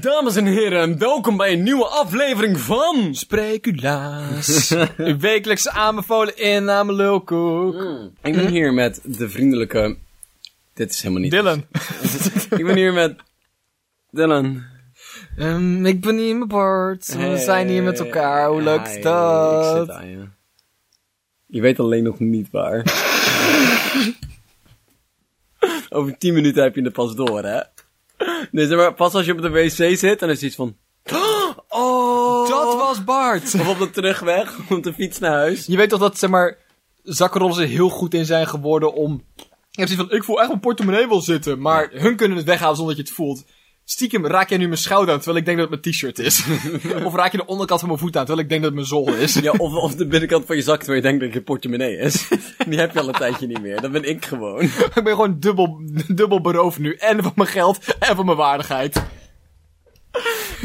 Dames 0.00 0.36
en 0.36 0.46
heren, 0.46 0.98
welkom 0.98 1.36
bij 1.36 1.52
een 1.52 1.62
nieuwe 1.62 1.86
aflevering 1.86 2.60
van... 2.60 3.14
Spreculaas. 3.14 4.74
Uw 4.96 5.18
wekelijks 5.18 5.68
aanbevolen 5.68 6.36
inname 6.36 6.92
lulkoek. 6.92 7.74
Ik 8.22 8.34
ben 8.34 8.48
hier 8.48 8.72
met 8.72 9.00
de 9.04 9.28
vriendelijke... 9.28 9.96
Dit 10.74 10.90
is 10.90 11.02
helemaal 11.02 11.22
niet... 11.22 11.30
Dylan. 11.30 11.64
Ik 12.58 12.64
ben 12.64 12.76
hier 12.76 12.92
met... 12.92 13.16
Dylan. 14.10 14.62
Ehm, 15.36 15.86
ik 15.86 16.00
ben 16.00 16.16
hier 16.16 16.36
met 16.36 16.48
Bart. 16.48 17.16
We 17.16 17.36
zijn 17.36 17.68
hier 17.68 17.82
met 17.82 17.98
elkaar. 17.98 18.48
Hoe 18.48 18.62
leuk 18.62 18.86
is 18.86 19.02
dat? 19.02 19.76
Ik 19.76 19.80
zit 19.80 19.90
aan 19.96 20.08
je. 20.08 20.28
Je 21.46 21.60
weet 21.60 21.80
alleen 21.80 22.04
nog 22.04 22.18
niet 22.18 22.50
waar. 22.50 22.84
Over 25.90 26.18
10 26.18 26.34
minuten 26.34 26.62
heb 26.62 26.74
je 26.74 26.82
het 26.82 26.92
pas 26.92 27.14
door, 27.14 27.44
hè? 27.44 27.60
Dus 28.50 28.68
zeg 28.68 28.76
maar, 28.76 28.94
pas 28.94 29.14
als 29.14 29.26
je 29.26 29.32
op 29.32 29.42
de 29.42 29.50
wc 29.50 29.96
zit, 29.98 30.18
dan 30.18 30.30
is 30.30 30.42
iets 30.42 30.56
van... 30.56 30.76
Oh! 31.68 32.48
Dat 32.48 32.74
was 32.74 33.04
Bart. 33.04 33.54
Of 33.54 33.68
op 33.68 33.78
de 33.78 33.90
terugweg, 33.90 34.58
op 34.70 34.82
de 34.82 34.92
fiets 34.92 35.18
naar 35.18 35.32
huis. 35.32 35.66
Je 35.66 35.76
weet 35.76 35.88
toch 35.88 36.00
dat, 36.00 36.18
zeg 36.18 36.30
maar, 36.30 36.58
zakkenrollers 37.02 37.58
er 37.58 37.66
heel 37.66 37.88
goed 37.88 38.14
in 38.14 38.24
zijn 38.24 38.46
geworden 38.46 38.94
om... 38.94 39.24
Je 39.70 39.80
hebt 39.80 39.90
zoiets 39.90 40.08
van, 40.08 40.18
ik 40.18 40.24
voel 40.24 40.38
echt 40.38 40.48
mijn 40.48 40.60
portemonnee 40.60 41.08
wil 41.08 41.20
zitten. 41.20 41.60
Maar 41.60 41.90
hun 41.92 42.16
kunnen 42.16 42.36
het 42.36 42.46
weghalen 42.46 42.76
zonder 42.76 42.96
dat 42.96 43.06
je 43.06 43.10
het 43.10 43.20
voelt. 43.22 43.44
Stiekem 43.84 44.26
raak 44.26 44.48
jij 44.48 44.58
nu 44.58 44.66
mijn 44.66 44.78
schouder 44.78 45.14
aan, 45.14 45.20
terwijl 45.20 45.38
ik 45.38 45.44
denk 45.44 45.58
dat 45.58 45.70
het 45.70 45.82
mijn 45.82 45.94
t-shirt 45.94 46.18
is. 46.18 46.44
of 47.04 47.14
raak 47.14 47.32
je 47.32 47.38
de 47.38 47.46
onderkant 47.46 47.80
van 47.80 47.88
mijn 47.88 48.00
voet 48.00 48.16
aan, 48.16 48.24
terwijl 48.24 48.44
ik 48.44 48.48
denk 48.50 48.62
dat 48.62 48.70
het 48.70 48.80
mijn 48.80 48.86
zool 48.86 49.14
is. 49.14 49.34
Ja, 49.34 49.50
of, 49.50 49.74
of 49.74 49.94
de 49.94 50.06
binnenkant 50.06 50.46
van 50.46 50.56
je 50.56 50.62
zak, 50.62 50.78
terwijl 50.78 50.96
je 50.96 51.08
denkt 51.08 51.24
dat 51.24 51.32
je 51.32 51.42
portemonnee 51.42 51.96
is. 51.96 52.28
Die 52.68 52.78
heb 52.78 52.92
je 52.92 53.00
al 53.00 53.08
een 53.08 53.14
tijdje 53.14 53.46
niet 53.46 53.62
meer. 53.62 53.80
Dat 53.80 53.92
ben 53.92 54.04
ik 54.04 54.24
gewoon. 54.24 54.62
ik 54.94 55.00
ben 55.04 55.14
gewoon 55.14 55.38
dubbel, 55.38 55.80
dubbel 56.08 56.40
beroofd 56.40 56.78
nu. 56.78 56.94
En 56.94 57.22
van 57.22 57.32
mijn 57.34 57.48
geld, 57.48 57.96
en 57.98 58.16
van 58.16 58.24
mijn 58.24 58.36
waardigheid. 58.36 59.02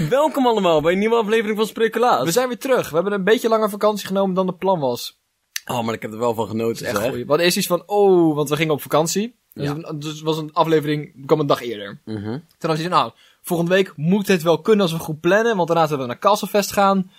Welkom 0.10 0.48
allemaal 0.48 0.82
bij 0.82 0.94
een 0.94 1.00
nieuwe 1.00 1.16
aflevering 1.16 1.58
van 1.58 1.68
Spreculaas. 1.68 2.24
We 2.24 2.32
zijn 2.32 2.48
weer 2.48 2.58
terug. 2.58 2.90
We 2.90 2.96
hebben 2.96 3.14
een 3.14 3.24
beetje 3.24 3.50
langer 3.50 3.70
vakantie 3.70 4.08
genomen 4.08 4.36
dan 4.36 4.46
de 4.46 4.56
plan 4.56 4.80
was. 4.80 5.22
Oh, 5.66 5.84
maar 5.84 5.94
ik 5.94 6.02
heb 6.02 6.12
er 6.12 6.18
wel 6.18 6.34
van 6.34 6.48
genoten, 6.48 6.86
Echt 6.86 6.98
hadden 7.02 7.40
eerst 7.40 7.58
iets 7.58 7.68
van, 7.68 7.84
oh, 7.86 8.36
want 8.36 8.50
we 8.50 8.56
gingen 8.56 8.74
op 8.74 8.82
vakantie. 8.82 9.36
Dus, 9.58 9.68
Ja. 9.68 9.76
een- 9.82 10.00
dus 10.00 10.12
het 10.12 10.22
was 10.22 10.38
een 10.38 10.54
aflevering, 10.54 11.26
kwam 11.26 11.40
een 11.40 11.48
dag 11.48 11.62
eerder. 11.62 12.00
Mhm. 12.06 12.38
Toen 12.58 12.70
had 12.70 12.80
hij 12.80 12.88
nou, 12.88 13.12
volgende 13.42 13.74
week 13.74 13.94
moet 13.96 14.28
het 14.28 14.42
wel 14.44 14.62
kunnen 14.62 14.82
als 14.82 14.92
we 14.94 15.00
goed 15.00 15.20
plannen, 15.20 15.56
want 15.56 15.68
daarna 15.68 15.86
zullen 15.88 16.02
we 16.02 16.08
naar 16.08 16.20
Castlefest 16.20 16.72
gaan. 16.72 17.12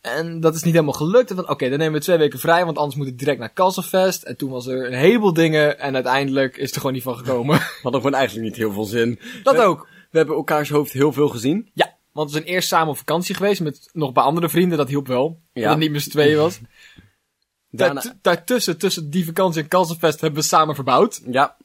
En 0.00 0.40
dat 0.40 0.54
is 0.54 0.62
niet 0.62 0.72
helemaal 0.72 0.94
gelukt. 0.94 1.30
En 1.30 1.36
dan, 1.36 1.48
oké, 1.48 1.68
dan 1.68 1.78
nemen 1.78 1.92
we 1.94 2.00
twee 2.04 2.16
weken 2.18 2.38
vrij, 2.38 2.64
want 2.64 2.76
anders 2.78 2.96
moet 2.96 3.06
ik 3.06 3.18
direct 3.18 3.38
naar 3.38 3.52
Castlefest. 3.52 4.22
En 4.22 4.36
toen 4.36 4.50
was 4.50 4.66
er 4.66 4.86
een 4.86 4.98
heleboel 4.98 5.32
dingen 5.32 5.78
en 5.78 5.94
uiteindelijk 5.94 6.56
is 6.56 6.64
het 6.64 6.74
er 6.74 6.76
gewoon 6.80 6.92
niet 6.92 7.02
van 7.02 7.16
gekomen. 7.16 7.58
We 7.58 7.78
hadden 7.82 8.00
gewoon 8.00 8.16
eigenlijk 8.16 8.46
niet 8.48 8.56
heel 8.56 8.72
veel 8.72 8.84
zin. 8.84 9.18
dat 9.42 9.54
We- 9.56 9.62
ook. 9.62 9.88
We 10.10 10.18
hebben 10.20 10.36
elkaars 10.36 10.68
hoofd 10.70 10.92
heel 10.92 11.12
veel 11.12 11.28
gezien. 11.28 11.70
Ja, 11.74 11.96
want 12.12 12.30
we 12.30 12.36
zijn 12.36 12.48
eerst 12.48 12.68
samen 12.68 12.88
op 12.88 12.96
vakantie 12.96 13.34
geweest 13.34 13.60
met 13.60 13.90
nog 13.92 14.12
bij 14.12 14.22
andere 14.22 14.48
vrienden, 14.48 14.78
dat 14.78 14.88
hielp 14.88 15.06
wel. 15.06 15.40
Ja. 15.52 15.60
Dat 15.62 15.70
het 15.70 15.78
niet 15.80 15.90
met 15.90 16.02
z'n 16.02 16.10
tweeën 16.10 16.36
was. 16.38 16.60
Daarna, 17.70 18.00
Daart- 18.00 18.16
Daartussen, 18.22 18.78
tussen 18.78 19.10
die 19.10 19.24
vakantie 19.24 19.62
en 19.62 19.68
Castlefest 19.68 20.20
hebben 20.20 20.40
we 20.40 20.46
samen 20.46 20.74
verbouwd. 20.74 21.20
ja, 21.30 21.56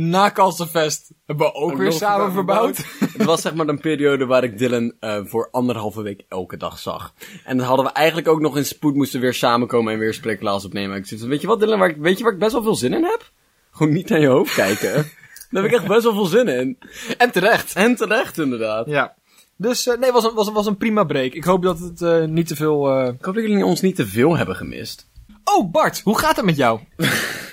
Na 0.00 0.30
Castlefest 0.30 1.10
hebben 1.26 1.46
we 1.46 1.54
ook, 1.54 1.76
weer 1.76 1.92
samen 1.92 2.32
verbouwd. 2.32 2.76
verbouwd. 2.76 3.12
het 3.16 3.24
was 3.26 3.40
zeg 3.40 3.54
maar 3.54 3.68
een 3.68 3.80
periode 3.80 4.26
waar 4.26 4.44
ik 4.44 4.58
Dylan 4.58 4.92
eh, 5.00 5.20
voor 5.24 5.48
anderhalve 5.50 6.02
week 6.02 6.24
elke 6.28 6.56
dag 6.56 6.78
zag. 6.78 7.12
En 7.44 7.56
dan 7.56 7.66
hadden 7.66 7.84
we 7.84 7.92
eigenlijk 7.92 8.28
ook 8.28 8.40
nog 8.40 8.56
in 8.56 8.64
spoed 8.64 8.94
moesten 8.94 9.20
weer 9.20 9.34
samenkomen 9.34 9.92
en 9.92 9.98
weer 9.98 10.14
Spreculaas 10.14 10.64
opnemen. 10.64 10.96
Ik 10.96 11.06
zit 11.06 11.20
weet 11.20 11.40
je 11.40 11.46
wat 11.46 11.60
Dylan, 11.60 11.78
waar 11.78 11.88
ik, 11.88 11.96
weet 11.96 12.18
je 12.18 12.24
waar 12.24 12.32
ik 12.32 12.38
best 12.38 12.52
wel 12.52 12.62
veel 12.62 12.74
zin 12.74 12.92
in 12.92 13.04
heb? 13.04 13.30
Gewoon 13.70 13.92
niet 13.92 14.08
naar 14.08 14.20
je 14.20 14.26
hoofd 14.26 14.54
kijken. 14.54 14.92
Daar 15.50 15.62
heb 15.62 15.72
ik 15.72 15.78
echt 15.78 15.86
best 15.88 16.02
wel 16.02 16.14
veel 16.14 16.24
zin 16.26 16.48
in. 16.48 16.78
En 17.18 17.30
terecht. 17.30 17.74
En 17.74 17.96
terecht 17.96 18.38
inderdaad. 18.38 18.86
Ja. 18.86 19.14
Dus 19.56 19.86
eh, 19.86 19.98
nee, 19.98 20.12
was 20.12 20.24
een, 20.24 20.34
was, 20.34 20.46
een- 20.46 20.52
was 20.52 20.66
een 20.66 20.76
prima 20.76 21.04
break. 21.04 21.32
Ik 21.32 21.44
hoop 21.44 21.62
dat 21.62 21.78
het 21.78 22.02
eh, 22.02 22.24
niet 22.24 22.46
te 22.46 22.56
veel... 22.56 23.06
Ik 23.08 23.24
hoop 23.24 23.34
dat 23.34 23.44
jullie 23.44 23.64
ons 23.64 23.80
niet 23.80 23.96
te 23.96 24.06
veel 24.06 24.36
hebben 24.36 24.56
gemist. 24.56 25.08
Oh, 25.44 25.70
Bart, 25.70 26.00
hoe 26.00 26.18
gaat 26.18 26.36
het 26.36 26.44
met 26.44 26.56
jou? 26.56 26.80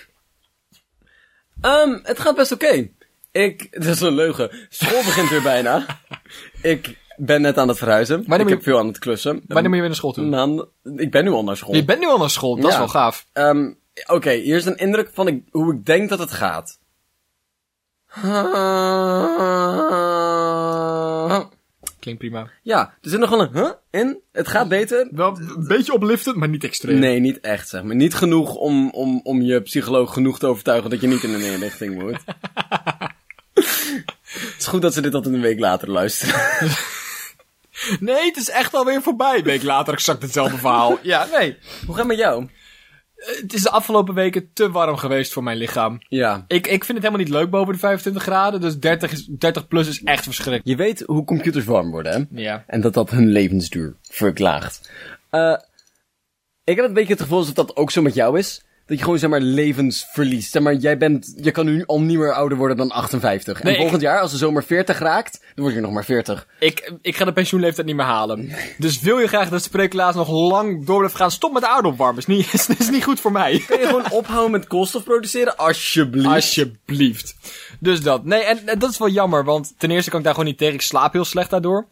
Ehm, 1.66 2.00
het 2.04 2.20
gaat 2.20 2.36
best 2.36 2.52
oké. 2.52 2.90
Ik, 3.32 3.72
dat 3.84 3.86
is 3.86 4.02
een 4.02 4.14
leugen. 4.14 4.68
School 4.70 5.04
begint 5.04 5.30
weer 5.30 5.42
bijna. 5.42 5.86
Ik 6.62 6.98
ben 7.18 7.42
net 7.42 7.58
aan 7.58 7.68
het 7.68 7.78
verhuizen. 7.78 8.24
Wanneer 8.28 8.48
ik 8.48 8.54
heb 8.54 8.64
veel 8.64 8.80
aan 8.80 8.88
het 8.88 9.00
klussen. 9.00 9.42
Wanneer 9.48 9.64
moet 9.64 9.64
je 9.64 9.80
weer 9.80 9.82
naar 9.82 9.96
school 9.96 10.12
toe? 10.12 10.26
Nou, 10.26 10.68
ik 10.96 11.12
ben 11.12 11.24
nu 11.24 11.30
al 11.30 11.44
naar 11.44 11.58
school. 11.58 11.76
Je 11.76 11.86
bent 11.86 12.00
nu 12.00 12.08
al 12.08 12.18
naar 12.18 12.30
school, 12.30 12.56
dat 12.56 12.72
is 12.72 12.78
wel 12.78 12.88
gaaf. 12.88 13.26
Ehm, 13.34 13.72
Oké, 14.06 14.32
hier 14.32 14.56
is 14.56 14.66
een 14.66 14.78
indruk 14.78 15.10
van 15.14 15.28
ik, 15.28 15.44
hoe 15.52 15.74
ik 15.74 15.86
denk 15.86 16.10
dat 16.10 16.20
het 16.20 16.32
gaat. 16.32 16.80
Klinkt 22.06 22.24
prima. 22.24 22.50
Ja, 22.62 22.94
er 23.02 23.10
zit 23.10 23.20
nog 23.20 23.30
wel 23.30 23.42
een 23.42 23.54
huh 23.54 23.72
in. 23.92 24.20
Het 24.32 24.48
gaat 24.48 24.68
beter. 24.68 25.08
Wel 25.12 25.38
een 25.38 25.68
beetje 25.68 25.94
opliftend, 25.94 26.36
maar 26.36 26.50
niet 26.50 26.64
extreem. 26.64 27.00
Nee, 27.00 27.20
niet 27.20 27.40
echt, 27.40 27.70
zeg 27.70 27.84
maar. 27.84 27.96
Niet 27.96 28.14
genoeg 28.14 28.56
om, 28.56 28.90
om, 28.90 29.20
om 29.24 29.42
je 29.42 29.62
psycholoog 29.62 30.14
genoeg 30.14 30.40
te 30.40 30.48
overtuigen 30.48 30.90
dat 30.90 31.02
je 31.02 31.08
niet 31.08 31.24
in 31.24 31.34
een 31.34 31.52
inrichting 31.52 32.02
moet. 32.02 32.18
Het 33.54 34.56
is 34.58 34.66
goed 34.68 34.82
dat 34.82 34.94
ze 34.94 35.02
dit 35.02 35.14
altijd 35.14 35.36
een 35.36 35.42
week 35.42 35.60
later 35.60 35.90
luisteren. 35.90 36.42
Nee, 38.00 38.26
het 38.26 38.38
is 38.38 38.50
echt 38.50 38.74
alweer 38.74 39.02
voorbij. 39.02 39.38
Een 39.38 39.44
week 39.44 39.64
later 39.64 39.94
exact 39.94 40.22
hetzelfde 40.22 40.58
verhaal. 40.58 41.00
Ja, 41.02 41.28
nee. 41.32 41.58
Hoe 41.86 41.96
gaat 41.96 41.98
het 41.98 42.08
met 42.08 42.18
jou? 42.18 42.48
Het 43.26 43.54
is 43.54 43.62
de 43.62 43.70
afgelopen 43.70 44.14
weken 44.14 44.50
te 44.54 44.72
warm 44.72 44.98
geweest 44.98 45.34
voor 45.34 45.44
mijn 45.44 45.58
lichaam. 45.58 46.00
Ja. 46.08 46.46
Ik, 46.48 46.68
ik 46.68 46.86
vind 46.86 46.98
het 46.98 47.08
helemaal 47.08 47.26
niet 47.26 47.30
leuk 47.30 47.50
boven 47.50 47.74
de 47.74 47.80
25 47.80 48.24
graden. 48.24 48.62
Dus 48.62 48.80
30, 48.80 49.12
is, 49.12 49.26
30 49.26 49.68
plus 49.68 49.88
is 49.88 50.04
echt 50.04 50.24
verschrikkelijk. 50.24 50.68
Je 50.68 50.76
weet 50.76 51.04
hoe 51.06 51.24
computers 51.24 51.66
warm 51.66 51.92
worden, 51.92 52.12
hè? 52.12 52.42
Ja. 52.42 52.64
En 52.68 52.82
dat 52.82 52.94
dat 52.94 53.10
hun 53.10 53.28
levensduur 53.28 53.96
verklaagt. 54.02 54.92
Eh, 55.30 55.58
ik 56.64 56.76
heb 56.76 56.86
een 56.86 56.94
beetje 56.94 57.14
het 57.14 57.22
gevoel 57.22 57.38
alsof 57.38 57.54
dat 57.54 57.76
ook 57.76 57.92
zo 57.92 58.02
met 58.02 58.14
jou 58.14 58.38
is. 58.38 58.65
Dat 58.88 58.98
je 58.98 59.04
gewoon, 59.04 59.20
zeg 59.20 59.30
maar, 59.30 59.40
levens 59.40 60.08
verliest. 60.12 60.52
Zeg 60.52 60.62
maar, 60.62 60.74
jij 60.74 60.98
bent, 60.98 61.34
je 61.42 61.52
kan 61.52 61.66
nu 61.66 61.84
al 61.86 62.02
niet 62.02 62.18
meer 62.18 62.34
ouder 62.34 62.58
worden 62.58 62.78
dan 62.78 62.92
58. 62.92 63.64
Nee, 63.64 63.74
en 63.74 63.80
volgend 63.80 64.02
jaar, 64.02 64.20
als 64.20 64.32
de 64.32 64.38
zomer 64.38 64.64
40 64.64 65.00
raakt, 65.00 65.40
dan 65.56 65.64
word 65.64 65.74
je 65.74 65.82
nog 65.82 65.92
maar 65.92 66.06
40. 66.06 66.48
Ik, 66.60 66.94
ik 67.02 67.16
ga 67.16 67.26
de 67.26 67.34
pensioenleeftijd 67.34 67.88
niet 67.88 67.96
meer 67.96 68.06
halen. 68.06 68.52
Dus 68.78 69.00
wil 69.00 69.20
je 69.20 69.28
graag 69.28 69.50
dat 69.50 69.64
Spreeklaas 69.64 70.16
nog 70.16 70.30
lang 70.30 70.86
door 70.86 70.98
blijft 70.98 71.16
gaan, 71.16 71.32
stop 71.32 71.54
met 71.54 71.64
de. 71.64 72.14
Is 72.18 72.26
niet, 72.26 72.54
is, 72.54 72.68
is 72.68 72.90
niet 72.90 73.04
goed 73.04 73.20
voor 73.20 73.32
mij. 73.32 73.64
Kun 73.68 73.80
je 73.80 73.86
gewoon 73.86 74.12
ophouden 74.12 74.52
met 74.52 74.68
koolstof 74.68 75.04
produceren? 75.04 75.58
Alsjeblieft. 75.58 76.28
Alsjeblieft. 76.28 77.36
Dus 77.80 78.02
dat. 78.02 78.26
Nee, 78.26 78.44
en, 78.44 78.68
en 78.68 78.80
dat 78.80 78.90
is 78.90 78.98
wel 78.98 79.10
jammer, 79.10 79.44
want 79.44 79.74
ten 79.78 79.92
eerste 79.92 80.10
kan 80.10 80.20
ik 80.20 80.26
daar 80.26 80.34
gewoon 80.34 80.50
niet 80.50 80.58
tegen. 80.58 80.74
Ik 80.74 80.82
slaap 80.82 81.14
heel 81.14 81.26
slecht 81.26 81.50
daardoor. 81.50 81.88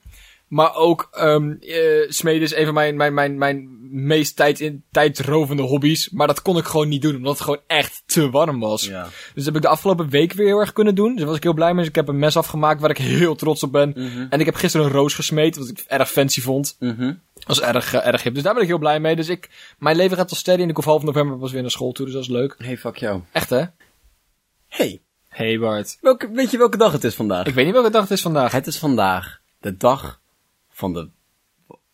Maar 0.54 0.76
ook, 0.76 1.08
ehm 1.12 1.52
eh 1.52 2.10
smeden 2.10 2.42
is 2.42 2.56
een 2.56 2.66
van 2.66 2.74
mijn, 2.74 2.96
mijn, 2.96 3.14
mijn, 3.14 3.38
mijn 3.38 3.78
meest 3.92 4.36
tijd 4.36 4.60
in, 4.60 4.84
tijdrovende 4.92 5.62
hobby's. 5.62 6.10
Maar 6.10 6.28
dat 6.28 6.42
kon 6.42 6.58
ik 6.58 6.66
gewoon 6.66 6.88
niet 6.88 7.02
doen, 7.02 7.16
omdat 7.16 7.34
het 7.34 7.42
gewoon 7.42 7.62
echt 7.68 8.04
te 8.06 8.30
warm 8.30 8.60
was. 8.60 8.86
Ja. 8.86 9.04
Dus 9.04 9.34
dat 9.34 9.46
heb 9.46 9.56
ik 9.56 9.62
de 9.62 9.68
afgelopen 9.68 10.10
week 10.10 10.34
weer 10.34 10.48
heel 10.48 10.60
erg 10.60 10.74
kunnen 10.74 10.96
doen. 10.96 11.10
Dus 11.10 11.18
daar 11.18 11.28
was 11.28 11.36
ik 11.36 11.44
heel 11.44 11.54
blij 11.54 11.70
mee. 11.70 11.80
Dus 11.80 11.88
ik 11.88 11.96
heb 11.96 12.08
een 12.08 12.20
mes 12.20 12.38
afgemaakt 12.38 12.82
waar 12.82 12.90
ik 12.90 12.98
heel 12.98 13.36
trots 13.36 13.64
op 13.64 13.72
ben. 13.72 13.94
Mhm. 13.96 14.26
En 14.30 14.40
ik 14.40 14.46
heb 14.46 14.56
gisteren 14.56 14.86
een 14.86 14.92
roos 14.92 15.14
gesmeed, 15.14 15.58
wat 15.58 15.70
ik 15.70 15.84
erg 15.88 16.12
fancy 16.12 16.42
vond. 16.42 16.76
Mhm. 16.80 17.14
Dat 17.34 17.44
was 17.46 17.62
erg, 17.62 17.94
eh, 17.94 18.08
erg 18.08 18.24
hip. 18.24 18.34
Dus 18.34 18.44
daar 18.44 18.54
ben 18.54 18.62
ik 18.62 18.70
heel 18.70 18.78
blij 18.78 19.00
mee. 19.00 19.16
Dus 19.16 19.30
ik, 19.30 19.50
mijn 19.78 19.96
leven 19.96 20.18
gaat 20.18 20.30
wel 20.30 20.40
steady 20.40 20.62
en 20.62 20.70
ik 20.70 20.76
hoef 20.76 20.86
half 20.86 21.04
november 21.04 21.38
pas 21.38 21.52
weer 21.52 21.62
naar 21.62 21.72
school 21.72 21.92
toe. 21.92 22.06
Dus 22.06 22.14
dat 22.14 22.24
is 22.24 22.30
leuk. 22.30 22.56
Hey, 22.58 22.78
fuck 22.78 22.98
jou. 22.98 23.22
Echt 23.32 23.50
hè? 23.50 23.64
Hey, 24.68 25.02
Hey 25.28 25.60
Bart. 25.60 25.98
welke, 26.02 26.32
weet 26.32 26.52
je 26.52 26.58
welke 26.58 26.78
dag 26.78 26.92
het 26.92 27.04
is 27.04 27.16
vandaag? 27.16 27.46
Ik 27.46 27.54
weet 27.54 27.66
niet 27.66 27.74
welke 27.74 27.90
dag 27.90 28.02
het 28.02 28.12
is 28.12 28.22
vandaag. 28.22 28.52
Het 28.52 28.68
is 28.68 28.78
vandaag 28.78 29.42
de 29.60 29.78
dag 29.78 30.22
van 30.74 30.94
de 30.94 31.10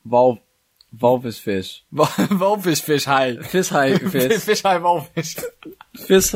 wal, 0.02 0.42
walvisvis. 0.90 1.86
Wa- 1.90 2.10
Walvis, 2.38 2.82
vis, 2.82 3.06
haai. 3.06 3.38
Vishaai, 3.42 3.98
vis. 4.10 4.44
Vis, 4.44 4.64
haai, 4.64 4.80
walvis. 4.80 5.36
vis. 5.94 6.34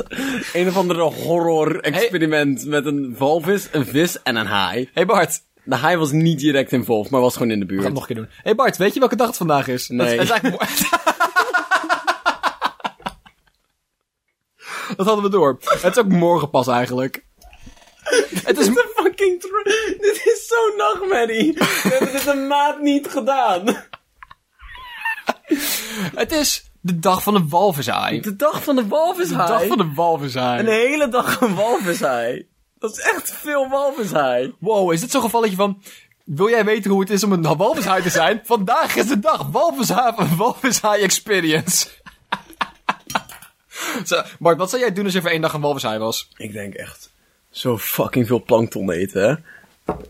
Een 0.54 0.68
of 0.68 0.78
andere 0.78 1.02
horror 1.02 1.80
experiment 1.82 2.66
met 2.66 2.86
een 2.86 3.18
walvis, 3.18 3.68
een 3.72 3.86
vis 3.86 4.22
en 4.22 4.36
een 4.36 4.46
haai. 4.46 4.90
Hey 4.94 5.06
Bart. 5.06 5.42
De 5.66 5.76
haai 5.76 5.98
was 5.98 6.12
niet 6.12 6.40
direct 6.40 6.72
involved, 6.72 7.12
maar 7.12 7.22
was 7.22 7.34
gewoon 7.34 7.52
in 7.52 7.60
de 7.60 7.66
Ik 7.66 7.70
ga 7.72 7.76
het 7.76 7.84
buurt. 7.84 7.94
nog 8.00 8.10
een 8.10 8.16
keer 8.16 8.26
doen. 8.26 8.34
Hey 8.44 8.56
Bart, 8.56 8.78
weet 8.78 8.94
je 8.94 9.00
welke 9.00 9.16
dag 9.16 9.28
het 9.28 9.38
vandaag 9.38 9.68
is? 9.68 9.90
Nee. 9.90 10.18
Dat, 10.18 10.22
is- 10.24 10.42
dat 10.42 10.44
is 10.44 10.90
dat 14.98 15.06
hadden 15.06 15.24
we 15.24 15.30
door. 15.30 15.58
Het 15.64 15.98
is 15.98 16.04
ook 16.04 16.12
morgen 16.12 16.50
pas 16.50 16.68
eigenlijk. 16.68 17.26
Het 18.44 18.58
is... 18.58 18.68
De 19.52 19.96
Dit 20.02 20.16
is 20.26 20.48
zo'n 20.48 20.78
nachtmerrie. 20.78 21.54
We 21.84 21.90
hebben 21.90 22.12
dit 22.12 22.28
een 22.28 22.48
maand 22.48 22.82
niet 22.82 23.08
gedaan. 23.08 23.66
Het 26.16 26.32
is 26.32 26.72
de 26.82 27.00
dag 27.00 27.24
van 27.24 27.34
de 27.34 27.46
walvishaai. 27.50 28.22
De 28.22 28.30
De 28.30 28.36
dag 28.36 28.64
van 28.64 28.76
de 28.76 28.88
walvishaai. 28.88 29.48
dag 29.48 29.66
van 29.68 29.78
de 29.78 29.92
walvishaai. 29.96 30.60
Een 30.60 30.68
hele 30.68 31.08
dag 31.08 31.42
een 31.42 31.56
walvishaai. 31.56 32.48
Dat 32.80 32.92
is 32.98 33.00
echt 33.00 33.34
veel 33.34 33.70
walvishaai. 33.70 34.56
Wow, 34.60 34.94
is 34.94 35.00
dit 35.00 35.12
zo'n 35.12 35.22
gevalletje 35.22 35.56
van... 35.56 35.82
Wil 36.24 36.50
jij 36.50 36.66
weten 36.66 36.92
hoe 36.92 37.00
het 37.00 37.10
is 37.10 37.24
om 37.24 37.32
een 37.32 37.58
walvishaai 37.58 38.02
te 38.02 38.10
zijn? 38.10 38.42
Vandaag 38.44 38.96
is 38.96 39.08
de 39.08 39.20
dag. 39.20 39.48
Walvishaai, 39.52 40.14
walvishaai 40.38 41.02
experience. 41.02 41.88
Zo, 44.06 44.22
Bart, 44.40 44.58
wat 44.58 44.70
zou 44.70 44.82
jij 44.82 44.94
doen 44.94 45.04
als 45.06 45.14
je 45.14 45.22
voor 45.22 45.30
één 45.30 45.42
dag 45.42 45.54
een 45.54 45.62
walvishaai 45.62 46.00
was? 46.00 46.30
Ik 46.38 46.52
denk 46.52 46.74
echt 46.74 47.13
zo 47.54 47.78
fucking 47.78 48.28
veel 48.28 48.44
plankton 48.44 48.92
eten, 48.92 49.30
hè. 49.30 49.36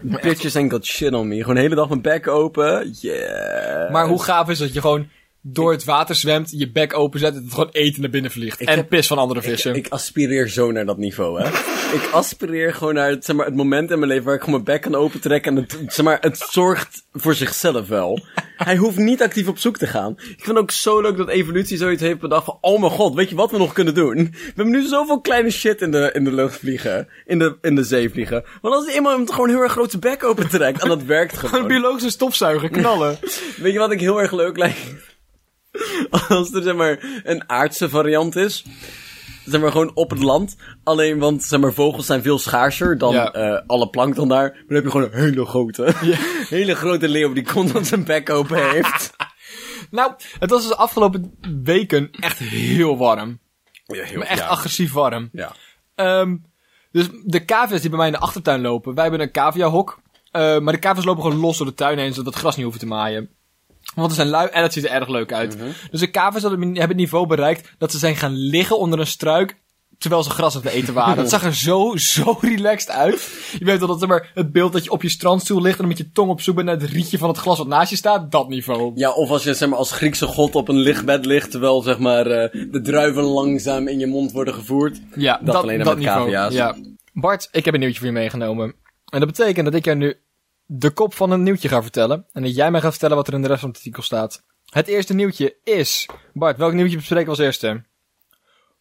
Bitches 0.01 0.55
ain't 0.55 0.71
got 0.71 0.85
shit 0.85 1.13
on 1.13 1.27
me. 1.27 1.39
Gewoon 1.39 1.55
de 1.55 1.61
hele 1.61 1.75
dag 1.75 1.87
mijn 1.87 2.01
bek 2.01 2.27
open. 2.27 2.95
Yeah. 2.99 3.91
Maar 3.91 4.07
hoe 4.07 4.23
gaaf 4.23 4.49
is 4.49 4.57
dat 4.57 4.73
je 4.73 4.81
gewoon 4.81 5.07
door 5.45 5.71
het 5.71 5.83
water 5.83 6.15
zwemt, 6.15 6.51
je 6.51 6.71
bek 6.71 6.97
openzet 6.97 7.35
en 7.35 7.43
het 7.43 7.53
gewoon 7.53 7.69
eten 7.71 8.01
naar 8.01 8.09
binnen 8.09 8.31
vliegt. 8.31 8.59
en 8.59 8.75
heb- 8.75 8.89
pis 8.89 9.07
van 9.07 9.17
andere 9.17 9.41
vissen. 9.41 9.75
Ik, 9.75 9.85
ik 9.85 9.91
aspireer 9.91 10.47
zo 10.49 10.71
naar 10.71 10.85
dat 10.85 10.97
niveau, 10.97 11.41
hè. 11.41 11.47
ik 11.97 12.09
aspireer 12.11 12.73
gewoon 12.73 12.93
naar 12.93 13.09
het, 13.09 13.25
zeg 13.25 13.35
maar, 13.35 13.45
het 13.45 13.55
moment 13.55 13.91
in 13.91 13.99
mijn 13.99 14.11
leven 14.11 14.25
waar 14.25 14.35
ik 14.35 14.43
gewoon 14.43 14.61
mijn 14.63 14.79
bek 14.79 14.91
kan 14.91 15.01
opentrekken. 15.01 15.57
En 15.57 15.61
het, 15.61 15.93
zeg 15.93 16.05
maar, 16.05 16.17
het 16.21 16.45
zorgt 16.49 17.05
voor 17.13 17.35
zichzelf 17.35 17.87
wel. 17.87 18.19
Hij 18.57 18.75
hoeft 18.77 18.97
niet 18.97 19.21
actief 19.21 19.47
op 19.47 19.57
zoek 19.57 19.77
te 19.77 19.87
gaan. 19.87 20.11
Ik 20.11 20.25
vind 20.25 20.47
het 20.47 20.57
ook 20.57 20.71
zo 20.71 21.01
leuk 21.01 21.17
dat 21.17 21.29
evolutie 21.29 21.77
zoiets 21.77 22.01
heeft 22.01 22.19
bedacht 22.19 22.45
van... 22.45 22.57
Oh 22.61 22.79
mijn 22.79 22.91
god, 22.91 23.15
weet 23.15 23.29
je 23.29 23.35
wat 23.35 23.51
we 23.51 23.57
nog 23.57 23.73
kunnen 23.73 23.93
doen? 23.93 24.15
We 24.15 24.39
hebben 24.45 24.69
nu 24.69 24.85
zoveel 24.87 25.21
kleine 25.21 25.49
shit 25.49 25.81
in 25.81 25.91
de, 25.91 26.09
in 26.13 26.23
de 26.23 26.33
lucht 26.33 26.59
vliegen. 26.59 27.07
In 27.25 27.39
de, 27.39 27.57
in 27.61 27.75
de 27.75 27.83
zee 27.83 28.09
vliegen. 28.09 28.43
Want 28.61 28.75
als 28.75 28.95
iemand 28.95 29.31
gewoon 29.31 29.49
heel 29.49 29.61
erg 29.61 29.73
zijn 29.73 29.99
bek 29.99 30.23
opentrekt... 30.23 30.81
En 30.81 30.87
dat 30.87 31.03
werkt 31.03 31.37
Gewoon 31.37 31.49
gewoon. 31.49 31.67
biologische 31.67 32.09
stofzuiger, 32.09 32.69
knallen. 32.69 33.17
Weet 33.61 33.73
je 33.73 33.79
wat 33.79 33.91
ik 33.91 33.99
heel 33.99 34.21
erg 34.21 34.31
leuk 34.31 34.57
lijkt? 34.57 34.79
Als 36.29 36.53
er 36.53 36.63
zeg 36.63 36.75
maar 36.75 37.21
een 37.23 37.49
aardse 37.49 37.89
variant 37.89 38.35
is. 38.35 38.63
Zeg 39.45 39.61
maar 39.61 39.71
gewoon 39.71 39.91
op 39.95 40.09
het 40.09 40.19
land. 40.21 40.55
Alleen 40.83 41.19
want 41.19 41.43
zeg 41.43 41.59
maar 41.59 41.73
vogels 41.73 42.05
zijn 42.05 42.21
veel 42.21 42.39
schaarser 42.39 42.97
dan 42.97 43.13
Ja. 43.13 43.31
eh, 43.31 43.61
alle 43.67 43.89
plankton 43.89 44.27
daar. 44.27 44.49
Maar 44.51 44.63
dan 44.67 44.75
heb 44.75 44.83
je 44.83 44.91
gewoon 44.91 45.11
een 45.11 45.19
hele 45.19 45.45
grote. 45.45 45.93
hele 46.49 46.75
grote 46.75 47.09
leeuw 47.09 47.33
die 47.33 47.45
constant 47.45 47.87
zijn 47.87 48.03
bek 48.03 48.29
open 48.29 48.69
heeft. 48.71 49.15
nou, 49.91 50.13
het 50.39 50.49
was 50.49 50.59
dus 50.61 50.69
de 50.69 50.75
afgelopen 50.77 51.33
weken 51.63 52.09
echt 52.11 52.39
heel 52.39 52.97
warm. 52.97 53.39
Ja, 53.85 54.03
heel, 54.03 54.17
Maar 54.17 54.27
echt 54.27 54.41
agressief 54.41 54.93
warm. 54.93 55.29
Ja. 55.31 55.51
Ehm, 55.95 56.35
dus 56.91 57.07
de 57.23 57.45
cavia's 57.45 57.81
die 57.81 57.89
bij 57.89 57.97
mij 57.99 58.07
in 58.07 58.13
de 58.13 58.19
achtertuin 58.19 58.61
lopen. 58.61 58.93
Wij 58.93 59.03
hebben 59.03 59.21
een 59.21 59.31
caviahok. 59.31 59.99
Eh, 60.31 60.59
maar 60.59 60.73
de 60.73 60.79
cavia's 60.79 61.05
lopen 61.05 61.23
gewoon 61.23 61.39
los 61.39 61.57
door 61.57 61.67
de 61.67 61.73
tuin 61.73 61.97
heen, 61.97 62.13
zodat 62.13 62.33
het 62.33 62.41
gras 62.41 62.55
niet 62.55 62.65
hoeft 62.65 62.79
te 62.79 62.85
maaien. 62.85 63.29
Want 63.95 64.09
ze 64.09 64.15
zijn 64.15 64.27
lui 64.27 64.47
en 64.49 64.63
het 64.63 64.73
ziet 64.73 64.83
er 64.83 64.91
erg 64.91 65.07
leuk 65.07 65.33
uit. 65.33 65.57
Dus 65.91 65.99
de 65.99 66.09
hadden- 66.13 66.59
hebben 66.61 66.87
het 66.87 66.95
niveau 66.95 67.27
bereikt 67.27 67.71
dat 67.77 67.91
ze 67.91 67.97
zijn 67.97 68.15
gaan 68.15 68.35
liggen 68.35 68.79
onder 68.79 68.99
een 68.99 69.07
struik. 69.07 69.61
Terwijl 69.97 70.23
ze 70.23 70.29
gras 70.29 70.55
aan 70.55 70.61
het 70.61 70.71
eten 70.71 70.93
waren. 70.93 71.17
Het 71.17 71.29
zag 71.29 71.43
er 71.43 71.55
zo, 71.55 71.95
zo 71.97 72.37
relaxed 72.41 72.89
uit. 72.89 73.29
Je 73.59 73.65
weet 73.65 73.79
wel 73.79 73.87
dat 73.87 73.99
zeg 73.99 74.09
maar, 74.09 74.31
het 74.33 74.51
beeld 74.51 74.73
dat 74.73 74.83
je 74.83 74.91
op 74.91 75.01
je 75.01 75.09
strandstoel 75.09 75.61
ligt 75.61 75.73
en 75.73 75.79
dan 75.79 75.87
met 75.87 75.97
je 75.97 76.11
tong 76.11 76.29
op 76.29 76.41
zoek 76.41 76.55
bent 76.55 76.67
naar 76.67 76.79
het 76.79 76.89
rietje 76.89 77.17
van 77.17 77.29
het 77.29 77.37
glas 77.37 77.57
wat 77.57 77.67
naast 77.67 77.89
je 77.89 77.95
staat. 77.95 78.31
Dat 78.31 78.49
niveau. 78.49 78.91
ja, 78.95 79.11
of 79.11 79.29
als 79.29 79.43
je 79.43 79.53
zeg 79.53 79.69
maar 79.69 79.77
als 79.77 79.91
Griekse 79.91 80.25
god 80.25 80.55
op 80.55 80.67
een 80.67 80.77
lichtbed 80.79 81.25
ligt. 81.25 81.51
Terwijl 81.51 81.81
zeg 81.81 81.99
maar 81.99 82.27
eh, 82.27 82.51
de 82.71 82.81
druiven 82.81 83.23
langzaam 83.23 83.87
in 83.87 83.99
je 83.99 84.07
mond 84.07 84.31
worden 84.31 84.53
gevoerd. 84.53 85.01
Ja, 85.15 85.39
Dat 85.43 85.55
alleen 85.55 85.83
dan 85.83 85.95
met 85.95 86.05
cavia's. 86.05 86.53
Ja. 86.53 86.75
Bart, 87.13 87.47
ik 87.51 87.65
heb 87.65 87.73
een 87.73 87.79
nieuwtje 87.79 87.97
voor 87.99 88.07
je 88.07 88.13
meegenomen. 88.13 88.73
En 89.09 89.19
dat 89.19 89.27
betekent 89.27 89.65
dat 89.65 89.73
ik 89.75 89.85
jou 89.85 89.97
nu 89.97 90.17
de 90.65 90.91
kop 90.91 91.13
van 91.13 91.31
een 91.31 91.43
nieuwtje 91.43 91.67
ga 91.67 91.81
vertellen. 91.81 92.25
En 92.31 92.43
dat 92.43 92.55
jij 92.55 92.71
mij 92.71 92.81
gaat 92.81 92.91
vertellen 92.91 93.15
wat 93.15 93.27
er 93.27 93.33
in 93.33 93.41
de 93.41 93.47
rest 93.47 93.59
van 93.59 93.69
het 93.69 93.77
artikel 93.77 94.03
staat. 94.03 94.43
Het 94.69 94.87
eerste 94.87 95.13
nieuwtje 95.13 95.55
is... 95.63 96.05
Bart, 96.33 96.57
welk 96.57 96.73
nieuwtje 96.73 96.97
bespreken 96.97 97.25
we 97.25 97.31
als 97.31 97.39
eerste? 97.39 97.83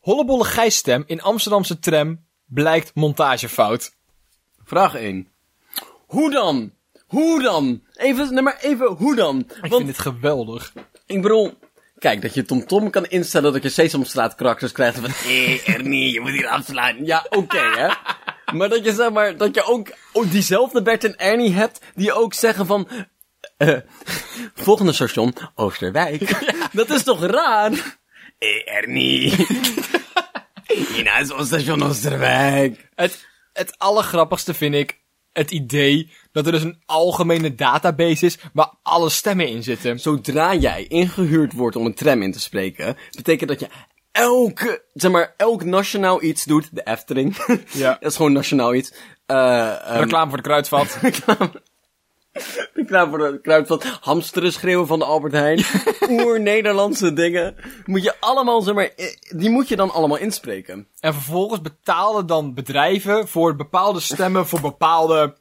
Hollebolle 0.00 0.44
gijsstem 0.44 1.04
in 1.06 1.22
Amsterdamse 1.22 1.78
tram 1.78 2.24
blijkt 2.44 2.94
montagefout. 2.94 3.96
Vraag 4.64 4.94
1. 4.94 5.28
Hoe 6.06 6.30
dan? 6.30 6.72
Hoe 7.06 7.42
dan? 7.42 7.82
Even, 7.94 8.34
nee 8.34 8.42
maar 8.42 8.58
even, 8.60 8.86
hoe 8.86 9.14
dan? 9.14 9.38
Ik 9.38 9.60
Want 9.60 9.74
vind 9.74 9.86
dit 9.86 9.98
geweldig. 9.98 10.72
Ik 11.06 11.22
bedoel, 11.22 11.54
kijk, 11.98 12.22
dat 12.22 12.34
je 12.34 12.44
TomTom 12.44 12.90
kan 12.90 13.06
instellen 13.06 13.52
dat 13.52 13.62
je 13.62 13.68
Sesamstraat 13.68 14.34
karakters 14.34 14.72
krijgt 14.72 14.98
van, 14.98 15.10
eh, 15.30 15.68
Ernie, 15.68 16.12
je 16.12 16.20
moet 16.20 16.30
hier 16.30 16.48
afsluiten. 16.48 17.04
Ja, 17.04 17.26
oké, 17.30 17.58
hè. 17.58 17.88
Maar 18.56 18.68
dat 18.68 18.84
je 18.84 18.92
zeg 18.92 19.10
maar, 19.10 19.36
dat 19.36 19.54
je 19.54 19.64
ook, 19.64 19.88
ook 20.12 20.30
diezelfde 20.30 20.82
Bert 20.82 21.04
en 21.04 21.16
Ernie 21.16 21.52
hebt, 21.52 21.80
die 21.94 22.12
ook 22.12 22.34
zeggen 22.34 22.66
van, 22.66 22.88
eh, 23.56 23.78
volgende 24.54 24.92
station, 24.92 25.34
Oosterwijk. 25.54 26.46
Dat 26.72 26.90
is 26.90 27.02
toch 27.02 27.24
raar? 27.24 27.98
Eh, 28.38 28.74
Ernie. 28.76 29.46
Hierna 30.94 31.18
is 31.18 31.32
ons 31.32 31.46
station 31.46 31.82
Oosterwijk. 31.82 32.88
Het, 32.94 33.26
het 33.52 33.78
allergrappigste 33.78 34.54
vind 34.54 34.74
ik 34.74 35.00
het 35.32 35.50
idee 35.50 36.10
dat 36.32 36.46
er 36.46 36.52
dus 36.52 36.62
een 36.62 36.82
algemene 36.86 37.54
database 37.54 38.26
is 38.26 38.38
waar 38.52 38.74
alle 38.82 39.10
stemmen 39.10 39.48
in 39.48 39.62
zitten. 39.62 39.98
Zodra 39.98 40.54
jij 40.54 40.84
ingehuurd 40.88 41.52
wordt 41.52 41.76
om 41.76 41.86
een 41.86 41.94
tram 41.94 42.22
in 42.22 42.32
te 42.32 42.40
spreken, 42.40 42.96
betekent 43.16 43.48
dat 43.48 43.60
je 43.60 43.68
elke, 44.12 44.82
zeg 44.94 45.10
maar, 45.10 45.34
elk 45.36 45.64
nationaal 45.64 46.22
iets 46.22 46.44
doet. 46.44 46.68
De 46.72 46.82
Efteling. 46.82 47.36
Ja. 47.72 47.96
dat 48.00 48.10
is 48.10 48.16
gewoon 48.16 48.32
nationaal 48.32 48.74
iets. 48.74 48.92
Ehm, 49.26 49.98
Reclame 49.98 50.28
voor 50.28 50.36
de 50.36 50.42
kruidvat. 50.42 50.98
reclame 52.74 53.10
voor 53.10 53.18
de 53.18 53.40
kruidvat. 53.42 53.84
Hamsteren 54.00 54.52
schreeuwen 54.52 54.86
van 54.86 54.98
de 54.98 55.04
Albert 55.04 55.32
Heijn. 55.32 55.64
Oer-Nederlandse 56.10 57.12
dingen. 57.12 57.56
Moet 57.84 58.02
je 58.02 58.14
allemaal, 58.20 58.62
zeg 58.62 58.74
maar, 58.74 58.90
eh, 58.96 59.06
die 59.28 59.50
moet 59.50 59.68
je 59.68 59.76
dan 59.76 59.90
allemaal 59.90 60.18
inspreken. 60.18 60.88
En 61.00 61.14
vervolgens 61.14 61.60
betalen 61.60 62.26
dan 62.26 62.54
bedrijven 62.54 63.28
voor 63.28 63.56
bepaalde 63.56 64.00
stemmen 64.00 64.46
voor 64.46 64.60
bepaalde... 64.60 65.40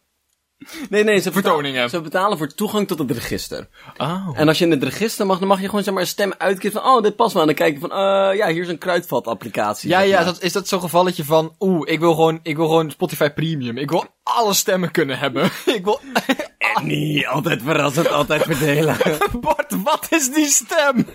Nee, 0.90 1.04
nee, 1.04 1.20
ze 1.20 1.32
Vertoningen. 1.32 1.72
betalen, 1.72 1.90
ze 1.90 2.02
betalen 2.02 2.38
voor 2.38 2.54
toegang 2.54 2.88
tot 2.88 3.00
het 3.00 3.12
register. 3.12 3.68
Oh. 3.98 4.30
En 4.34 4.48
als 4.48 4.58
je 4.58 4.66
in 4.66 4.72
het 4.72 4.84
register 4.84 5.26
mag, 5.26 5.40
dan 5.40 5.48
mag 5.48 5.60
je 5.60 5.66
gewoon 5.66 5.84
zeg 5.84 5.94
maar 5.94 6.04
een 6.04 6.10
stem 6.10 6.34
uitkiezen 6.38 6.82
van, 6.82 6.92
oh, 6.92 7.04
dit 7.04 7.16
past 7.16 7.34
wel. 7.34 7.42
En 7.42 7.48
dan 7.48 7.58
kijk 7.58 7.74
je 7.74 7.80
van, 7.80 7.92
eh, 7.92 8.38
ja, 8.38 8.48
hier 8.48 8.62
is 8.62 8.68
een 8.68 8.78
kruidvat-applicatie. 8.78 9.90
Ja, 9.90 10.00
zeg 10.00 10.08
ja, 10.08 10.16
maar. 10.16 10.26
dat, 10.26 10.42
is 10.42 10.52
dat 10.52 10.68
zo'n 10.68 10.80
gevalletje 10.80 11.26
van, 11.26 11.56
oeh, 11.60 11.92
ik 11.92 12.00
wil 12.00 12.14
gewoon, 12.14 12.40
ik 12.44 12.56
wil 12.56 12.68
gewoon 12.68 12.92
Spotify 12.92 13.30
Premium. 13.30 13.78
Ik 13.78 13.90
wil 13.90 14.06
alle 14.24 14.54
stemmen 14.54 14.92
kunnen 14.92 15.20
hebben. 15.20 15.44
ik 15.66 15.84
wil... 15.84 16.00
En 16.76 16.88
niet 16.88 17.28
altijd 17.28 17.62
verrassend, 17.64 18.12
altijd 18.12 18.44
verdelen. 18.44 18.98
Bart, 19.42 19.84
wat 19.84 20.08
is 20.10 20.32
die 20.32 20.48
stem? 20.48 21.06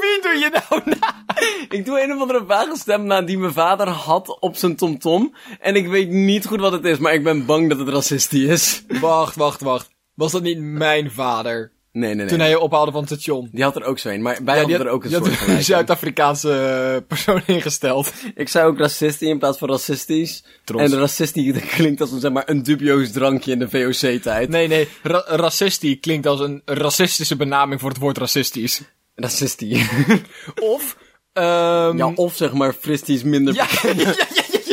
Wie 0.00 0.22
doe 0.22 0.38
je 0.38 0.50
nou 0.52 0.82
na? 0.84 1.24
ik 1.68 1.84
doe 1.84 2.02
een 2.02 2.12
of 2.12 2.20
andere 2.20 2.44
vage 2.46 2.76
stem 2.76 3.04
na 3.04 3.22
die 3.22 3.38
mijn 3.38 3.52
vader 3.52 3.88
had 3.88 4.40
op 4.40 4.56
zijn 4.56 4.76
tomtom. 4.76 5.34
En 5.60 5.76
ik 5.76 5.88
weet 5.88 6.10
niet 6.10 6.46
goed 6.46 6.60
wat 6.60 6.72
het 6.72 6.84
is, 6.84 6.98
maar 6.98 7.14
ik 7.14 7.24
ben 7.24 7.46
bang 7.46 7.68
dat 7.68 7.78
het 7.78 7.88
racistisch 7.88 8.48
is. 8.48 8.84
Wacht, 9.00 9.36
wacht, 9.36 9.60
wacht. 9.60 9.90
Was 10.14 10.32
dat 10.32 10.42
niet 10.42 10.60
mijn 10.60 11.10
vader? 11.10 11.72
Nee, 11.94 12.06
nee, 12.08 12.14
nee. 12.14 12.26
Toen 12.26 12.38
hij 12.38 12.48
je 12.48 12.58
ophaalde 12.58 12.90
van 12.90 13.00
het 13.00 13.10
station. 13.10 13.48
Die 13.52 13.62
had 13.62 13.76
er 13.76 13.84
ook 13.84 13.98
zo 13.98 14.08
een, 14.08 14.22
maar 14.22 14.38
wij 14.44 14.54
Ja, 14.54 14.60
hadden 14.60 14.80
er 14.80 14.88
ook 14.88 15.04
een 15.04 15.10
soort 15.10 15.36
had 15.38 15.48
een 15.48 15.62
Zuid-Afrikaanse 15.62 16.52
eh, 16.52 17.06
persoon 17.08 17.42
ingesteld. 17.56 18.12
Ik 18.34 18.48
zei 18.48 18.66
ook 18.66 18.78
racistisch 18.78 19.28
in 19.28 19.38
plaats 19.38 19.58
van 19.58 19.68
racistisch. 19.68 20.44
Trots. 20.64 20.92
En 20.92 20.98
racistisch 20.98 21.64
klinkt 21.76 22.00
als 22.00 22.12
een, 22.12 22.20
zeg 22.20 22.32
maar, 22.32 22.48
een 22.48 22.62
dubieus 22.62 23.12
drankje 23.12 23.52
in 23.52 23.58
de 23.58 23.68
VOC-tijd. 23.68 24.48
Nee, 24.48 24.68
nee, 24.68 24.88
ra 25.02 25.24
racistie 25.26 25.96
klinkt 25.96 26.26
als 26.26 26.40
een 26.40 26.62
racistische 26.64 27.36
benaming 27.36 27.80
voor 27.80 27.90
het 27.90 27.98
woord 27.98 28.18
racistisch 28.18 28.82
racistie, 29.14 29.88
of... 30.74 30.96
Um... 31.32 31.96
Ja, 31.96 32.12
of 32.14 32.36
zeg 32.36 32.52
maar 32.52 32.72
fristisch 32.72 33.22
minder 33.22 33.54
ja, 33.54 33.66
bekende... 33.70 34.02
ja, 34.02 34.26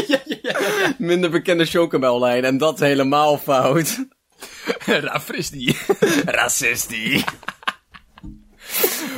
ja, 0.08 0.20
ja, 0.26 0.40
ja, 0.42 0.94
Minder 0.98 1.30
bekende 1.30 1.66
chocomellijn. 1.66 2.44
En 2.44 2.58
dat 2.58 2.80
helemaal 2.80 3.38
fout. 3.38 4.06
Rafristie. 4.86 5.78
Racistie. 6.26 7.24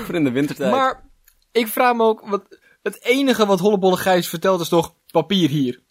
Voor 0.04 0.16
in 0.16 0.24
de 0.24 0.32
wintertijd. 0.32 0.72
Maar 0.72 1.10
ik 1.52 1.68
vraag 1.68 1.96
me 1.96 2.04
ook... 2.04 2.22
Wat, 2.26 2.60
het 2.82 3.04
enige 3.04 3.46
wat 3.46 3.60
Hollebolle 3.60 3.98
Gijs 3.98 4.28
vertelt 4.28 4.62
is 4.62 4.70
toch... 4.70 4.96
Papier 5.12 5.50
hier. 5.50 5.82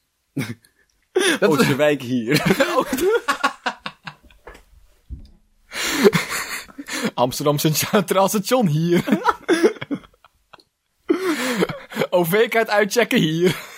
Dat 1.39 1.67
wijk 1.67 2.03
hier. 2.03 2.43
Oh, 2.77 2.85
Amsterdam 7.15 7.59
Centraal 7.59 8.29
Station 8.29 8.67
hier. 8.67 9.05
OV-kaart 12.11 12.71
uitchecken 12.71 13.19
hier. 13.19 13.71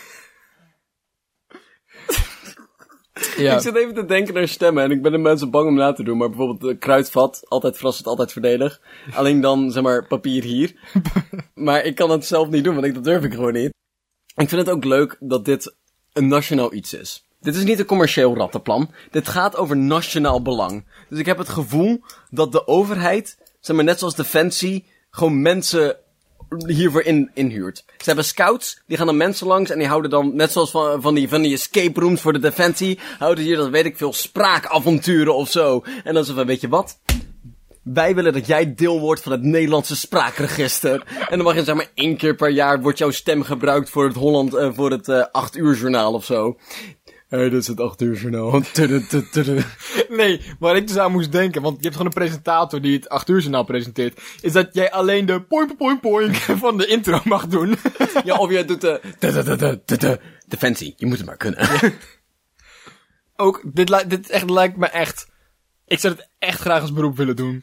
ja. 3.37 3.54
Ik 3.54 3.61
zit 3.61 3.75
even 3.76 3.95
te 3.95 4.04
denken 4.04 4.35
naar 4.35 4.49
stemmen 4.49 4.85
en 4.85 4.90
ik 4.90 5.02
ben 5.02 5.12
de 5.12 5.19
mensen 5.19 5.50
bang 5.50 5.69
om 5.69 5.75
na 5.75 5.93
te 5.93 6.02
doen. 6.02 6.16
Maar 6.16 6.28
bijvoorbeeld 6.28 6.78
kruidvat, 6.78 7.43
altijd 7.49 7.76
verrassend, 7.76 8.07
altijd 8.07 8.33
verdedig. 8.33 8.81
Alleen 9.14 9.40
dan, 9.40 9.71
zeg 9.71 9.83
maar, 9.83 10.07
papier 10.07 10.43
hier. 10.43 10.75
maar 11.54 11.85
ik 11.85 11.95
kan 11.95 12.11
het 12.11 12.26
zelf 12.26 12.49
niet 12.49 12.64
doen, 12.64 12.75
want 12.75 12.87
ik, 12.87 12.95
dat 12.95 13.04
durf 13.04 13.25
ik 13.25 13.33
gewoon 13.33 13.52
niet. 13.52 13.73
Ik 14.37 14.49
vind 14.49 14.66
het 14.66 14.71
ook 14.71 14.85
leuk 14.85 15.16
dat 15.21 15.45
dit 15.45 15.75
een 16.12 16.28
nationaal 16.28 16.73
iets 16.73 16.95
is. 16.95 17.26
Dit 17.44 17.56
is 17.56 17.64
niet 17.64 17.78
een 17.78 17.84
commercieel 17.84 18.36
rattenplan. 18.36 18.90
Dit 19.10 19.28
gaat 19.28 19.56
over 19.56 19.76
nationaal 19.76 20.42
belang. 20.42 20.84
Dus 21.08 21.18
ik 21.18 21.26
heb 21.26 21.38
het 21.38 21.48
gevoel 21.48 22.00
dat 22.30 22.52
de 22.52 22.66
overheid, 22.66 23.38
zeg 23.60 23.76
maar 23.76 23.84
net 23.84 23.98
zoals 23.98 24.14
Defensie, 24.14 24.84
gewoon 25.10 25.42
mensen 25.42 25.96
hiervoor 26.66 27.02
in, 27.02 27.30
inhuurt. 27.34 27.84
Ze 27.86 28.04
hebben 28.04 28.24
scouts, 28.24 28.82
die 28.86 28.96
gaan 28.96 29.06
dan 29.06 29.16
mensen 29.16 29.46
langs 29.46 29.70
en 29.70 29.78
die 29.78 29.88
houden 29.88 30.10
dan, 30.10 30.36
net 30.36 30.52
zoals 30.52 30.70
van, 30.70 31.02
van, 31.02 31.14
die, 31.14 31.28
van 31.28 31.42
die 31.42 31.54
escape 31.54 32.00
rooms 32.00 32.20
voor 32.20 32.32
de 32.32 32.38
defensie, 32.38 32.98
houden 33.18 33.44
hier, 33.44 33.56
dat 33.56 33.68
weet 33.68 33.84
ik 33.84 33.96
veel, 33.96 34.12
spraakavonturen 34.12 35.34
of 35.34 35.50
zo. 35.50 35.82
En 36.04 36.14
dan 36.14 36.24
het 36.24 36.32
van, 36.32 36.46
weet 36.46 36.60
je 36.60 36.68
wat? 36.68 36.98
Wij 37.82 38.14
willen 38.14 38.32
dat 38.32 38.46
jij 38.46 38.74
deel 38.74 39.00
wordt 39.00 39.22
van 39.22 39.32
het 39.32 39.42
Nederlandse 39.42 39.96
spraakregister. 39.96 41.02
En 41.28 41.36
dan 41.36 41.42
mag 41.46 41.54
je 41.54 41.64
zeg 41.64 41.74
maar 41.74 41.90
één 41.94 42.16
keer 42.16 42.34
per 42.34 42.50
jaar 42.50 42.80
wordt 42.80 42.98
jouw 42.98 43.10
stem 43.10 43.42
gebruikt 43.42 43.90
voor 43.90 44.04
het 44.04 44.16
Holland, 44.16 44.54
eh, 44.54 44.70
voor 44.74 44.90
het 44.90 45.08
eh 45.08 45.24
8 45.32 45.56
uur 45.56 45.76
journaal 45.76 46.12
of 46.12 46.24
zo. 46.24 46.56
Hé, 47.35 47.50
dit 47.50 47.61
is 47.61 47.67
het 47.67 47.81
8 47.81 48.03
uur 48.03 48.17
journaal. 48.17 48.61
Nee, 50.09 50.41
waar 50.59 50.76
ik 50.76 50.87
dus 50.87 50.99
aan 50.99 51.12
moest 51.12 51.33
denken, 51.33 51.62
want 51.62 51.76
je 51.76 51.83
hebt 51.83 51.97
gewoon 51.97 52.07
een 52.07 52.19
presentator 52.19 52.81
die 52.81 52.93
het 52.97 53.09
8 53.09 53.29
uur 53.29 53.38
journaal 53.41 53.64
presenteert, 53.64 54.21
is 54.41 54.53
dat 54.53 54.69
jij 54.73 54.91
alleen 54.93 55.26
de 55.26 55.43
poink 55.43 55.76
poink 55.76 56.00
poink 56.00 56.35
van 56.64 56.76
de 56.76 56.87
intro 56.87 57.21
mag 57.25 57.47
doen. 57.47 57.75
Ja, 58.25 58.37
of 58.37 58.50
jij 58.50 58.64
doet 58.64 58.81
de... 58.81 59.00
Defensie, 60.47 60.95
je 60.97 61.07
moet 61.07 61.17
het 61.17 61.26
maar 61.26 61.37
kunnen. 61.37 61.69
Ook, 63.37 63.62
dit, 63.73 63.88
li- 63.88 64.07
dit 64.07 64.31
echt 64.31 64.50
lijkt 64.50 64.76
me 64.76 64.87
echt, 64.87 65.29
ik 65.87 65.99
zou 65.99 66.14
het 66.14 66.29
echt 66.38 66.61
graag 66.61 66.81
als 66.81 66.93
beroep 66.93 67.17
willen 67.17 67.37
doen. 67.37 67.62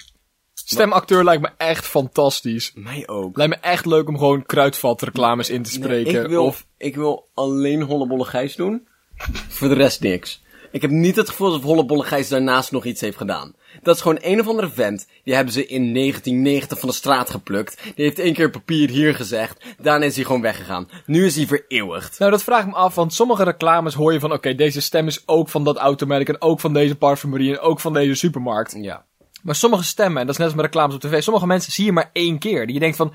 Stemacteur 0.53 1.23
lijkt 1.23 1.41
me 1.41 1.49
echt 1.57 1.85
fantastisch. 1.85 2.71
Mij 2.75 3.07
ook. 3.07 3.37
Lijkt 3.37 3.55
me 3.55 3.59
echt 3.69 3.85
leuk 3.85 4.07
om 4.07 4.17
gewoon 4.17 4.45
kruidvat 4.45 5.01
reclames 5.01 5.49
in 5.49 5.63
te 5.63 5.71
spreken. 5.71 6.23
ik, 6.23 6.29
wil, 6.29 6.45
Of, 6.45 6.65
ik 6.77 6.95
wil 6.95 7.29
alleen 7.33 7.81
Hollebolle 7.81 8.25
Gijs 8.25 8.55
doen. 8.55 8.87
Voor 9.57 9.67
de 9.67 9.75
rest 9.75 10.01
niks. 10.01 10.41
Ik 10.71 10.81
heb 10.81 10.91
niet 10.91 11.15
het 11.15 11.29
gevoel 11.29 11.51
dat 11.51 11.61
Hollebolle 11.61 12.03
Gijs 12.03 12.27
daarnaast 12.27 12.71
nog 12.71 12.85
iets 12.85 13.01
heeft 13.01 13.17
gedaan. 13.17 13.55
Dat 13.81 13.95
is 13.95 14.01
gewoon 14.01 14.17
een 14.21 14.39
of 14.39 14.47
andere 14.47 14.69
vent. 14.69 15.07
Die 15.23 15.35
hebben 15.35 15.53
ze 15.53 15.67
in 15.67 15.93
1990 15.93 16.79
van 16.79 16.89
de 16.89 16.95
straat 16.95 17.29
geplukt. 17.29 17.81
Die 17.83 18.05
heeft 18.05 18.19
één 18.19 18.33
keer 18.33 18.49
papier 18.49 18.89
hier 18.89 19.15
gezegd. 19.15 19.65
Daarna 19.81 20.05
is 20.05 20.15
hij 20.15 20.25
gewoon 20.25 20.41
weggegaan. 20.41 20.89
Nu 21.05 21.25
is 21.25 21.35
hij 21.35 21.47
vereeuwigd. 21.47 22.19
nou, 22.19 22.31
dat 22.31 22.43
vraag 22.43 22.61
ik 22.61 22.67
me 22.67 22.73
af, 22.73 22.95
want 22.95 23.13
sommige 23.13 23.43
reclames 23.43 23.93
hoor 23.93 24.13
je 24.13 24.19
van, 24.19 24.33
oké, 24.33 24.55
deze 24.55 24.81
stem 24.81 25.07
is 25.07 25.27
ook 25.27 25.49
van 25.49 25.63
dat 25.63 25.77
automerk 25.77 26.29
en 26.29 26.41
ook 26.41 26.59
van 26.59 26.73
deze 26.73 26.95
parfumerie 26.95 27.51
en 27.51 27.59
ook 27.59 27.79
van 27.79 27.93
deze 27.93 28.15
supermarkt. 28.15 28.75
Ja. 28.81 29.05
Maar 29.41 29.55
sommige 29.55 29.83
stemmen, 29.83 30.19
en 30.19 30.25
dat 30.25 30.35
is 30.35 30.37
net 30.37 30.47
als 30.47 30.55
met 30.55 30.65
reclames 30.65 30.95
op 30.95 31.01
tv, 31.01 31.23
sommige 31.23 31.47
mensen 31.47 31.71
zie 31.71 31.85
je 31.85 31.91
maar 31.91 32.09
één 32.13 32.39
keer. 32.39 32.65
Die 32.65 32.73
je 32.73 32.79
denkt 32.79 32.97
van, 32.97 33.13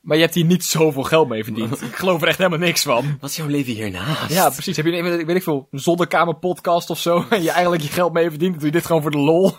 maar 0.00 0.16
je 0.16 0.22
hebt 0.22 0.34
hier 0.34 0.44
niet 0.44 0.64
zoveel 0.64 1.02
geld 1.02 1.28
mee 1.28 1.44
verdiend. 1.44 1.82
ik 1.82 1.96
geloof 1.96 2.22
er 2.22 2.28
echt 2.28 2.38
helemaal 2.38 2.58
niks 2.58 2.82
van. 2.82 3.16
Wat 3.20 3.30
is 3.30 3.36
jouw 3.36 3.46
leven 3.46 3.72
hiernaast? 3.72 4.32
Ja, 4.32 4.50
precies. 4.50 4.76
Heb 4.76 4.86
je 4.86 4.96
een, 4.96 5.26
weet 5.26 5.36
ik 5.36 5.42
veel, 5.42 5.68
een 5.70 5.78
zolderkamer 5.78 6.34
podcast 6.34 6.90
of 6.90 6.98
zo, 6.98 7.24
en 7.30 7.42
je 7.42 7.50
eigenlijk 7.50 7.82
je 7.82 7.88
geld 7.88 8.12
mee 8.12 8.28
verdient, 8.28 8.50
dan 8.50 8.58
doe 8.58 8.68
je 8.68 8.74
dit 8.74 8.86
gewoon 8.86 9.02
voor 9.02 9.10
de 9.10 9.18
lol. 9.18 9.52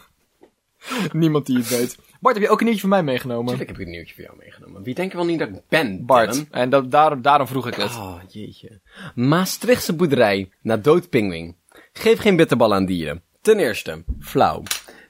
Niemand 1.12 1.46
die 1.46 1.58
het 1.58 1.70
weet. 1.70 1.98
Bart, 2.20 2.36
heb 2.36 2.44
je 2.46 2.52
ook 2.52 2.60
een 2.60 2.66
nieuwtje 2.66 2.82
van 2.82 2.90
mij 2.90 3.04
meegenomen? 3.04 3.46
Tuurlijk 3.46 3.70
heb 3.70 3.80
ik 3.80 3.86
een 3.86 3.92
nieuwtje 3.92 4.16
voor 4.16 4.24
jou 4.24 4.38
meegenomen. 4.38 4.84
Wie 4.84 4.94
denkt 4.94 5.14
wel 5.14 5.26
niet 5.26 5.40
dat 5.40 5.48
ik 5.48 5.62
ben, 5.70 6.06
Bart. 6.06 6.32
Dylan? 6.32 6.48
En 6.52 6.70
dat, 6.70 6.92
daarom, 6.92 7.22
daarom 7.22 7.48
vroeg 7.48 7.68
ik 7.68 7.76
het. 7.76 7.92
Oh, 7.92 8.16
jeetje. 8.28 8.82
Maastrichtse 9.16 9.96
boerderij 9.96 10.52
na 10.62 10.78
dood 10.78 11.10
pinguïn. 11.10 11.56
Geef 11.94 12.20
geen 12.20 12.36
bitterbal 12.36 12.74
aan 12.74 12.86
dieren. 12.86 13.24
Ten 13.42 13.60
eerste, 13.60 14.04
flauw. 14.20 14.64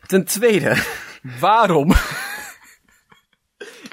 Ten 0.08 0.26
tweede, 0.26 0.84
Waarom? 1.40 1.92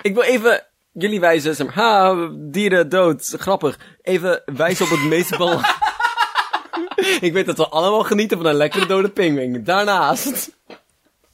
ik 0.02 0.14
wil 0.14 0.22
even 0.22 0.66
jullie 0.98 1.20
wijzen, 1.20 1.56
zeg 1.56 1.66
maar, 1.66 1.74
ha, 1.74 2.28
dieren 2.38 2.88
dood, 2.88 3.34
grappig. 3.38 3.78
Even 4.02 4.42
wijzen 4.44 4.84
op 4.84 4.90
het 4.90 5.04
meest 5.14 5.38
bal... 5.38 5.60
ik 7.20 7.32
weet 7.32 7.46
dat 7.46 7.56
we 7.56 7.68
allemaal 7.68 8.02
genieten 8.02 8.36
van 8.36 8.46
een 8.46 8.54
lekkere 8.54 8.86
dode 8.86 9.08
pinguïn. 9.08 9.64
Daarnaast, 9.64 10.50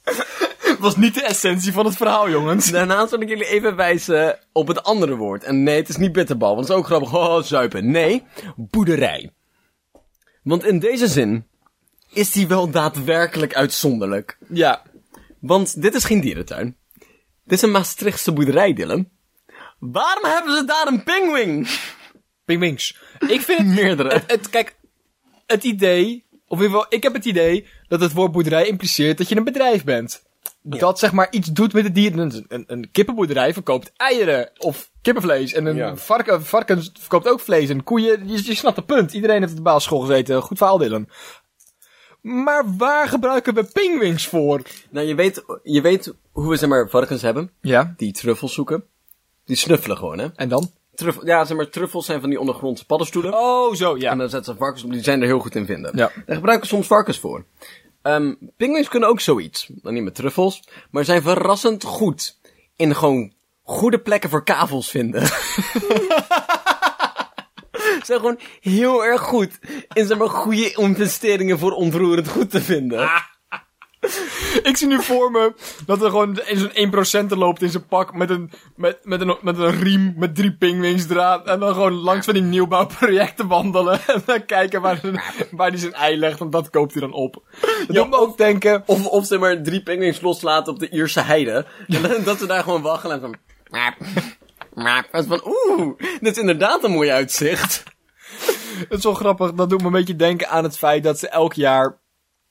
was 0.79 0.95
niet 0.95 1.13
de 1.13 1.23
essentie 1.23 1.73
van 1.73 1.85
het 1.85 1.95
verhaal, 1.95 2.29
jongens. 2.29 2.71
daarnaast 2.71 3.11
wil 3.11 3.21
ik 3.21 3.29
jullie 3.29 3.47
even 3.47 3.75
wijzen 3.75 4.39
op 4.51 4.67
het 4.67 4.83
andere 4.83 5.15
woord. 5.15 5.43
En 5.43 5.63
nee, 5.63 5.77
het 5.77 5.89
is 5.89 5.97
niet 5.97 6.11
bitterbal, 6.11 6.55
want 6.55 6.67
het 6.67 6.69
is 6.69 6.81
ook 6.81 6.85
grappig. 6.85 7.13
Oh, 7.13 7.41
zuipen. 7.41 7.91
Nee, 7.91 8.23
boerderij. 8.55 9.31
Want 10.43 10.65
in 10.65 10.79
deze 10.79 11.07
zin 11.07 11.47
is 12.13 12.31
die 12.31 12.47
wel 12.47 12.69
daadwerkelijk 12.69 13.55
uitzonderlijk. 13.55 14.37
Ja. 14.49 14.81
Want 15.39 15.81
dit 15.81 15.95
is 15.95 16.03
geen 16.03 16.21
dierentuin. 16.21 16.77
Dit 17.43 17.57
is 17.57 17.61
een 17.61 17.71
Maastrichtse 17.71 18.33
boerderij, 18.33 18.73
Dylan. 18.73 19.09
Waarom 19.91 20.23
hebben 20.23 20.55
ze 20.57 20.65
daar 20.65 20.87
een 20.87 21.03
pinguïn? 21.03 21.67
Pingwings. 22.45 22.97
Ik 23.27 23.41
vind 23.41 23.57
het... 23.59 23.67
Meerdere. 23.83 24.09
het, 24.13 24.23
het- 24.31 24.49
kijk, 24.49 24.75
het 25.45 25.63
idee, 25.63 26.25
of 26.47 26.57
in 26.57 26.63
ieder 26.63 26.77
geval, 26.79 26.85
ik 26.89 27.03
heb 27.03 27.13
het 27.13 27.25
idee 27.25 27.67
dat 27.87 28.01
het 28.01 28.13
woord 28.13 28.31
boerderij 28.31 28.67
impliceert 28.67 29.17
dat 29.17 29.29
je 29.29 29.35
een 29.35 29.43
bedrijf 29.43 29.83
bent. 29.83 30.23
Dat 30.61 30.99
zeg 30.99 31.11
maar 31.11 31.27
iets 31.31 31.47
doet 31.47 31.73
met 31.73 31.83
het 31.83 31.95
dier. 31.95 32.17
Een, 32.19 32.45
een, 32.47 32.63
een 32.67 32.91
kippenboerderij 32.91 33.53
verkoopt 33.53 33.91
eieren 33.95 34.51
of 34.57 34.91
kippenvlees. 35.01 35.53
En 35.53 35.65
een 35.65 35.75
Ja. 35.75 35.95
varken, 35.95 36.45
varken 36.45 36.83
verkoopt 36.99 37.27
ook 37.27 37.39
vlees. 37.39 37.69
En 37.69 37.83
koeien, 37.83 38.27
je, 38.27 38.45
je 38.45 38.55
snapt 38.55 38.75
het 38.75 38.85
punt. 38.85 39.13
Iedereen 39.13 39.39
heeft 39.39 39.49
op 39.51 39.57
de 39.57 39.63
basisschool 39.63 39.99
gezeten. 39.99 40.41
Goed 40.41 40.57
verhaal, 40.57 40.77
Dylan. 40.77 41.09
Maar 42.21 42.63
waar 42.77 43.07
gebruiken 43.07 43.53
we 43.53 43.63
pingwings 43.63 44.27
voor? 44.27 44.61
Nou, 44.89 45.07
je 45.07 45.15
weet, 45.15 45.43
je 45.63 45.81
weet 45.81 46.13
hoe 46.31 46.49
we 46.49 46.55
zeg 46.57 46.69
maar 46.69 46.89
varkens 46.89 47.21
hebben. 47.21 47.51
Ja. 47.61 47.93
Die 47.97 48.11
truffels 48.13 48.53
zoeken. 48.53 48.83
Die 49.45 49.55
snuffelen 49.55 49.97
gewoon, 49.97 50.19
hè. 50.19 50.27
En 50.35 50.49
dan? 50.49 50.71
Truffel, 50.95 51.25
ja, 51.25 51.45
zeg 51.45 51.57
maar, 51.57 51.69
truffels 51.69 52.05
zijn 52.05 52.19
van 52.19 52.29
die 52.29 52.39
ondergrondse 52.39 52.85
paddenstoelen. 52.85 53.33
Oh, 53.33 53.73
zo, 53.73 53.97
ja. 53.97 54.11
En 54.11 54.17
dan 54.17 54.29
zetten 54.29 54.53
ze 54.53 54.59
varkens 54.59 54.83
op, 54.83 54.91
die 54.91 55.03
zijn 55.03 55.21
er 55.21 55.27
heel 55.27 55.39
goed 55.39 55.55
in 55.55 55.65
vinden. 55.65 55.91
Ja. 55.97 56.11
Daar 56.25 56.35
gebruiken 56.35 56.67
soms 56.67 56.87
varkens 56.87 57.19
voor. 57.19 57.45
Ehm 58.01 58.33
pinguïns 58.57 58.87
kunnen 58.87 59.09
ook 59.09 59.19
zoiets. 59.19 59.69
Dan 59.73 59.93
niet 59.93 60.03
met 60.03 60.15
truffels, 60.15 60.63
maar 60.91 61.05
zijn 61.05 61.21
verrassend 61.21 61.83
goed 61.83 62.39
in 62.75 62.95
gewoon 62.95 63.33
goede 63.63 63.99
plekken 63.99 64.29
voor 64.29 64.43
kavels 64.43 64.89
vinden. 64.89 65.25
Ze 67.75 68.11
zijn 68.11 68.19
gewoon 68.19 68.39
heel 68.61 69.05
erg 69.05 69.21
goed 69.21 69.59
in 69.93 70.05
zeg 70.05 70.17
maar 70.17 70.29
goede 70.29 70.73
investeringen 70.73 71.59
voor 71.59 71.71
ontroerend 71.71 72.27
goed 72.27 72.49
te 72.49 72.61
vinden. 72.61 73.09
Ik 74.69 74.77
zie 74.77 74.87
nu 74.87 75.01
voor 75.01 75.31
me 75.31 75.53
dat 75.85 76.01
er 76.01 76.09
gewoon 76.09 76.39
zo'n 76.51 77.25
1% 77.25 77.37
loopt 77.37 77.61
in 77.61 77.69
zijn 77.69 77.85
pak 77.87 78.13
met 78.13 78.29
een, 78.29 78.51
met, 78.75 78.99
met, 79.03 79.21
een, 79.21 79.37
met 79.41 79.57
een 79.57 79.79
riem 79.81 80.13
met 80.17 80.35
drie 80.35 80.55
pingwings 80.55 81.05
draad. 81.07 81.47
En 81.47 81.59
dan 81.59 81.73
gewoon 81.73 81.93
langs 81.93 82.25
van 82.25 82.33
die 82.33 82.43
nieuwbouwprojecten 82.43 83.47
wandelen. 83.47 83.99
En 84.15 84.21
dan 84.25 84.45
kijken 84.45 84.81
waar, 84.81 84.99
waar 85.51 85.69
hij 85.69 85.77
zijn 85.77 85.93
ei 85.93 86.17
legt, 86.17 86.39
want 86.39 86.51
dat 86.51 86.69
koopt 86.69 86.91
hij 86.91 87.01
dan 87.01 87.13
op. 87.13 87.43
Dat 87.87 87.95
doet 87.95 88.09
me 88.09 88.17
ook 88.17 88.37
denken... 88.37 88.83
Of, 88.85 89.05
of 89.05 89.25
zeg 89.25 89.39
maar 89.39 89.61
drie 89.63 89.83
pinguïns 89.83 90.21
loslaten 90.21 90.73
op 90.73 90.79
de 90.79 90.89
Ierse 90.89 91.21
heide. 91.21 91.65
En 91.87 92.01
dan- 92.01 92.23
dat 92.23 92.39
ze 92.39 92.45
daar 92.45 92.63
gewoon 92.63 92.81
wachten 92.81 93.11
en 93.11 93.19
van... 93.19 93.35
En 95.11 95.25
van, 95.27 95.41
oeh, 95.45 95.97
dit 95.97 96.35
is 96.35 96.37
inderdaad 96.37 96.83
een 96.83 96.91
mooi 96.91 97.09
uitzicht. 97.09 97.83
Het 98.89 98.97
is 98.97 99.03
wel 99.03 99.13
grappig, 99.13 99.53
dat 99.53 99.69
doet 99.69 99.79
me 99.79 99.85
een 99.85 99.91
beetje 99.91 100.15
denken 100.15 100.49
aan 100.49 100.63
het 100.63 100.77
feit 100.77 101.03
dat 101.03 101.19
ze 101.19 101.29
elk 101.29 101.53
jaar 101.53 101.99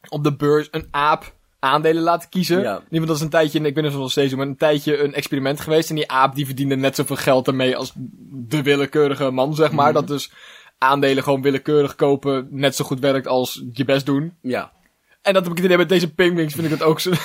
op 0.08 0.24
de 0.24 0.36
beurs 0.36 0.68
een 0.70 0.88
aap 0.90 1.34
aandelen 1.64 2.02
laten 2.02 2.28
kiezen. 2.28 2.60
Ja. 2.60 2.76
In 2.76 2.82
ieder 2.82 2.88
geval, 2.88 3.06
dat 3.06 3.16
is 3.16 3.22
een 3.22 3.28
tijdje, 3.28 3.60
ik 3.60 3.76
of 3.76 3.82
het 3.82 3.94
nog 3.94 4.10
steeds, 4.10 4.34
maar 4.34 4.46
een 4.46 4.56
tijdje 4.56 4.98
een 4.98 5.14
experiment 5.14 5.60
geweest. 5.60 5.88
En 5.88 5.94
die 5.94 6.10
aap 6.10 6.34
die 6.34 6.46
verdiende 6.46 6.76
net 6.76 6.94
zoveel 6.94 7.16
geld 7.16 7.46
ermee 7.46 7.76
als 7.76 7.92
de 8.30 8.62
willekeurige 8.62 9.30
man, 9.30 9.54
zeg 9.54 9.72
maar. 9.72 9.92
Dat 9.92 10.08
dus 10.08 10.30
aandelen 10.78 11.22
gewoon 11.22 11.42
willekeurig 11.42 11.94
kopen 11.94 12.48
net 12.50 12.76
zo 12.76 12.84
goed 12.84 13.00
werkt 13.00 13.26
als 13.26 13.64
je 13.72 13.84
best 13.84 14.06
doen. 14.06 14.36
Ja. 14.40 14.72
En 15.22 15.32
dat 15.32 15.42
heb 15.42 15.50
ik 15.50 15.56
het 15.56 15.66
idee 15.66 15.78
met 15.78 15.88
deze 15.88 16.14
pingwings, 16.14 16.54
vind 16.54 16.64
ik 16.64 16.78
dat 16.78 16.88
ook 16.88 17.00
zo. 17.00 17.10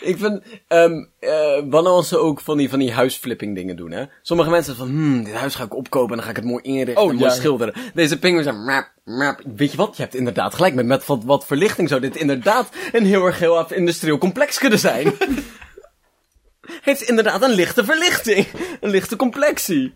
Ik 0.00 0.18
vind, 0.18 0.42
ehm 0.68 1.04
eh 1.18 1.62
wanneer 1.68 1.92
als 1.92 2.08
ze 2.08 2.18
ook 2.18 2.40
van 2.40 2.56
die, 2.56 2.68
van 2.68 2.78
die 2.78 2.92
huisflipping 2.92 3.54
dingen 3.54 3.76
doen, 3.76 3.90
hè. 3.90 4.04
Sommige 4.22 4.50
mensen 4.50 4.76
van, 4.76 4.88
hmm, 4.88 5.24
dit 5.24 5.34
huis 5.34 5.54
ga 5.54 5.64
ik 5.64 5.74
opkopen 5.74 6.10
en 6.10 6.16
dan 6.16 6.24
ga 6.24 6.30
ik 6.30 6.36
het 6.36 6.44
mooi 6.44 6.62
inrichten 6.62 7.04
Oh, 7.04 7.10
en 7.10 7.16
mooi 7.16 7.30
ja. 7.30 7.36
schilderen. 7.36 7.74
Deze 7.94 8.18
pinguïns 8.18 8.46
zijn, 8.46 8.64
map, 8.64 8.92
map. 9.04 9.40
Weet 9.56 9.70
je 9.70 9.76
wat? 9.76 9.96
Je 9.96 10.02
hebt 10.02 10.14
inderdaad 10.14 10.54
gelijk. 10.54 10.74
Met, 10.74 10.86
met 10.86 11.06
wat, 11.06 11.24
wat 11.24 11.46
verlichting 11.46 11.88
zou 11.88 12.00
dit 12.00 12.16
inderdaad 12.16 12.68
een 12.92 13.04
heel 13.04 13.26
erg 13.26 13.38
heel 13.38 13.58
af 13.58 13.72
industrieel 13.72 14.18
complex 14.18 14.58
kunnen 14.58 14.78
zijn. 14.78 15.12
Heeft 16.82 17.02
inderdaad 17.02 17.42
een 17.42 17.50
lichte 17.50 17.84
verlichting. 17.84 18.46
Een 18.80 18.90
lichte 18.90 19.16
complexie. 19.16 19.94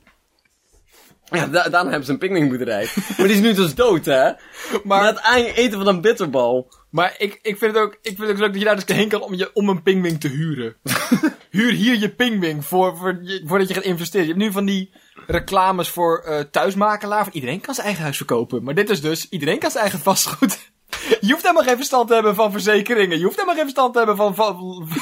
Ja, 1.24 1.46
da 1.46 1.68
daarom 1.68 1.88
hebben 1.88 2.06
ze 2.06 2.12
een 2.12 2.18
pinguïnboerderij. 2.18 2.88
maar 3.16 3.26
die 3.26 3.36
is 3.36 3.42
nu 3.42 3.52
dus 3.52 3.74
dood, 3.74 4.04
hè? 4.04 4.32
Maar 4.84 5.06
het 5.06 5.20
aan 5.20 5.42
eten 5.42 5.78
van 5.78 5.86
een 5.86 6.00
bitterbal. 6.00 6.68
Maar 6.94 7.14
ik, 7.18 7.38
ik 7.42 7.58
vind 7.58 7.74
het 7.74 7.82
ook, 7.82 7.92
ik 7.92 8.16
vind 8.16 8.18
het 8.18 8.30
ook 8.30 8.38
leuk 8.38 8.50
dat 8.52 8.58
je 8.58 8.64
daar 8.64 8.86
dus 8.86 8.96
heen 8.96 9.08
kan 9.08 9.20
om, 9.22 9.34
je, 9.34 9.50
om 9.54 9.68
een 9.68 9.82
pingwing 9.82 10.20
te 10.20 10.28
huren. 10.28 10.76
Huur 11.50 11.72
hier 11.72 11.96
je 11.96 12.10
pingwing 12.10 12.64
voor, 12.64 12.96
voor, 12.96 13.20
voordat 13.44 13.68
je 13.68 13.74
gaat 13.74 13.82
investeren. 13.82 14.26
Je 14.26 14.32
hebt 14.32 14.44
nu 14.44 14.52
van 14.52 14.64
die 14.64 14.92
reclames 15.26 15.88
voor 15.88 16.18
eh 16.18 16.40
thuismakelaar. 16.40 17.24
Van 17.24 17.32
iedereen 17.32 17.60
kan 17.60 17.74
zijn 17.74 17.86
eigen 17.86 18.04
huis 18.04 18.16
verkopen. 18.16 18.62
Maar 18.62 18.74
dit 18.74 18.90
is 18.90 19.00
dus, 19.00 19.28
iedereen 19.28 19.58
kan 19.58 19.70
zijn 19.70 19.82
eigen 19.82 20.00
vastgoed. 20.00 20.72
Je 21.20 21.30
hoeft 21.30 21.42
helemaal 21.42 21.62
geen 21.62 21.76
verstand 21.76 22.08
te 22.08 22.14
hebben 22.14 22.34
van 22.34 22.52
verzekeringen. 22.52 23.18
Je 23.18 23.24
hoeft 23.24 23.36
helemaal 23.36 23.56
geen 23.56 23.72
verstand 23.72 23.92
te 23.92 23.98
hebben 23.98 24.16
van 24.16 24.34
va- 24.34 24.56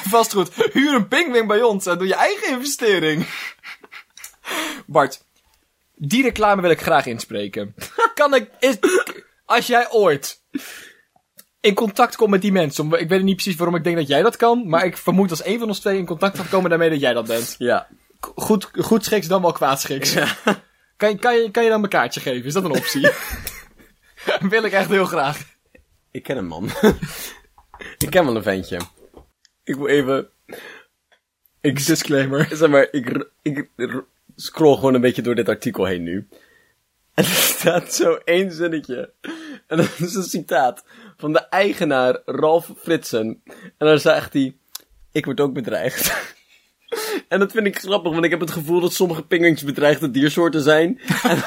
vastgoed. 0.09 0.51
Huur 0.73 0.95
een 0.95 1.09
pingwing 1.09 1.47
bij 1.47 1.63
ons 1.63 1.87
en 1.87 1.99
doe 1.99 2.07
je 2.07 2.15
eigen 2.15 2.49
investering. 2.53 3.27
Bart, 4.87 5.25
die 5.95 6.23
reclame 6.23 6.63
wil 6.63 6.71
ik 6.71 6.81
graag 6.81 7.07
inspreken. 7.07 7.75
Kan 8.15 8.35
ik, 8.35 8.51
is, 8.59 8.79
als 9.45 9.67
jij 9.67 9.91
ooit 9.91 10.41
in 11.63 11.75
contact 11.75 12.17
komt 12.17 12.31
met 12.31 12.41
die 12.43 12.53
mensen. 12.53 12.93
Ik 13.01 13.09
weet 13.09 13.23
niet 13.23 13.35
precies 13.35 13.57
waarom 13.57 13.77
ik 13.77 13.85
denk 13.85 13.97
dat 13.97 14.09
jij 14.09 14.23
dat 14.23 14.37
kan. 14.37 14.69
Maar 14.69 14.85
ik 14.85 14.97
vermoed 14.97 15.31
als 15.31 15.45
een 15.45 15.59
van 15.59 15.69
ons 15.69 15.81
twee 15.81 15.99
in 15.99 16.07
contact 16.07 16.37
gaat 16.39 16.49
komen 16.49 16.71
daarmee 16.71 16.91
dat 16.91 17.01
jij 17.01 17.13
dat 17.13 17.27
bent. 17.27 17.55
Ja. 17.59 17.89
Goed, 18.35 18.69
goed 18.79 19.05
schiks 19.05 19.27
dan 19.27 19.43
wel 19.43 19.53
kwaad 19.53 19.81
schiks. 19.81 20.15
Kan, 20.97 21.11
je- 21.11 21.19
kan, 21.19 21.35
je, 21.37 21.51
kan 21.51 21.63
je 21.63 21.69
dan 21.69 21.79
mijn 21.81 21.93
kaartje 21.93 22.21
geven? 22.21 22.45
Is 22.45 22.53
dat 22.53 22.65
een 22.65 22.71
optie? 22.77 23.11
Wil 24.49 24.65
ik 24.65 24.73
echt 24.73 24.89
heel 24.89 25.05
graag. 25.07 25.39
Ik 26.11 26.23
ken 26.23 26.37
een 26.37 26.47
man. 26.47 26.71
ik 28.05 28.11
ken 28.11 28.25
wel 28.25 28.37
een 28.37 28.43
ventje. 28.43 28.81
Ik 29.65 29.75
wil 29.75 29.87
even... 29.87 30.29
Ik, 31.61 31.87
Disclaimer. 31.87 32.49
zeg 32.53 32.69
maar, 32.71 32.89
ik, 32.91 33.27
ik 33.43 33.69
scroll 34.37 34.75
gewoon 34.75 34.95
een 34.95 35.01
beetje 35.01 35.23
door 35.23 35.35
dit 35.35 35.49
artikel 35.49 35.85
heen 35.85 36.03
nu. 36.03 36.29
En 37.15 37.25
er 37.25 37.31
staat 37.31 37.95
zo 37.95 38.19
één 38.25 38.53
zinnetje. 38.53 39.13
En 39.67 39.77
dat 39.77 39.91
is 39.99 40.15
een 40.15 40.23
citaat 40.23 40.85
van 41.17 41.33
de 41.33 41.39
eigenaar 41.39 42.21
Ralf 42.25 42.71
Fritsen. 42.79 43.43
En 43.79 43.87
dan 43.87 43.99
zegt 43.99 44.33
hij, 44.33 44.57
ik 45.13 45.25
word 45.25 45.41
ook 45.41 45.53
bedreigd. 45.53 46.13
En 47.29 47.39
dat 47.39 47.53
vind 47.53 47.67
ik 47.67 47.79
grappig, 47.79 48.13
want 48.13 48.25
ik 48.25 48.31
heb 48.31 48.41
het 48.41 48.51
gevoel 48.51 48.81
dat 48.81 48.93
sommige 48.93 49.23
pinguïntjes 49.23 49.69
bedreigde 49.69 50.11
diersoorten 50.11 50.63
zijn. 50.63 51.01
En, 51.23 51.45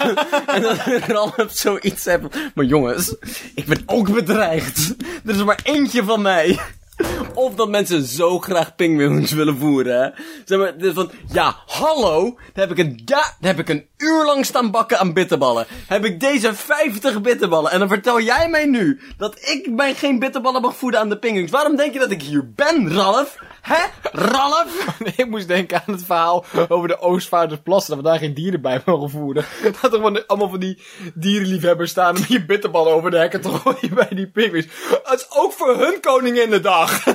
en 0.47 0.61
dat 0.61 0.77
Ralf 1.07 1.45
zoiets 1.49 2.03
van, 2.03 2.31
maar 2.55 2.65
jongens, 2.65 3.15
ik 3.55 3.65
ben 3.65 3.83
ook 3.85 4.13
bedreigd. 4.13 4.95
Er 5.25 5.35
is 5.35 5.43
maar 5.43 5.59
eentje 5.63 6.03
van 6.03 6.21
mij. 6.21 6.59
Of 7.33 7.55
dat 7.55 7.69
mensen 7.69 8.03
zo 8.03 8.39
graag 8.39 8.75
pinguïns 8.75 9.31
willen 9.31 9.57
voeren, 9.57 10.01
hè. 10.01 10.09
Zeg 10.45 10.59
maar, 10.59 10.93
van, 10.93 11.11
ja, 11.31 11.55
hallo, 11.65 12.37
daar 12.53 12.67
heb 12.67 12.77
ik 12.77 12.85
een, 12.85 13.01
ja, 13.05 13.35
heb 13.41 13.59
ik 13.59 13.69
een 13.69 13.85
uur 13.97 14.25
lang 14.25 14.45
staan 14.45 14.71
bakken 14.71 14.99
aan 14.99 15.13
bitterballen. 15.13 15.65
Heb 15.87 16.05
ik 16.05 16.19
deze 16.19 16.53
50 16.53 17.21
bitterballen. 17.21 17.71
En 17.71 17.79
dan 17.79 17.87
vertel 17.87 18.21
jij 18.21 18.49
mij 18.49 18.65
nu 18.65 18.99
dat 19.17 19.35
ik 19.39 19.69
mij 19.69 19.93
geen 19.93 20.19
bitterballen 20.19 20.61
mag 20.61 20.75
voeden 20.75 20.99
aan 20.99 21.09
de 21.09 21.17
pinguïns. 21.17 21.51
Waarom 21.51 21.75
denk 21.75 21.93
je 21.93 21.99
dat 21.99 22.11
ik 22.11 22.21
hier 22.21 22.51
ben, 22.55 22.93
Ralf? 22.93 23.37
Hè? 23.65 23.85
Ralf? 24.11 24.97
ik 25.15 25.27
moest 25.27 25.47
denken 25.47 25.83
aan 25.85 25.93
het 25.93 26.05
verhaal 26.05 26.45
over 26.67 26.87
de 26.87 26.99
Oostvaardersplassen, 26.99 27.95
dat 27.95 28.03
we 28.03 28.09
daar 28.09 28.19
geen 28.19 28.33
dieren 28.33 28.61
bij 28.61 28.81
mogen 28.85 29.09
voeren. 29.09 29.45
Dat 29.81 29.93
er 29.93 30.25
allemaal 30.27 30.49
van 30.49 30.59
die 30.59 30.81
dierenliefhebbers 31.13 31.91
staan 31.91 32.17
om 32.17 32.23
je 32.27 32.45
bitterballen 32.45 32.93
over 32.93 33.11
de 33.11 33.17
hekken 33.17 33.41
te 33.41 33.49
gooien 33.49 33.95
bij 33.95 34.07
die 34.09 34.27
pinguïns. 34.27 34.67
Het 35.03 35.19
is 35.19 35.25
ook 35.29 35.51
voor 35.51 35.77
hun 35.77 35.99
koninginnedag. 36.01 37.07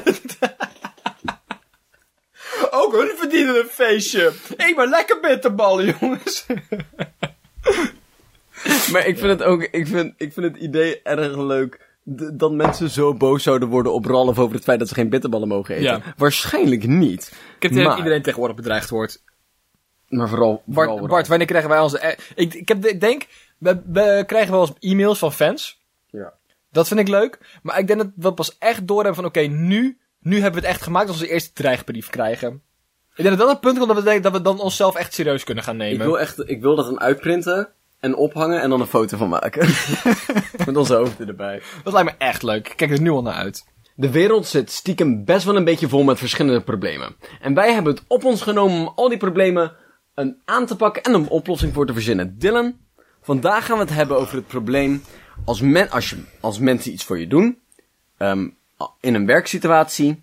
ook 2.81 2.93
hun 2.93 3.13
verdienen 3.17 3.57
een 3.57 3.69
feestje. 3.71 4.33
Ik 4.57 4.77
ben 4.77 4.89
lekker 4.89 5.21
bitterballen, 5.21 5.97
jongens. 6.01 6.47
Maar 8.93 9.07
ik 9.07 9.19
vind 9.19 9.39
het 9.39 9.43
ook, 9.43 9.63
ik 9.63 9.87
vind, 9.87 10.15
ik 10.17 10.33
vind 10.33 10.47
het 10.47 10.57
idee 10.57 11.03
erg 11.03 11.37
leuk. 11.37 11.90
D- 12.17 12.31
Dat 12.39 12.53
mensen 12.53 12.91
zo 12.91 13.15
boos 13.15 13.43
zouden 13.43 13.69
worden 13.69 13.93
op 13.93 14.05
Ralf 14.05 14.39
over 14.39 14.55
het 14.55 14.65
feit 14.65 14.79
dat 14.79 14.89
ze 14.89 14.95
geen 14.95 15.09
bitterballen 15.09 15.49
mogen 15.49 15.75
eten. 15.75 15.85
Ja. 15.91 16.01
Waarschijnlijk 16.17 16.87
niet. 16.87 17.33
Ik 17.57 17.63
heb 17.63 17.73
dat 17.73 17.85
Maar- 17.85 17.97
iedereen 17.97 18.23
tegenwoordig 18.23 18.57
bedreigd 18.57 18.91
wordt. 18.91 19.25
Maar 20.09 20.29
vooral, 20.29 20.63
Bart, 20.67 20.89
vooral 20.89 21.07
Bart 21.09 21.29
wanneer 21.29 21.47
krijgen 21.47 21.71
wij 21.71 21.81
onze... 21.81 21.99
eh, 21.99 22.19
Ik, 22.35 22.55
ik, 22.55 22.69
heb, 22.69 22.85
ik 22.87 23.01
denk, 23.01 23.27
we, 23.59 23.81
we 23.87 24.25
krijgen 24.27 24.53
wel 24.53 24.61
eens 24.61 24.73
e-mails 24.93 25.19
van 25.19 25.33
fans. 25.33 25.81
Ja. 26.11 26.33
Dat 26.71 26.89
vind 26.89 27.01
ik 27.01 27.09
leuk. 27.09 27.59
Maar 27.63 27.79
ik 27.79 27.87
denk 27.87 27.99
dat 27.99 28.11
we 28.17 28.33
pas 28.35 28.59
echt 28.59 28.87
doorhebben 28.87 29.15
van... 29.15 29.25
Oké, 29.25 29.41
nu, 29.41 29.99
nu 30.21 30.41
hebben 30.41 30.61
we 30.61 30.67
het 30.67 30.77
echt 30.77 30.85
gemaakt 30.85 31.09
als 31.09 31.19
we 31.21 31.27
de 31.27 31.33
eerste 31.33 31.53
dreigbrief 31.53 32.09
krijgen. 32.09 32.63
Ik 33.15 33.25
denk 33.27 33.29
dat 33.29 33.39
dat 33.39 33.49
het 33.49 33.61
punt 33.61 33.77
komt 33.77 33.89
dat 33.89 33.97
we, 33.97 34.03
denken 34.03 34.23
dat 34.23 34.33
we 34.33 34.41
dan 34.43 34.61
onszelf 34.61 34.95
echt 34.95 35.15
serieus 35.15 35.45
kunnen 35.45 35.65
gaan 35.65 35.75
Ik 35.75 35.81
nemen. 35.81 36.07
wil 36.07 36.19
echt, 36.21 36.49
ik 36.51 36.61
wil 36.63 36.77
dat 36.77 36.87
hem 36.87 36.99
uitprinten 36.99 37.69
en 38.01 38.17
ophangen 38.17 38.61
en 38.61 38.71
dan 38.71 38.81
een 38.81 38.87
foto 38.87 39.17
van 39.17 39.29
maken. 39.29 39.69
Met 40.67 40.77
onze 40.77 40.95
hoofden 40.95 41.29
erbij. 41.29 41.63
Dat 41.85 41.93
lijkt 41.93 42.11
me 42.11 42.27
echt 42.27 42.43
leuk. 42.43 42.69
Ik 42.69 42.77
kijk 42.77 42.91
er 42.91 43.01
nu 43.01 43.11
al 43.11 43.23
naar 43.23 43.35
uit. 43.35 43.65
De 43.95 44.11
wereld 44.11 44.47
zit 44.47 44.71
stiekem 44.71 45.25
best 45.25 45.45
wel 45.45 45.57
een 45.57 45.65
beetje 45.65 45.89
vol 45.89 46.03
met 46.03 46.19
verschillende 46.19 46.63
problemen. 46.63 47.17
En 47.41 47.55
wij 47.55 47.73
hebben 47.73 47.93
het 47.93 48.05
op 48.07 48.25
ons 48.25 48.43
genomen 48.43 48.79
om 48.79 48.93
al 48.95 49.09
die 49.09 49.19
problemen 49.19 49.73
een 50.15 50.41
aan 50.45 50.67
te 50.67 50.77
pakken 50.77 51.03
en 51.03 51.15
een 51.15 51.29
oplossing 51.29 51.75
voor 51.75 51.87
te 51.87 51.93
verzinnen. 51.93 52.39
Dylan, 52.39 52.77
vandaag 53.21 53.67
gaan 53.67 53.77
we 53.77 53.83
het 53.83 53.95
hebben 53.95 54.17
over 54.17 54.37
het 54.37 54.47
probleem 54.47 55.03
als, 55.45 55.61
men, 55.61 55.91
als, 55.91 56.11
je, 56.11 56.23
als 56.41 56.59
mensen 56.59 56.93
iets 56.93 57.05
voor 57.05 57.19
je 57.19 57.27
doen, 57.27 57.59
ehm, 58.17 58.49
in 59.01 59.15
een 59.15 59.27
werksituatie, 59.27 60.21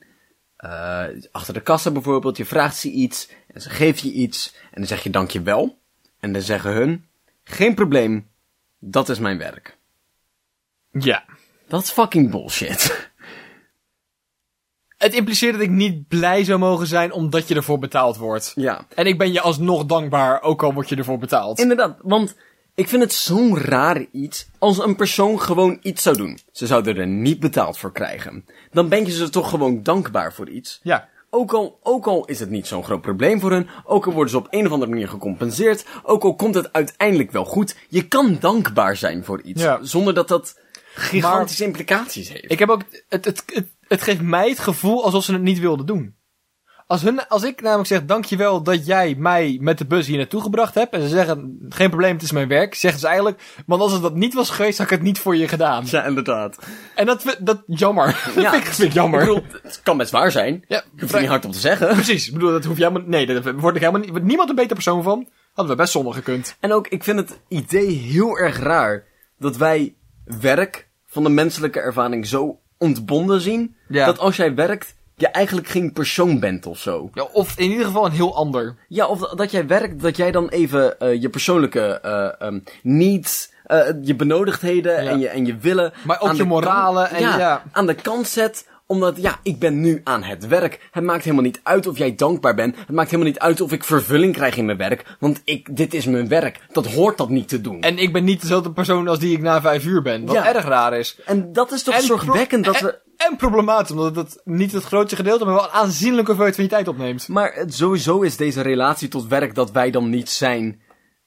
eh, 0.58 1.04
achter 1.32 1.54
de 1.54 1.62
kassa 1.62 1.92
bijvoorbeeld, 1.92 2.38
je 2.38 2.46
vraagt 2.46 2.78
ze 2.78 2.90
iets 2.90 3.30
en 3.54 3.62
ze 3.62 3.70
geven 3.70 4.10
je 4.10 4.16
iets 4.16 4.56
en 4.56 4.78
dan 4.82 4.88
zeg 4.88 5.04
je 5.04 5.10
dankjewel. 5.10 5.78
En 6.20 6.34
dan 6.34 6.42
zeggen 6.42 6.72
hun, 6.72 7.07
geen 7.48 7.76
probleem, 7.76 8.30
dat 8.80 9.10
is 9.10 9.20
mijn 9.20 9.38
werk. 9.38 9.78
Ja. 10.92 11.26
Dat 11.68 11.84
is 11.84 11.92
fucking 11.92 12.32
bullshit. 12.32 13.10
Het 14.98 15.14
impliceert 15.14 15.54
dat 15.54 15.62
ik 15.62 15.70
niet 15.70 16.08
blij 16.08 16.44
zou 16.44 16.60
mogen 16.60 16.88
zijn 16.88 17.12
omdat 17.12 17.48
je 17.48 17.56
ervoor 17.56 17.80
betaald 17.80 18.18
wordt. 18.18 18.52
ja. 18.56 18.86
En 18.96 19.06
ik 19.06 19.18
ben 19.18 19.34
je 19.34 19.42
alsnog 19.42 19.86
dankbaar, 19.86 20.42
ook 20.42 20.64
al 20.64 20.74
word 20.74 20.90
je 20.90 20.96
ervoor 20.96 21.18
betaald. 21.18 21.60
Inderdaad, 21.60 21.98
want 22.02 22.36
ik 22.76 22.88
vind 22.88 23.02
het 23.02 23.14
zo'n 23.14 23.58
raar 23.58 24.06
iets 24.12 24.50
als 24.60 24.78
een 24.78 24.96
persoon 24.96 25.42
gewoon 25.42 25.80
iets 25.82 26.04
zou 26.04 26.18
doen. 26.18 26.40
Ze 26.52 26.68
zouden 26.68 26.98
er 26.98 27.08
niet 27.08 27.40
betaald 27.40 27.78
voor 27.78 27.92
krijgen. 27.92 28.46
Dan 28.72 28.90
ben 28.90 29.06
je 29.06 29.12
ze 29.12 29.30
toch 29.30 29.50
gewoon 29.50 29.84
dankbaar 29.84 30.34
voor 30.34 30.50
iets. 30.50 30.80
Ja. 30.84 31.10
Ook 31.30 31.54
al, 31.54 31.80
ook 31.84 32.08
al 32.08 32.26
is 32.26 32.40
het 32.40 32.50
niet 32.50 32.68
zo'n 32.68 32.84
groot 32.84 33.02
probleem 33.02 33.40
voor 33.40 33.52
hun, 33.52 33.68
ook 33.84 34.06
al 34.06 34.14
worden 34.14 34.32
ze 34.32 34.38
op 34.38 34.48
een 34.50 34.66
of 34.66 34.72
andere 34.72 34.92
manier 34.92 35.08
gecompenseerd, 35.08 35.86
ook 36.04 36.24
al 36.24 36.36
komt 36.36 36.56
het 36.56 36.74
uiteindelijk 36.74 37.32
wel 37.32 37.46
goed, 37.46 37.76
je 37.90 38.08
kan 38.08 38.38
dankbaar 38.40 38.96
zijn 38.96 39.24
voor 39.24 39.42
iets. 39.42 39.62
Ja. 39.62 39.80
Zonder 39.82 40.14
dat 40.14 40.28
dat 40.28 40.60
gigantische 40.94 41.64
implicaties 41.64 42.30
heeft. 42.30 42.52
Ik 42.52 42.60
heb 42.60 42.70
ook, 42.70 42.82
het, 43.10 43.26
het, 43.26 43.44
het, 43.46 43.68
het 43.88 44.02
geeft 44.02 44.22
mij 44.22 44.50
het 44.50 44.60
gevoel 44.60 45.04
alsof 45.04 45.24
ze 45.24 45.34
het 45.34 45.42
niet 45.42 45.60
wilden 45.60 45.86
doen. 45.86 46.16
Als, 46.88 47.02
hun, 47.02 47.28
als 47.28 47.44
ik 47.44 47.62
namelijk 47.62 47.88
zeg, 47.88 48.06
dankjewel 48.06 48.64
dat 48.64 48.86
jij 48.86 49.16
mij 49.18 49.58
met 49.62 49.78
de 49.78 49.86
bus 49.86 50.08
hier 50.08 50.18
naartoe 50.18 50.42
gebracht 50.42 50.74
hebt. 50.76 50.94
En 50.94 51.02
ze 51.02 51.08
zeggen, 51.08 51.66
geen 51.70 51.90
probleem, 51.90 52.14
het 52.14 52.22
is 52.22 52.32
mijn 52.32 52.48
werk. 52.48 52.76
Zeggen 52.76 53.00
ze 53.00 53.08
eigenlijk, 53.08 53.42
want 53.66 53.82
als 53.82 53.92
het 53.92 54.02
dat 54.02 54.16
niet 54.16 54.34
was 54.34 54.50
geweest, 54.50 54.78
had 54.78 54.88
ik 54.88 54.94
het 54.94 55.02
niet 55.02 55.20
voor 55.20 55.36
je 55.36 55.48
gedaan. 55.48 55.84
ja, 55.88 56.06
inderdaad. 56.06 56.58
En 56.96 57.06
dat, 57.06 57.38
dat 57.40 57.64
jammer. 57.66 58.06
Dat 58.36 58.44
Ja, 58.44 58.52
vind 58.52 58.64
ik, 58.64 58.70
vind 58.70 58.88
ik 58.88 58.94
jammer. 58.94 59.20
Ik 59.22 59.28
bedoel, 59.28 59.44
het 59.64 59.80
kan 59.84 59.98
best 59.98 60.12
waar 60.12 60.32
zijn. 60.32 60.64
ja, 60.68 60.84
Je 60.96 61.02
hoeft 61.02 61.14
er 61.14 61.20
niet 61.20 61.30
hard 61.30 61.46
om 61.46 61.52
te 61.52 61.60
zeggen. 61.60 61.88
precies. 61.94 62.28
Ik 62.28 62.34
bedoel, 62.34 62.52
dat 62.52 62.64
hoef 62.66 62.78
je 62.78 62.84
helemaal, 62.86 63.08
nee, 63.10 63.26
daar 63.26 63.56
word 63.56 63.76
ik 63.76 63.82
helemaal 63.82 64.02
niet, 64.02 64.10
wordt 64.10 64.26
niemand 64.26 64.50
een 64.50 64.56
beter 64.56 64.74
persoon 64.74 65.04
van. 65.04 65.28
Hadden 65.54 65.76
we 65.76 65.82
best 65.82 65.94
zonder 65.94 66.14
gekund. 66.14 66.56
En 66.60 66.72
ook, 66.74 66.88
ik 66.88 67.04
vind 67.04 67.20
het 67.20 67.40
idee 67.48 67.92
heel 67.92 68.38
erg 68.38 68.60
raar 68.60 69.04
dat 69.40 69.58
wij 69.58 69.96
werk 70.24 70.88
van 71.06 71.24
de 71.24 71.30
menselijke 71.30 71.80
ervaring 71.80 72.28
zo 72.28 72.60
ontbonden 72.78 73.42
zien. 73.42 73.76
Ja. 73.88 74.06
Dat 74.06 74.20
als 74.20 74.36
jij 74.36 74.56
werkt, 74.56 74.96
je 75.18 75.28
eigenlijk 75.28 75.68
geen 75.68 75.94
persoon 75.94 76.40
bent 76.40 76.66
of 76.66 76.80
zo. 76.80 77.10
Ja, 77.14 77.24
of 77.24 77.58
in 77.60 77.70
ieder 77.70 77.86
geval 77.86 78.06
een 78.06 78.12
heel 78.12 78.36
ander. 78.36 78.76
Ja, 78.88 79.08
of 79.08 79.20
dat 79.20 79.52
jij 79.52 79.68
werkt, 79.68 80.02
dat 80.02 80.18
jij 80.18 80.32
dan 80.32 80.50
even 80.50 81.00
eh, 81.00 81.22
je 81.22 81.30
persoonlijke 81.30 82.00
ehm, 82.40 82.60
needs, 82.84 83.52
eh, 83.66 83.80
je 84.02 84.16
benodigdheden 84.16 85.04
Ja. 85.04 85.10
en, 85.10 85.20
je, 85.20 85.28
en 85.28 85.46
je 85.46 85.58
willen... 85.58 85.94
Maar 86.04 86.22
ook 86.22 86.34
je 86.34 86.44
moralen 86.44 87.08
kant- 87.08 87.22
en 87.22 87.38
ja. 87.40 87.64
aan 87.72 87.88
de 87.88 87.94
kant 87.94 88.28
zet 88.28 88.68
omdat, 88.88 89.18
ja, 89.22 89.40
ik 89.44 89.60
ben 89.60 89.82
nu 89.82 90.02
aan 90.04 90.24
het 90.24 90.48
werk. 90.48 90.88
Het 90.92 91.04
maakt 91.04 91.24
helemaal 91.24 91.44
niet 91.46 91.60
uit 91.64 91.88
of 91.88 91.98
jij 91.98 92.16
dankbaar 92.16 92.56
bent. 92.56 92.76
Het 92.78 92.92
maakt 92.92 93.10
helemaal 93.12 93.32
niet 93.32 93.42
uit 93.42 93.62
of 93.62 93.72
ik 93.72 93.84
vervulling 93.84 94.34
krijg 94.34 94.58
in 94.58 94.66
mijn 94.66 94.78
werk. 94.78 95.16
Want 95.20 95.42
ik, 95.44 95.76
dit 95.76 95.94
is 95.94 96.06
mijn 96.06 96.28
werk. 96.28 96.60
Dat 96.72 96.88
hoort 96.88 97.18
dat 97.18 97.30
niet 97.30 97.48
te 97.48 97.62
doen. 97.62 97.82
En 97.82 97.98
ik 97.98 98.14
ben 98.14 98.24
niet 98.24 98.42
dezelfde 98.42 98.72
persoon 98.72 99.08
als 99.08 99.20
die 99.20 99.32
ik 99.36 99.42
na 99.42 99.62
vijf 99.62 99.86
uur 99.86 100.02
ben. 100.02 100.26
Wat 100.26 100.36
Ja. 100.36 100.54
erg 100.56 100.66
raar 100.66 100.98
is. 100.98 101.20
En 101.26 101.54
dat 101.54 101.72
is 101.72 101.84
toch 101.84 101.96
En 101.96 102.02
zorgwekkend 102.02 102.66
dat 102.66 102.76
en, 102.76 102.86
we... 102.86 103.00
En 103.18 103.36
problematisch, 103.36 103.92
omdat 103.92 104.16
het 104.16 104.42
niet 104.44 104.72
het 104.72 104.84
grootste 104.84 105.16
gedeelte, 105.16 105.46
maar 105.46 105.54
wel 105.54 105.64
een 105.64 105.70
aanzienlijke 105.70 106.26
hoeveelheid 106.26 106.56
van 106.56 106.64
je 106.64 106.70
tijd 106.70 106.88
opneemt. 106.88 107.28
Maar 107.28 107.54
het, 107.54 107.74
sowieso 107.74 108.22
is 108.22 108.38
deze 108.38 108.62
relatie 108.62 109.08
tot 109.08 109.28
werk 109.28 109.56
dat 109.56 109.72
wij 109.72 109.92
dan 109.92 110.10
niet 110.10 110.30
zijn... 110.30 110.82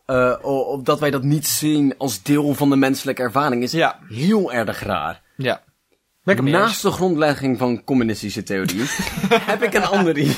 eh, 0.06 0.34
o- 0.42 0.60
of 0.60 0.82
dat 0.82 1.00
wij 1.00 1.10
dat 1.10 1.22
niet 1.22 1.46
zien 1.46 1.94
als 1.98 2.22
deel 2.22 2.54
van 2.54 2.70
de 2.70 2.76
menselijke 2.76 3.22
ervaring 3.22 3.62
is 3.62 3.72
Ja. 3.72 3.98
heel 4.08 4.52
erg 4.52 4.82
raar. 4.82 5.22
Ja. 5.36 5.62
Naast 6.38 6.82
de 6.82 6.90
grondlegging 6.90 7.58
van 7.58 7.84
communistische 7.84 8.42
theorie 8.42 8.84
heb 9.50 9.62
ik 9.62 9.74
een 9.74 9.84
andere. 9.84 10.20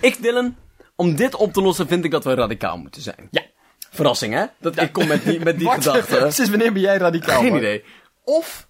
ik, 0.00 0.22
Dylan, 0.22 0.56
om 0.96 1.16
dit 1.16 1.34
op 1.34 1.52
te 1.52 1.62
lossen 1.62 1.88
vind 1.88 2.04
ik 2.04 2.10
dat 2.10 2.24
we 2.24 2.34
radicaal 2.34 2.78
moeten 2.78 3.02
zijn. 3.02 3.28
Ja. 3.30 3.42
Verrassing, 3.90 4.34
hè? 4.34 4.44
Dat 4.60 4.80
ik 4.80 4.92
kom 4.92 5.06
met 5.06 5.24
die, 5.24 5.40
met 5.40 5.58
die 5.58 5.70
gedachte. 5.80 6.26
Sinds 6.30 6.50
wanneer 6.50 6.72
ben 6.72 6.82
jij 6.82 6.96
radicaal? 6.96 7.40
Geen 7.40 7.56
idee. 7.56 7.84
Of 8.24 8.68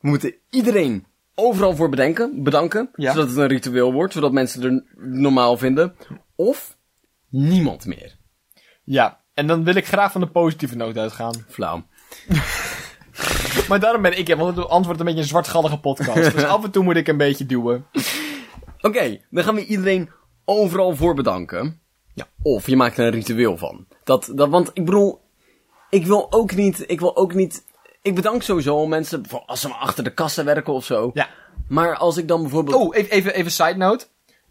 we 0.00 0.08
moeten 0.08 0.34
iedereen 0.50 1.06
overal 1.34 1.76
voor 1.76 1.88
bedenken, 1.88 2.42
bedanken, 2.42 2.90
Ja. 2.94 3.12
zodat 3.12 3.28
het 3.28 3.36
een 3.36 3.46
ritueel 3.46 3.92
wordt, 3.92 4.12
zodat 4.12 4.32
mensen 4.32 4.62
het 4.62 4.70
er 4.72 4.84
normaal 5.08 5.56
vinden. 5.56 5.96
Of 6.36 6.76
niemand 7.28 7.86
meer. 7.86 8.16
Ja. 8.84 9.22
En 9.34 9.46
dan 9.46 9.64
wil 9.64 9.74
ik 9.74 9.86
graag 9.86 10.12
van 10.12 10.20
de 10.20 10.26
positieve 10.26 10.76
noot 10.76 10.96
uitgaan. 10.98 11.44
Flauw. 11.48 11.86
Maar 13.68 13.80
daarom 13.80 14.02
ben 14.02 14.18
ik, 14.18 14.34
want 14.34 14.56
het 14.56 14.68
antwoord 14.68 14.98
een 14.98 15.04
beetje 15.04 15.20
een 15.20 15.26
zwartgallige 15.26 15.78
podcast. 15.78 16.32
dus 16.34 16.44
af 16.54 16.64
en 16.64 16.70
toe 16.70 16.84
moet 16.84 16.96
ik 16.96 17.08
een 17.08 17.16
beetje 17.16 17.46
duwen. 17.46 17.86
Oké, 18.80 19.20
dan 19.30 19.44
gaan 19.44 19.54
we 19.54 19.66
iedereen 19.66 20.10
overal 20.44 20.96
voor 20.96 21.14
bedanken. 21.14 21.80
Ja. 22.14 22.26
Of 22.42 22.66
je 22.66 22.76
maakt 22.76 22.98
er 22.98 23.06
een 23.06 23.12
ritueel 23.12 23.56
van. 23.56 23.86
Dat, 24.04 24.32
dat, 24.34 24.48
want 24.48 24.70
ik 24.72 24.84
bedoel, 24.84 25.20
ik 25.90 26.06
wil 26.06 26.32
ook 26.32 26.54
niet, 26.54 26.84
ik 26.86 27.00
wil 27.00 27.16
ook 27.16 27.34
niet, 27.34 27.64
ik 28.02 28.14
bedank 28.14 28.42
sowieso 28.42 28.86
mensen, 28.86 29.22
als 29.46 29.60
ze 29.60 29.68
maar 29.68 29.78
achter 29.78 30.04
de 30.04 30.14
kassa 30.14 30.44
werken 30.44 30.72
of 30.72 30.84
zo. 30.84 31.10
Ja. 31.14 31.28
Maar 31.68 31.96
als 31.96 32.16
ik 32.16 32.28
dan 32.28 32.40
bijvoorbeeld... 32.42 32.76
Oh, 32.76 32.96
even, 32.96 33.10
even, 33.10 33.34
even 33.34 33.50
side 33.50 33.76
note. 33.76 34.06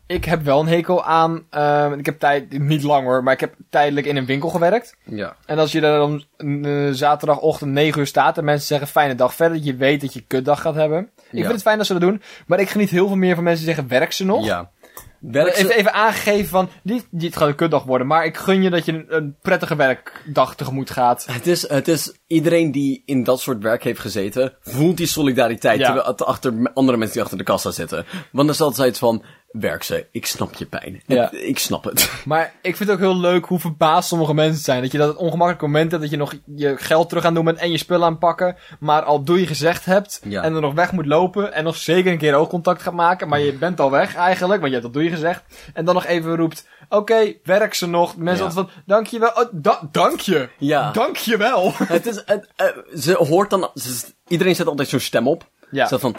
Ik 0.07 0.25
heb 0.25 0.41
wel 0.43 0.59
een 0.59 0.67
hekel 0.67 1.03
aan, 1.03 1.45
ehm, 1.49 1.93
ik 1.93 2.05
heb 2.05 2.19
tijd, 2.19 2.59
niet 2.59 2.83
lang 2.83 3.05
hoor, 3.05 3.23
maar 3.23 3.33
ik 3.33 3.39
heb 3.39 3.53
tijdelijk 3.69 4.05
in 4.05 4.17
een 4.17 4.25
winkel 4.25 4.49
gewerkt. 4.49 4.95
Ja. 5.03 5.35
En 5.45 5.57
als 5.59 5.71
je 5.71 5.81
daar 5.81 6.01
om 6.01 6.23
eh, 6.37 6.87
zaterdagochtend 6.91 7.71
9 7.71 7.99
uur 7.99 8.07
staat 8.07 8.37
en 8.37 8.43
mensen 8.43 8.67
zeggen 8.67 8.87
fijne 8.87 9.15
dag 9.15 9.33
verder, 9.35 9.57
je 9.61 9.75
weet 9.75 10.01
dat 10.01 10.13
je 10.13 10.21
kutdag 10.21 10.61
gaat 10.61 10.75
hebben. 10.75 10.99
Ik 11.15 11.23
Ja. 11.31 11.39
vind 11.39 11.51
het 11.51 11.61
fijn 11.61 11.77
dat 11.77 11.85
ze 11.85 11.93
dat 11.93 12.01
doen, 12.01 12.21
maar 12.47 12.59
ik 12.59 12.69
geniet 12.69 12.89
heel 12.89 13.07
veel 13.07 13.15
meer 13.15 13.35
van 13.35 13.43
mensen 13.43 13.65
die 13.65 13.73
zeggen 13.73 13.91
werk 13.99 14.11
ze 14.11 14.25
nog. 14.25 14.45
Ja. 14.45 14.71
werk 15.19 15.55
ze- 15.55 15.61
Even, 15.63 15.75
even 15.75 15.93
aangegeven 15.93 16.45
van, 16.47 16.69
niet 17.09 17.35
gaat 17.35 17.47
een 17.47 17.55
kutdag 17.55 17.83
worden, 17.83 18.07
maar 18.07 18.25
ik 18.25 18.37
gun 18.37 18.61
je 18.61 18.69
dat 18.69 18.85
je 18.85 18.91
een, 18.91 19.05
een 19.15 19.35
prettige 19.41 19.75
werkdag 19.75 20.55
tegemoet 20.55 20.89
gaat. 20.89 21.25
Het 21.31 21.47
is, 21.47 21.69
het 21.69 21.87
is 21.87 22.17
iedereen 22.27 22.71
die 22.71 23.01
in 23.05 23.23
dat 23.23 23.39
soort 23.39 23.61
werk 23.63 23.83
heeft 23.83 23.99
gezeten, 23.99 24.53
voelt 24.61 24.97
die 24.97 25.07
solidariteit 25.07 25.79
Ja. 25.79 25.93
achter 26.17 26.71
andere 26.73 26.97
mensen 26.97 27.13
die 27.15 27.21
achter 27.23 27.37
de 27.37 27.43
kassa 27.43 27.71
zitten. 27.71 28.05
Want 28.31 28.47
er 28.47 28.53
is 28.53 28.61
altijd 28.61 28.97
van, 28.97 29.23
werk 29.53 29.83
ze, 29.83 30.07
ik 30.11 30.25
snap 30.25 30.53
je 30.53 30.65
pijn. 30.65 31.01
Ja. 31.05 31.31
Ik, 31.31 31.59
snap 31.59 31.83
het. 31.83 32.11
Maar 32.25 32.53
ik 32.61 32.75
vind 32.75 32.89
het 32.89 32.97
ook 32.97 33.03
heel 33.05 33.17
leuk 33.19 33.45
hoe 33.45 33.59
verbaasd 33.59 34.07
sommige 34.09 34.33
mensen 34.33 34.63
zijn. 34.63 34.81
Dat 34.81 34.91
je 34.91 34.97
dat 34.97 35.07
het 35.07 35.17
ongemakkelijke 35.17 35.65
moment 35.65 35.89
hebt 35.91 36.01
dat 36.03 36.11
je 36.11 36.17
nog 36.17 36.33
je 36.55 36.73
geld 36.77 37.09
terug 37.09 37.25
aan 37.25 37.33
doen 37.33 37.45
bent 37.45 37.57
en 37.57 37.71
je 37.71 37.77
spullen 37.77 38.05
aanpakken. 38.07 38.55
Maar 38.79 39.01
al 39.03 39.23
doe 39.23 39.39
je 39.39 39.47
gezegd 39.47 39.85
hebt 39.85 40.21
Ja. 40.23 40.43
en 40.43 40.55
er 40.55 40.61
nog 40.61 40.73
weg 40.73 40.91
moet 40.91 41.05
lopen 41.05 41.53
en 41.53 41.63
nog 41.63 41.75
zeker 41.75 42.11
een 42.11 42.17
keer 42.17 42.35
oogcontact 42.35 42.81
gaat 42.81 42.93
maken. 42.93 43.27
Maar 43.27 43.39
je 43.39 43.53
bent 43.53 43.79
al 43.79 43.91
weg 43.91 44.15
eigenlijk, 44.15 44.61
want 44.61 44.73
je 44.73 44.79
hebt 44.79 44.83
dat 44.83 44.93
doe 44.93 45.03
je 45.03 45.09
gezegd. 45.15 45.43
En 45.73 45.85
dan 45.85 45.93
nog 45.93 46.05
even 46.05 46.35
roept, 46.35 46.67
oké, 46.89 47.33
werk 47.43 47.73
ze 47.73 47.87
nog. 47.87 48.17
Mensen 48.17 48.45
Ja. 48.45 48.51
altijd 48.51 48.67
van, 48.73 48.83
dankjewel. 48.85 49.31
Oh, 49.35 49.45
da 49.51 49.79
dank 49.91 50.19
je. 50.19 50.49
Ja. 50.57 50.91
Dankjewel. 50.91 51.71
het 51.77 52.05
is, 52.05 52.21
het, 52.25 52.47
eh, 52.55 52.67
ze 52.97 53.13
hoort 53.13 53.49
dan, 53.49 53.69
ze- 53.75 54.05
iedereen 54.27 54.55
zet 54.55 54.67
altijd 54.67 54.87
zo'n 54.87 54.99
stem 54.99 55.27
op. 55.27 55.49
Ja. 55.71 55.87
Zo 55.87 55.97
van, 55.97 56.15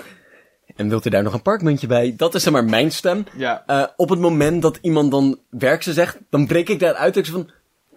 en 0.77 0.89
wilt 0.89 1.07
u 1.07 1.11
daar 1.11 1.23
nog 1.23 1.33
een 1.33 1.43
parkmuntje 1.43 1.87
bij? 1.87 2.15
Dat 2.17 2.35
is 2.35 2.43
zeg 2.43 2.53
maar 2.53 2.65
mijn 2.65 2.93
stem. 2.93 3.27
Ja. 3.37 3.63
Eh, 3.67 3.85
op 3.97 4.09
het 4.09 4.19
moment 4.19 4.63
dat 4.63 4.79
iemand 4.83 5.11
dan 5.11 5.39
werk 5.51 5.83
ze 5.83 5.93
zegt, 5.93 6.19
dan 6.31 6.47
breek 6.47 6.69
ik 6.69 6.79
daaruit. 6.79 7.17
Ik 7.17 7.25
zeg 7.25 7.35
van, 7.35 7.51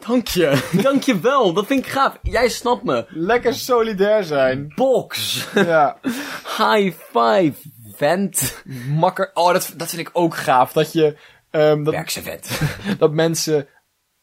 dank 0.08 0.28
je, 0.28 0.63
dank 0.82 1.04
je 1.04 1.20
wel, 1.20 1.54
dat 1.54 1.66
vind 1.66 1.86
ik 1.86 1.92
gaaf. 1.92 2.20
Jij 2.22 2.50
snapt 2.50 2.84
me. 2.84 3.06
Lekker 3.10 3.54
solidair 3.54 4.24
zijn. 4.24 4.72
Box. 4.76 5.46
Ja. 5.54 5.98
High 6.58 6.98
five, 7.12 7.54
vent. 7.96 8.63
Makker. 8.90 9.32
Oh, 9.34 9.52
dat, 9.54 9.74
dat 9.78 9.90
vind 9.90 10.08
ik 10.08 10.10
ook 10.13 10.36
gaaf. 10.36 10.72
Dat 10.72 10.94
je, 10.94 11.18
ehm 11.52 11.84
dat, 11.84 11.94
Werk 11.94 12.10
ze 12.10 12.22
vet. 12.22 12.62
dat 13.00 13.12
mensen 13.12 13.68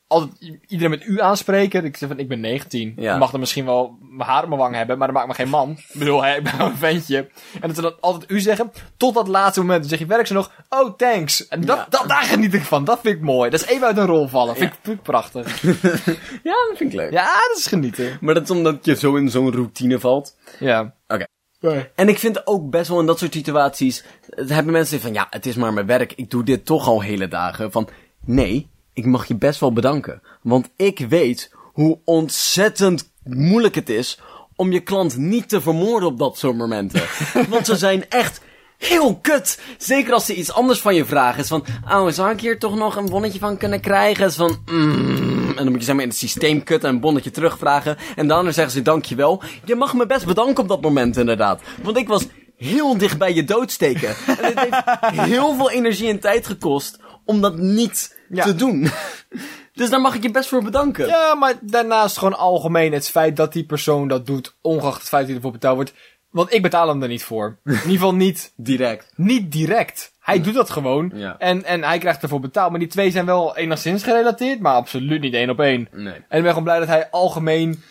altijd 0.06 0.58
iedereen 0.66 0.90
met 0.90 1.06
u 1.06 1.20
aanspreken. 1.20 1.84
Ik 1.84 1.96
zeg 1.96 2.08
van, 2.08 2.18
ik 2.18 2.28
ben 2.28 2.40
19. 2.40 2.92
Ja. 2.96 3.12
Ik 3.12 3.18
mag 3.18 3.30
dan 3.30 3.40
misschien 3.40 3.64
wel 3.64 3.96
mijn 4.00 4.28
haar 4.28 4.42
op 4.42 4.48
mijn 4.48 4.60
wang 4.60 4.74
hebben, 4.74 4.98
maar 4.98 5.06
dat 5.06 5.16
maakt 5.16 5.28
me 5.28 5.34
geen 5.34 5.48
man. 5.48 5.70
Ik 5.70 5.98
bedoel, 5.98 6.24
hè, 6.24 6.36
ik 6.36 6.42
ben 6.42 6.58
wel 6.58 6.66
een 6.66 6.76
ventje. 6.76 7.16
En 7.60 7.60
dat 7.60 7.74
ze 7.74 7.82
dan 7.82 7.94
altijd 8.00 8.30
u 8.30 8.40
zeggen, 8.40 8.72
tot 8.96 9.14
dat 9.14 9.28
laatste 9.28 9.60
moment. 9.60 9.80
Dan 9.80 9.88
zeg 9.88 9.98
je, 9.98 10.06
werk 10.06 10.26
ze 10.26 10.32
nog, 10.32 10.50
oh, 10.68 10.96
thanks. 10.96 11.48
En 11.48 11.60
dat, 11.60 11.76
Ja. 11.76 11.86
dat, 11.88 12.08
daar 12.08 12.22
geniet 12.22 12.54
ik 12.54 12.62
van. 12.62 12.84
Dat 12.84 13.00
vind 13.00 13.16
ik 13.16 13.22
mooi. 13.22 13.50
Dat 13.50 13.60
is 13.60 13.66
even 13.66 13.86
uit 13.86 13.96
een 13.96 14.06
rol 14.06 14.28
vallen. 14.28 14.56
Vind, 14.56 14.72
ik, 14.72 14.78
vind 14.82 14.96
ik 14.96 15.02
prachtig. 15.02 15.62
Ja, 16.42 16.54
dat 16.68 16.76
vind 16.76 16.92
ik 16.92 16.98
leuk. 16.98 17.12
Ja, 17.12 17.24
dat 17.48 17.56
is 17.58 17.66
genieten. 17.66 18.18
Maar 18.20 18.34
dat 18.34 18.42
is 18.42 18.50
omdat 18.50 18.84
je 18.84 18.94
zo 18.96 19.14
in 19.14 19.30
zo'n 19.30 19.52
routine 19.52 20.00
valt. 20.00 20.36
Ja. 20.58 20.94
Oké. 21.08 21.26
Nee. 21.60 21.88
En 21.94 22.08
ik 22.08 22.18
vind 22.18 22.46
ook 22.46 22.70
best 22.70 22.88
wel 22.88 23.00
in 23.00 23.06
dat 23.06 23.18
soort 23.18 23.32
situaties, 23.32 24.04
hebben 24.28 24.72
mensen 24.72 25.00
van, 25.00 25.12
ja, 25.12 25.26
het 25.30 25.46
is 25.46 25.56
maar 25.56 25.72
mijn 25.72 25.86
werk, 25.86 26.12
ik 26.12 26.30
doe 26.30 26.42
dit 26.44 26.64
toch 26.64 26.86
al 26.88 27.00
hele 27.02 27.28
dagen. 27.28 27.72
Van, 27.72 27.88
nee, 28.24 28.70
ik 28.94 29.06
mag 29.06 29.28
je 29.28 29.36
best 29.36 29.60
wel 29.60 29.72
bedanken. 29.72 30.22
Want 30.42 30.68
ik 30.76 30.98
weet 30.98 31.54
hoe 31.72 31.98
ontzettend 32.04 33.12
moeilijk 33.22 33.74
het 33.74 33.88
is 33.88 34.20
om 34.56 34.72
je 34.72 34.80
klant 34.80 35.16
niet 35.16 35.48
te 35.48 35.60
vermoorden 35.60 36.08
op 36.08 36.18
dat 36.18 36.38
soort 36.38 36.56
momenten. 36.56 37.02
Want 37.48 37.66
ze 37.66 37.76
zijn 37.76 38.08
echt 38.08 38.40
heel 38.78 39.16
kut. 39.16 39.60
Zeker 39.78 40.12
als 40.12 40.26
ze 40.26 40.34
iets 40.34 40.52
anders 40.52 40.80
van 40.80 40.94
je 40.94 41.04
vragen. 41.04 41.40
Is 41.40 41.48
van, 41.48 41.64
oh, 41.90 42.08
zou 42.08 42.30
ik 42.30 42.40
hier 42.40 42.58
toch 42.58 42.74
nog 42.76 42.96
een 42.96 43.08
bonnetje 43.08 43.38
van 43.38 43.56
kunnen 43.56 43.80
krijgen? 43.80 44.26
Is 44.26 44.34
van, 44.34 44.58
mm, 44.66 45.48
en 45.48 45.64
dan 45.64 45.68
moet 45.68 45.78
je 45.78 45.84
zeg 45.84 45.94
maar 45.94 46.04
in 46.04 46.10
het 46.10 46.18
systeem 46.18 46.62
kutten 46.62 46.88
en 46.88 46.94
een 46.94 47.00
bonnetje 47.00 47.30
terugvragen. 47.30 47.96
En 48.16 48.28
daarna 48.28 48.50
zeggen 48.50 48.72
ze 48.72 48.82
dankjewel. 48.82 49.42
Je 49.64 49.74
mag 49.74 49.94
me 49.94 50.06
best 50.06 50.26
bedanken 50.26 50.62
op 50.62 50.68
dat 50.68 50.80
moment 50.80 51.16
inderdaad. 51.16 51.62
Want 51.82 51.96
ik 51.96 52.08
was 52.08 52.26
heel 52.56 52.98
dicht 52.98 53.18
bij 53.18 53.34
je 53.34 53.44
doodsteken. 53.44 54.08
en 54.08 54.44
het 54.44 54.60
heeft 54.60 55.10
heel 55.30 55.54
veel 55.54 55.70
energie 55.70 56.08
en 56.08 56.20
tijd 56.20 56.46
gekost 56.46 56.98
om 57.24 57.40
dat 57.40 57.58
niet 57.58 58.16
Ja. 58.36 58.44
te 58.44 58.54
doen. 58.54 58.88
dus 59.74 59.90
daar 59.90 60.00
mag 60.00 60.14
ik 60.14 60.22
je 60.22 60.30
best 60.30 60.48
voor 60.48 60.62
bedanken. 60.62 61.06
Ja, 61.06 61.34
maar 61.34 61.54
daarnaast 61.60 62.18
gewoon 62.18 62.36
algemeen 62.38 62.92
het 62.92 63.08
feit 63.08 63.36
dat 63.36 63.52
die 63.52 63.64
persoon 63.64 64.08
dat 64.08 64.26
doet, 64.26 64.54
ongeacht 64.60 64.98
het 64.98 65.08
feit 65.08 65.20
dat 65.20 65.26
hij 65.26 65.36
ervoor 65.36 65.52
betaald 65.52 65.74
wordt. 65.76 65.92
Want 66.30 66.52
ik 66.54 66.62
betaal 66.62 66.88
hem 66.88 67.02
er 67.02 67.08
niet 67.08 67.24
voor. 67.24 67.46
In 67.64 67.72
ieder 67.72 67.90
geval 67.90 68.14
niet, 68.14 68.52
Direct. 68.56 69.12
niet 69.16 69.52
direct. 69.52 70.12
Hij 70.20 70.40
doet 70.40 70.54
dat 70.54 70.70
gewoon. 70.70 71.10
Ja. 71.14 71.38
En, 71.38 71.64
en 71.64 71.82
hij 71.84 71.98
krijgt 71.98 72.22
ervoor 72.22 72.40
betaald. 72.40 72.70
Maar 72.70 72.78
die 72.80 72.88
twee 72.88 73.10
zijn 73.10 73.26
wel 73.26 73.56
enigszins 73.56 74.02
gerelateerd, 74.02 74.60
maar 74.60 74.74
absoluut 74.74 75.20
niet 75.20 75.34
één 75.34 75.50
op 75.50 75.60
één. 75.60 75.88
Nee. 75.92 76.14
En 76.14 76.36
ik 76.36 76.42
ben 76.42 76.48
gewoon 76.48 76.62
blij 76.62 76.78
dat 76.78 76.88
hij 76.88 77.10
algemeen... 77.10 77.82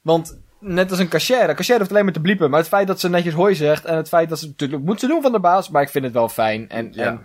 Want 0.00 0.38
net 0.60 0.90
als 0.90 0.98
een 0.98 1.08
cashier. 1.08 1.48
Een 1.48 1.54
cashier 1.56 1.78
hoeft 1.78 1.90
alleen 1.90 2.04
maar 2.04 2.12
te 2.12 2.20
bliepen. 2.20 2.50
Maar 2.50 2.58
het 2.58 2.68
feit 2.68 2.86
dat 2.86 3.00
ze 3.00 3.08
netjes 3.08 3.34
hooi 3.34 3.54
zegt. 3.54 3.84
En 3.84 3.96
het 3.96 4.08
feit 4.08 4.28
dat 4.28 4.38
ze 4.38 4.46
natuurlijk 4.46 4.82
moet 4.82 5.00
ze 5.00 5.06
doen 5.06 5.22
van 5.22 5.32
de 5.32 5.40
baas. 5.40 5.68
Maar 5.68 5.82
ik 5.82 5.88
vind 5.88 6.04
het 6.04 6.14
wel 6.14 6.28
fijn. 6.28 6.68
En, 6.68 6.88
Ja. 6.92 7.06
en 7.06 7.20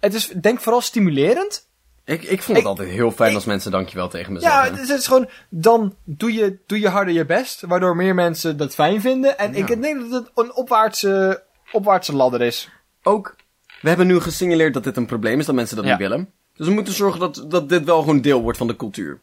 het 0.00 0.14
is 0.14 0.26
denk 0.28 0.60
vooral 0.60 0.80
stimulerend. 0.80 1.68
Ik, 2.06 2.22
ik 2.22 2.42
vond 2.42 2.46
het 2.46 2.56
Ik- 2.58 2.64
altijd 2.64 2.88
heel 2.88 3.10
fijn 3.10 3.30
ik- 3.30 3.34
als 3.36 3.44
mensen 3.44 3.70
dankjewel 3.70 4.08
tegen 4.08 4.32
me 4.32 4.40
Ja, 4.40 4.64
zeggen. 4.64 4.80
het 4.80 4.98
is 4.98 5.06
gewoon, 5.06 5.28
dan 5.48 5.94
doe 6.04 6.32
je, 6.32 6.58
doe 6.66 6.80
je 6.80 6.88
harder 6.88 7.14
je 7.14 7.24
best, 7.24 7.60
waardoor 7.60 7.96
meer 7.96 8.14
mensen 8.14 8.56
dat 8.56 8.74
fijn 8.74 9.00
vinden. 9.00 9.38
En 9.38 9.54
ik 9.54 9.66
denk 9.82 10.00
dat 10.00 10.10
het 10.22 10.30
een 10.34 10.54
opwaartse, 10.54 11.42
opwaartse 11.72 12.16
ladder 12.16 12.40
is. 12.42 12.68
Ook, 13.02 13.36
we 13.80 13.88
hebben 13.88 14.06
nu 14.06 14.20
gesignaleerd 14.20 14.74
dat 14.74 14.84
dit 14.84 14.96
een 14.96 15.06
probleem 15.06 15.38
is, 15.38 15.46
dat 15.46 15.54
mensen 15.54 15.76
dat 15.76 15.84
Ja. 15.84 15.90
niet 15.90 16.00
willen. 16.00 16.30
Dus 16.54 16.66
we 16.66 16.72
moeten 16.72 16.92
zorgen 16.94 17.20
dat, 17.20 17.44
dat 17.48 17.68
dit 17.68 17.84
wel 17.84 18.00
gewoon 18.00 18.20
deel 18.20 18.42
wordt 18.42 18.58
van 18.58 18.66
de 18.66 18.76
cultuur. 18.76 19.20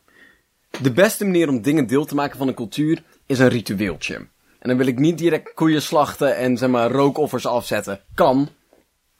De 0.82 0.92
beste 0.92 1.26
manier 1.26 1.50
om 1.50 1.62
dingen 1.62 1.88
deel 1.88 2.06
te 2.06 2.16
maken 2.16 2.38
van 2.38 2.48
een 2.48 2.54
cultuur 2.54 3.04
is 3.26 3.40
een 3.40 3.48
ritueeltje. 3.48 4.16
En 4.60 4.70
dan 4.70 4.78
wil 4.78 4.88
ik 4.88 5.00
niet 5.00 5.18
direct 5.18 5.54
koeien 5.54 5.82
slachten 5.82 6.36
en 6.36 6.58
zeg 6.58 6.70
maar 6.70 6.92
rookoffers 6.92 7.46
afzetten. 7.46 8.00
Kan. 8.16 8.50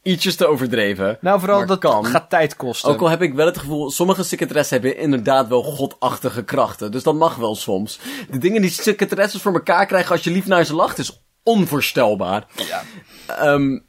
Ietsjes 0.04 0.36
te 0.36 0.48
overdreven. 0.48 1.18
Nou, 1.22 1.40
vooral 1.40 1.58
maar 1.58 1.68
dat 1.68 1.80
kan. 1.80 2.06
gaat 2.06 2.30
tijd 2.30 2.56
kosten. 2.56 2.90
Ook 2.90 3.02
al 3.02 3.10
heb 3.10 3.22
ik 3.22 3.34
wel 3.34 3.46
het 3.46 3.58
gevoel, 3.58 3.92
sommige 3.92 4.24
secretaressen 4.24 4.82
hebben 4.82 5.00
inderdaad 5.02 5.48
wel 5.48 5.64
godachtige 5.64 6.44
krachten. 6.44 6.92
Dus 6.92 7.04
dat 7.04 7.16
mag 7.16 7.36
wel 7.36 7.56
soms. 7.56 8.00
De 8.30 8.38
dingen 8.38 8.62
die 8.62 8.72
secretaresses 8.72 9.42
voor 9.42 9.54
elkaar 9.54 9.86
krijgen 9.86 10.12
als 10.12 10.24
je 10.24 10.32
lief 10.32 10.46
naar 10.46 10.64
ze 10.64 10.76
lacht, 10.76 10.98
is 10.98 11.24
onvoorstelbaar. 11.44 12.46
Ja. 12.56 12.84
Ehm, 13.28 13.80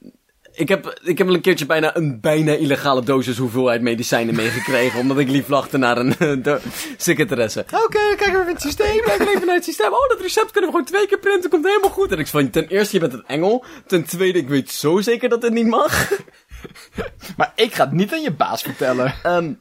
ik, 0.55 0.69
heb, 0.69 0.99
ik 1.03 1.19
heb 1.19 1.27
wel 1.27 1.37
een 1.37 1.43
keertje 1.43 1.67
bijna 1.67 1.97
een 1.97 2.21
bijna 2.21 2.53
illegale 2.53 3.03
dosis 3.03 3.39
hoeveelheid 3.39 3.81
medicijnen 3.81 4.35
meegekregen. 4.35 5.01
omdat 5.01 5.19
ik 5.19 5.29
lief 5.29 5.49
lachte 5.49 5.79
naar 5.79 5.99
een 5.99 6.45
eh, 6.45 6.55
secretaresse. 6.97 7.61
Oké, 7.61 7.99
dan 7.99 8.17
kijken 8.17 8.33
we 8.33 8.41
even 8.41 8.53
het 8.53 8.63
systeem. 8.63 9.03
Kijken 9.03 9.27
we 9.27 9.33
even 9.35 9.47
naar 9.47 9.55
het 9.55 9.65
systeem. 9.65 9.93
Oh, 9.93 10.09
dat 10.09 10.21
recept 10.21 10.51
kunnen 10.51 10.71
we 10.71 10.77
gewoon 10.77 10.85
twee 10.93 11.07
keer 11.07 11.19
printen. 11.19 11.51
Komt 11.51 11.67
helemaal 11.67 11.91
goed. 11.91 12.13
En 12.13 12.19
ik 12.19 12.27
van, 12.27 12.51
ten 12.51 12.69
eerste, 12.69 12.95
je 12.95 13.01
bent 13.01 13.13
een 13.13 13.27
engel. 13.27 13.65
Ten 13.87 14.05
tweede, 14.05 14.39
ik 14.39 14.49
weet 14.49 14.71
zo 14.71 15.01
zeker 15.01 15.29
dat 15.29 15.41
dit 15.41 15.53
niet 15.53 15.67
mag. 15.67 15.93
Maar 17.37 17.53
ik 17.55 17.75
ga 17.75 17.85
het 17.85 17.93
niet 17.93 18.13
aan 18.13 18.23
je 18.23 18.31
baas 18.31 18.63
vertellen. 18.63 19.15
Ehm, 19.23 19.53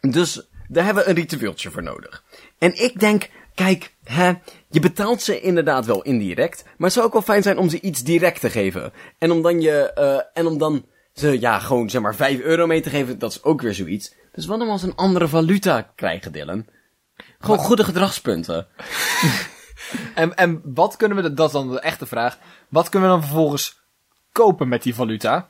dus 0.00 0.48
daar 0.68 0.84
hebben 0.84 1.02
we 1.02 1.08
een 1.08 1.16
ritueeltje 1.16 1.70
voor 1.70 1.82
nodig. 1.82 2.24
En 2.58 2.82
ik 2.82 3.00
denk, 3.00 3.28
kijk, 3.54 3.94
hè, 4.04 4.32
je 4.72 4.80
betaalt 4.80 5.22
ze 5.22 5.40
inderdaad 5.40 5.86
wel 5.86 6.02
indirect, 6.02 6.64
maar 6.64 6.74
het 6.86 6.92
zou 6.92 7.06
ook 7.06 7.12
wel 7.12 7.22
fijn 7.22 7.42
zijn 7.42 7.58
om 7.58 7.68
ze 7.68 7.80
iets 7.80 8.02
direct 8.02 8.40
te 8.40 8.50
geven. 8.50 8.92
En 9.18 9.30
om 9.30 9.42
dan 9.42 9.60
je, 9.60 9.92
eh, 9.92 10.20
en 10.32 10.46
om 10.46 10.58
dan 10.58 10.84
ze, 11.12 11.40
ja, 11.40 11.58
gewoon 11.58 11.90
zeg 11.90 12.02
maar 12.02 12.14
5 12.14 12.40
euro 12.40 12.66
mee 12.66 12.80
te 12.80 12.90
geven, 12.90 13.18
dat 13.18 13.30
is 13.30 13.42
ook 13.42 13.60
weer 13.60 13.74
zoiets. 13.74 14.14
Dus 14.32 14.46
wat 14.46 14.58
dan 14.58 14.68
als 14.68 14.82
een 14.82 14.94
andere 14.94 15.28
valuta 15.28 15.92
krijgen, 15.94 16.32
Dylan? 16.32 16.66
Gewoon 17.38 17.58
goede 17.58 17.84
gedragspunten. 17.84 18.66
En, 20.14 20.34
en 20.36 20.60
wat 20.64 20.96
kunnen 20.96 21.22
we, 21.22 21.34
dat 21.34 21.46
is 21.46 21.52
dan 21.52 21.70
de 21.70 21.80
echte 21.80 22.06
vraag, 22.06 22.38
wat 22.68 22.88
kunnen 22.88 23.08
we 23.08 23.14
dan 23.14 23.24
vervolgens 23.24 23.80
kopen 24.32 24.68
met 24.68 24.82
die 24.82 24.94
valuta? 24.94 25.48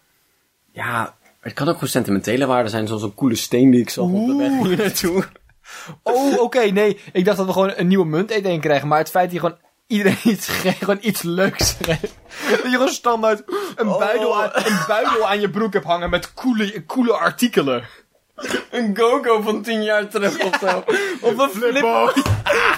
Ja, 0.73 1.17
het 1.41 1.53
kan 1.53 1.69
ook 1.69 1.75
gewoon 1.75 1.89
sentimentele 1.89 2.47
waarde 2.47 2.69
zijn, 2.69 2.87
zoals 2.87 3.03
een 3.03 3.15
coole 3.15 3.35
steen 3.35 3.71
die 3.71 3.81
ik 3.81 3.91
zag 3.91 4.05
op 4.05 4.27
de 4.27 4.37
weg 4.37 4.67
hier 4.67 4.77
naartoe. 4.77 5.25
Oh, 6.03 6.41
oké, 6.41 6.61
nee. 6.61 7.01
Ik 7.13 7.25
dacht 7.25 7.37
dat 7.37 7.47
we 7.47 7.53
gewoon 7.53 7.73
een 7.77 7.87
nieuwe 7.87 8.07
munt 8.07 8.31
één 8.31 8.61
krijgen, 8.61 8.89
maar 8.89 8.99
het 8.99 9.11
feit 9.11 9.25
dat 9.25 9.33
je 9.33 9.39
gewoon 9.41 9.59
iedereen 9.87 10.19
iets 10.33 10.49
geeft, 10.49 10.79
gewoon 10.79 10.99
iets 11.01 11.23
leuks 11.23 11.77
geeft. 11.83 12.19
Dat 12.51 12.63
je 12.63 12.71
gewoon 12.71 12.89
standaard 12.89 13.43
een, 13.77 13.89
Oh. 13.89 13.99
buidel, 13.99 14.43
aan, 14.43 14.51
een 14.55 14.85
buidel 14.87 15.29
aan 15.29 15.41
je 15.41 15.51
broek 15.51 15.73
hebt 15.73 15.85
hangen 15.85 16.11
met 16.11 16.35
coole, 16.35 16.85
coole 16.87 17.13
artikelen. 17.13 17.85
Een 18.71 18.97
go-go 18.97 19.41
van 19.43 19.63
10 19.63 19.83
jaar 19.83 20.09
terug 20.09 20.45
of 20.45 20.59
zo. 20.61 20.85
Of 21.21 21.39
een 21.39 21.49
flippo. 21.51 22.11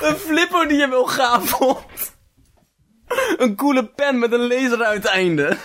een 0.01 0.17
flippo 0.17 0.67
die 0.67 0.77
je 0.77 0.89
wel 0.89 1.05
gaaf 1.07 1.49
vond. 1.49 1.79
Een 3.37 3.57
coole 3.57 3.87
pen 3.87 4.19
met 4.19 4.33
een 4.33 4.47
laseruiteinde. 4.47 5.57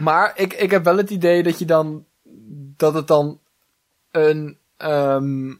Maar 0.00 0.32
ik, 0.36 0.52
ik 0.52 0.70
heb 0.70 0.84
wel 0.84 0.96
het 0.96 1.10
idee 1.10 1.42
dat 1.42 1.58
je 1.58 1.64
dan, 1.64 2.04
dat 2.76 2.94
het 2.94 3.06
dan 3.06 3.40
een, 4.10 4.58
ehm, 4.76 5.54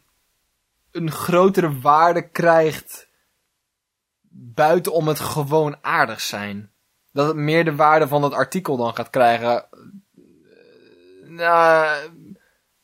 een 0.91 1.11
grotere 1.11 1.79
waarde 1.79 2.29
krijgt 2.29 3.07
buiten 4.31 4.93
om 4.93 5.07
het 5.07 5.19
gewoon 5.19 5.77
aardig 5.81 6.21
zijn. 6.21 6.71
Dat 7.11 7.27
het 7.27 7.35
meer 7.35 7.65
de 7.65 7.75
waarde 7.75 8.07
van 8.07 8.23
het 8.23 8.33
artikel 8.33 8.77
dan 8.77 8.95
gaat 8.95 9.09
krijgen. 9.09 9.55
Eh, 9.55 11.29
Nou, 11.29 11.87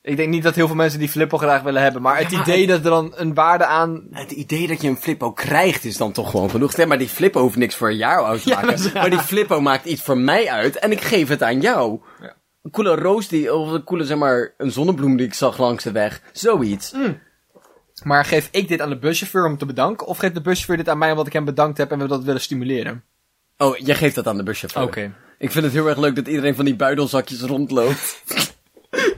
ik 0.02 0.18
denk 0.18 0.30
niet 0.30 0.44
dat 0.44 0.56
heel 0.56 0.68
veel 0.68 0.76
mensen 0.76 1.00
die 1.00 1.10
Flippo 1.10 1.38
graag 1.38 1.62
willen 1.62 1.82
hebben, 1.82 2.02
maar 2.02 2.18
het 2.18 2.32
Ja, 2.32 2.42
idee 2.42 2.68
dat 2.68 2.78
er 2.78 2.90
dan 2.90 3.14
een 3.16 3.34
waarde 3.34 3.66
aan... 3.66 4.08
Het 4.12 4.32
idee 4.32 4.68
dat 4.68 4.82
je 4.82 4.88
een 4.88 4.98
flippo 4.98 5.32
krijgt 5.32 5.84
is 5.84 5.98
dan 5.98 6.12
toch 6.12 6.30
gewoon 6.30 6.50
genoeg. 6.50 6.76
Nee, 6.78 6.86
maar 6.86 6.98
die 6.98 7.10
flippo 7.10 7.42
hoeft 7.42 7.56
niks 7.56 7.76
voor 7.76 7.94
jou 7.94 8.26
uit 8.26 8.44
te 8.44 8.50
maken. 8.50 8.68
dat 8.68 8.80
is 8.80 8.94
maar 8.94 9.10
die 9.10 9.20
flippo 9.20 9.62
maakt 9.62 9.86
iets 9.86 10.02
voor 10.02 10.18
mij 10.18 10.50
uit 10.50 10.80
en 10.80 10.92
ik 10.92 11.02
geef 11.02 11.28
het 11.28 11.44
aan 11.44 11.62
jou. 11.62 12.00
Ja. 12.22 12.36
een 12.62 12.72
coole 12.72 12.96
roos 12.96 13.28
die, 13.28 13.54
of 13.54 13.72
een 13.72 13.84
coole, 13.84 14.06
zeg 14.06 14.18
maar, 14.18 14.54
een 14.58 14.72
zonnebloem 14.72 15.18
die 15.18 15.26
ik 15.26 15.34
zag 15.34 15.58
langs 15.58 15.84
de 15.84 15.92
weg. 15.92 16.22
Zoiets. 16.34 16.94
Maar 18.06 18.26
geef 18.26 18.48
ik 18.52 18.68
dit 18.68 18.82
aan 18.82 18.90
de 18.90 18.98
buschauffeur 18.98 19.46
om 19.46 19.58
te 19.58 19.66
bedanken? 19.66 20.08
Of 20.08 20.18
geeft 20.18 20.34
de 20.34 20.42
buschauffeur 20.42 20.78
dit 20.78 20.90
aan 20.90 20.98
mij 20.98 21.12
omdat 21.12 21.28
ik 21.28 21.34
hem 21.34 21.46
bedankt 21.46 21.78
heb 21.78 21.92
en 21.92 22.00
we 22.00 22.08
dat 22.08 22.24
willen 22.24 22.42
stimuleren? 22.42 23.04
Oh, 23.58 23.78
jij 23.78 23.96
geeft 23.96 24.16
dat 24.16 24.28
aan 24.28 24.38
de 24.38 24.44
buschauffeur. 24.44 24.84
Oké. 24.84 25.14
Ik 25.38 25.52
vind 25.52 25.64
het 25.64 25.74
heel 25.74 25.88
erg 25.88 25.98
leuk 25.98 26.16
dat 26.16 26.28
iedereen 26.28 26.56
van 26.56 26.66
die 26.66 26.76
buidelzakjes 26.76 27.42
rondloopt. 27.42 28.24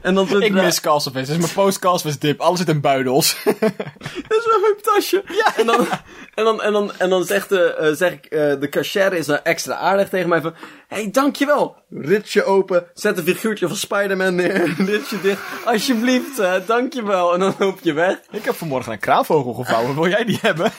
en 0.02 0.16
dan 0.16 0.42
Ik 0.42 0.54
mis 0.54 0.80
Calsofis. 0.80 1.28
Dit 1.28 1.38
is 1.38 1.42
mijn 1.42 1.54
post 1.54 1.80
Calsofis 1.80 2.20
dip. 2.20 2.40
Alles 2.40 2.60
zit 2.60 2.70
in 2.70 2.82
buidels. 2.82 3.38
Dat 4.28 4.38
is 4.40 4.46
wel 4.46 4.60
mijn 4.60 4.82
tasje. 4.82 5.24
En 5.56 5.66
dan, 5.66 5.88
en 6.36 6.44
dan, 6.44 6.62
en 6.62 6.74
dan, 6.74 6.92
en 6.98 7.10
dan 7.10 7.24
zegt 7.24 7.50
de, 7.50 7.74
eh, 7.74 7.94
zeg 7.94 8.12
ik, 8.12 8.26
eh, 8.26 8.60
de 8.60 8.70
cashier 8.70 9.14
is 9.14 9.28
nou 9.28 9.40
extra 9.44 9.76
aardig 9.76 10.10
tegen 10.10 10.30
mij 10.30 10.42
van, 10.42 10.54
hey, 10.88 11.12
dankjewel. 11.12 11.76
Ritsje 11.90 12.44
open, 12.44 12.88
zet 12.94 13.18
een 13.18 13.24
figuurtje 13.24 13.68
van 13.68 13.76
Spider-Man 13.76 14.36
neer, 14.36 14.74
ritsje 14.86 15.22
dicht. 15.22 15.42
Alsjeblieft, 15.66 16.40
uh, 16.40 16.54
dankjewel. 16.66 17.34
En 17.34 17.40
dan 17.40 17.56
loop 17.58 17.80
je 17.82 17.94
weg. 17.94 18.18
ik 18.32 18.44
heb 18.44 18.56
vanmorgen 18.56 18.92
een 18.92 19.00
kraanvogel 19.00 19.54
gevouwen. 19.54 19.96
Wil 19.96 20.08
jij 20.08 20.24
die 20.24 20.40
hebben? 20.42 20.72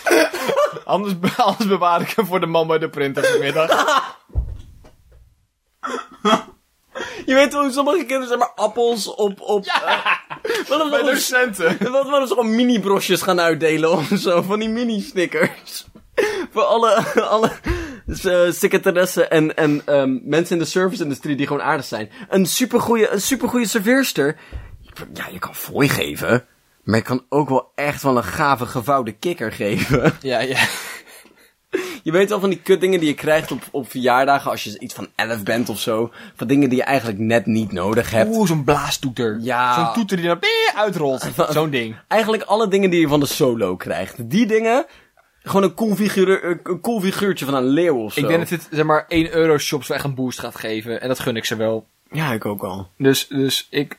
anders, 0.84 1.14
anders 1.36 1.68
bewaar 1.68 2.00
ik 2.00 2.10
hem 2.10 2.26
voor 2.26 2.40
de 2.40 2.46
man 2.46 2.66
bij 2.66 2.78
de 2.78 2.88
printer 2.88 3.24
vanmiddag. 3.24 3.68
Je 7.26 7.34
weet 7.34 7.52
hoe 7.52 7.70
sommige 7.72 7.98
kinderen 7.98 8.28
zeg 8.28 8.38
maar 8.38 8.52
appels 8.54 9.14
op, 9.14 9.40
op, 9.40 9.64
ja. 9.64 10.20
wat 10.68 10.90
Bij 10.90 11.02
docenten. 11.02 11.76
Wat 11.92 12.08
we 12.08 12.24
gewoon 12.26 12.54
mini-brosjes 12.54 13.22
gaan 13.22 13.40
uitdelen 13.40 13.90
of 13.90 14.10
zo, 14.14 14.42
van 14.42 14.58
die 14.58 14.68
mini-stickers. 14.68 15.86
Voor 16.52 16.62
alle, 16.62 16.94
alle 17.20 17.50
uh, 18.06 18.52
secretaressen 18.52 19.30
en, 19.30 19.56
en 19.56 19.82
um, 19.86 20.20
mensen 20.24 20.56
in 20.56 20.62
de 20.62 20.68
service-industrie 20.68 21.36
die 21.36 21.46
gewoon 21.46 21.62
aardig 21.62 21.84
zijn. 21.84 22.10
Een 22.28 22.46
supergoeie, 22.46 23.10
een 23.10 23.20
supergoeie 23.20 23.66
serveerster. 23.66 24.36
Ja, 25.12 25.26
je 25.32 25.38
kan 25.38 25.54
fooi 25.54 25.88
geven. 25.88 26.46
Maar 26.82 26.98
je 26.98 27.04
kan 27.04 27.24
ook 27.28 27.48
wel 27.48 27.72
echt 27.74 28.02
wel 28.02 28.16
een 28.16 28.24
gave 28.24 28.66
gevouwde 28.66 29.12
kikker 29.12 29.52
geven. 29.52 30.16
Ja, 30.20 30.40
ja. 30.40 30.66
Je 32.06 32.12
weet 32.12 32.28
wel 32.28 32.40
van 32.40 32.50
die 32.50 32.58
kutdingen 32.58 33.00
die 33.00 33.08
je 33.08 33.14
krijgt 33.14 33.50
op, 33.50 33.62
op 33.70 33.90
verjaardagen 33.90 34.50
als 34.50 34.64
je 34.64 34.78
iets 34.78 34.94
van 34.94 35.08
11 35.14 35.42
bent 35.42 35.68
of 35.68 35.80
zo. 35.80 36.12
Van 36.36 36.46
dingen 36.46 36.68
die 36.68 36.78
je 36.78 36.84
eigenlijk 36.84 37.18
net 37.18 37.46
niet 37.46 37.72
nodig 37.72 38.10
hebt. 38.10 38.34
Oeh, 38.34 38.46
zo'n 38.46 38.64
blaastoeter. 38.64 39.38
Ja. 39.40 39.74
Zo'n 39.74 39.92
toeter 39.92 40.16
die 40.16 40.26
dan 40.26 40.38
pie, 40.38 40.70
uitrolt. 40.74 41.28
Zo'n 41.48 41.70
ding. 41.70 41.96
Eigenlijk 42.08 42.42
alle 42.42 42.68
dingen 42.68 42.90
die 42.90 43.00
je 43.00 43.08
van 43.08 43.20
de 43.20 43.26
solo 43.26 43.76
krijgt. 43.76 44.30
Die 44.30 44.46
dingen, 44.46 44.86
gewoon 45.42 45.62
een 45.62 45.74
cool, 45.74 45.94
figuur, 45.94 46.44
een 46.44 46.80
cool 46.80 47.00
figuurtje 47.00 47.44
van 47.44 47.54
een 47.54 47.66
leeuw 47.66 47.96
of 47.96 48.12
zo. 48.12 48.20
Ik 48.20 48.26
denk 48.26 48.38
dat 48.38 48.48
dit, 48.48 48.68
zeg 48.70 48.84
maar, 48.84 49.04
1 49.08 49.34
euro 49.34 49.58
shops 49.58 49.90
echt 49.90 50.04
een 50.04 50.14
boost 50.14 50.38
gaat 50.38 50.56
geven. 50.56 51.00
En 51.00 51.08
dat 51.08 51.18
gun 51.18 51.36
ik 51.36 51.44
ze 51.44 51.56
wel. 51.56 51.86
Ja, 52.10 52.32
ik 52.32 52.44
ook 52.44 52.62
al. 52.62 52.88
Dus, 52.96 53.26
dus 53.28 53.66
ik... 53.70 53.98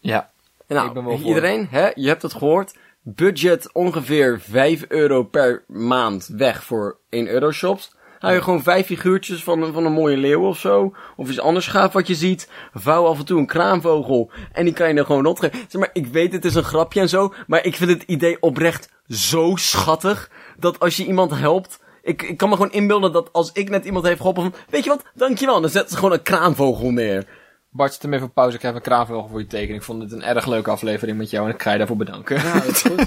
Ja. 0.00 0.30
Nou, 0.66 0.86
Ik 0.88 0.92
ben 0.92 1.04
wel 1.04 1.18
voor. 1.18 1.26
iedereen, 1.28 1.68
hè, 1.70 1.90
je 1.94 2.08
hebt 2.08 2.22
het 2.22 2.32
gehoord. 2.32 2.74
Budget 3.02 3.72
ongeveer 3.72 4.40
5 4.40 4.84
euro 4.88 5.22
per 5.22 5.64
maand 5.66 6.26
weg 6.36 6.64
voor 6.64 6.98
1 7.08 7.28
euro 7.28 7.50
shops. 7.52 7.92
Hou 8.18 8.34
je 8.34 8.42
gewoon 8.42 8.62
vijf 8.62 8.86
figuurtjes 8.86 9.42
van, 9.44 9.62
een- 9.62 9.72
van 9.72 9.84
een 9.84 9.92
mooie 9.92 10.16
leeuw 10.16 10.46
of 10.46 10.58
zo. 10.58 10.94
Of 11.16 11.28
iets 11.28 11.40
anders 11.40 11.66
gaaf 11.66 11.92
wat 11.92 12.06
je 12.06 12.14
ziet. 12.14 12.48
Vouw 12.74 13.06
af 13.06 13.18
en 13.18 13.24
toe 13.24 13.38
een 13.38 13.46
kraanvogel. 13.46 14.30
En 14.52 14.64
die 14.64 14.74
kan 14.74 14.88
je 14.88 14.94
er 14.94 15.04
gewoon 15.06 15.24
rondgeven. 15.24 15.58
Zeg 15.68 15.80
maar, 15.80 15.90
ik 15.92 16.06
weet 16.06 16.32
het 16.32 16.44
is 16.44 16.54
een 16.54 16.62
grapje 16.64 17.00
en 17.00 17.08
zo. 17.08 17.34
Maar 17.46 17.64
ik 17.64 17.76
vind 17.76 17.90
het 17.90 18.02
idee 18.02 18.36
oprecht 18.42 18.88
zo 19.08 19.52
schattig. 19.56 20.30
Dat 20.58 20.80
als 20.80 20.96
je 20.96 21.06
iemand 21.06 21.30
helpt. 21.38 21.78
Ik, 22.02 22.22
ik 22.22 22.36
kan 22.36 22.48
me 22.48 22.54
gewoon 22.54 22.72
inbeelden 22.72 23.12
dat 23.12 23.32
als 23.32 23.52
ik 23.52 23.70
net 23.70 23.84
iemand 23.84 24.04
heeft 24.04 24.16
geholpen 24.18 24.42
van... 24.42 24.54
Weet 24.70 24.84
je 24.84 24.90
wat, 24.90 25.04
dankjewel. 25.14 25.60
Dan 25.60 25.70
zetten 25.70 25.90
ze 25.90 25.96
gewoon 25.96 26.12
een 26.12 26.22
kraanvogel 26.22 26.90
neer. 26.90 27.26
Bart, 27.72 27.92
zet 27.92 28.02
hem 28.02 28.12
even 28.14 28.26
op 28.26 28.34
pauze. 28.34 28.56
Ik 28.56 28.62
heb 28.62 28.74
een 28.74 28.80
kraanvogel 28.80 29.28
voor 29.28 29.40
je 29.40 29.46
teken. 29.46 29.74
Ik 29.74 29.82
vond 29.82 30.02
het 30.02 30.12
een 30.12 30.22
erg 30.22 30.46
leuke 30.46 30.70
aflevering 30.70 31.18
met 31.18 31.30
jou 31.30 31.48
en 31.48 31.54
ik 31.54 31.62
ga 31.62 31.72
je 31.72 31.78
daarvoor 31.78 31.96
bedanken. 31.96 32.36
Ja, 32.36 32.52
dat 32.52 32.64
is 32.64 32.82
goed. 32.82 33.06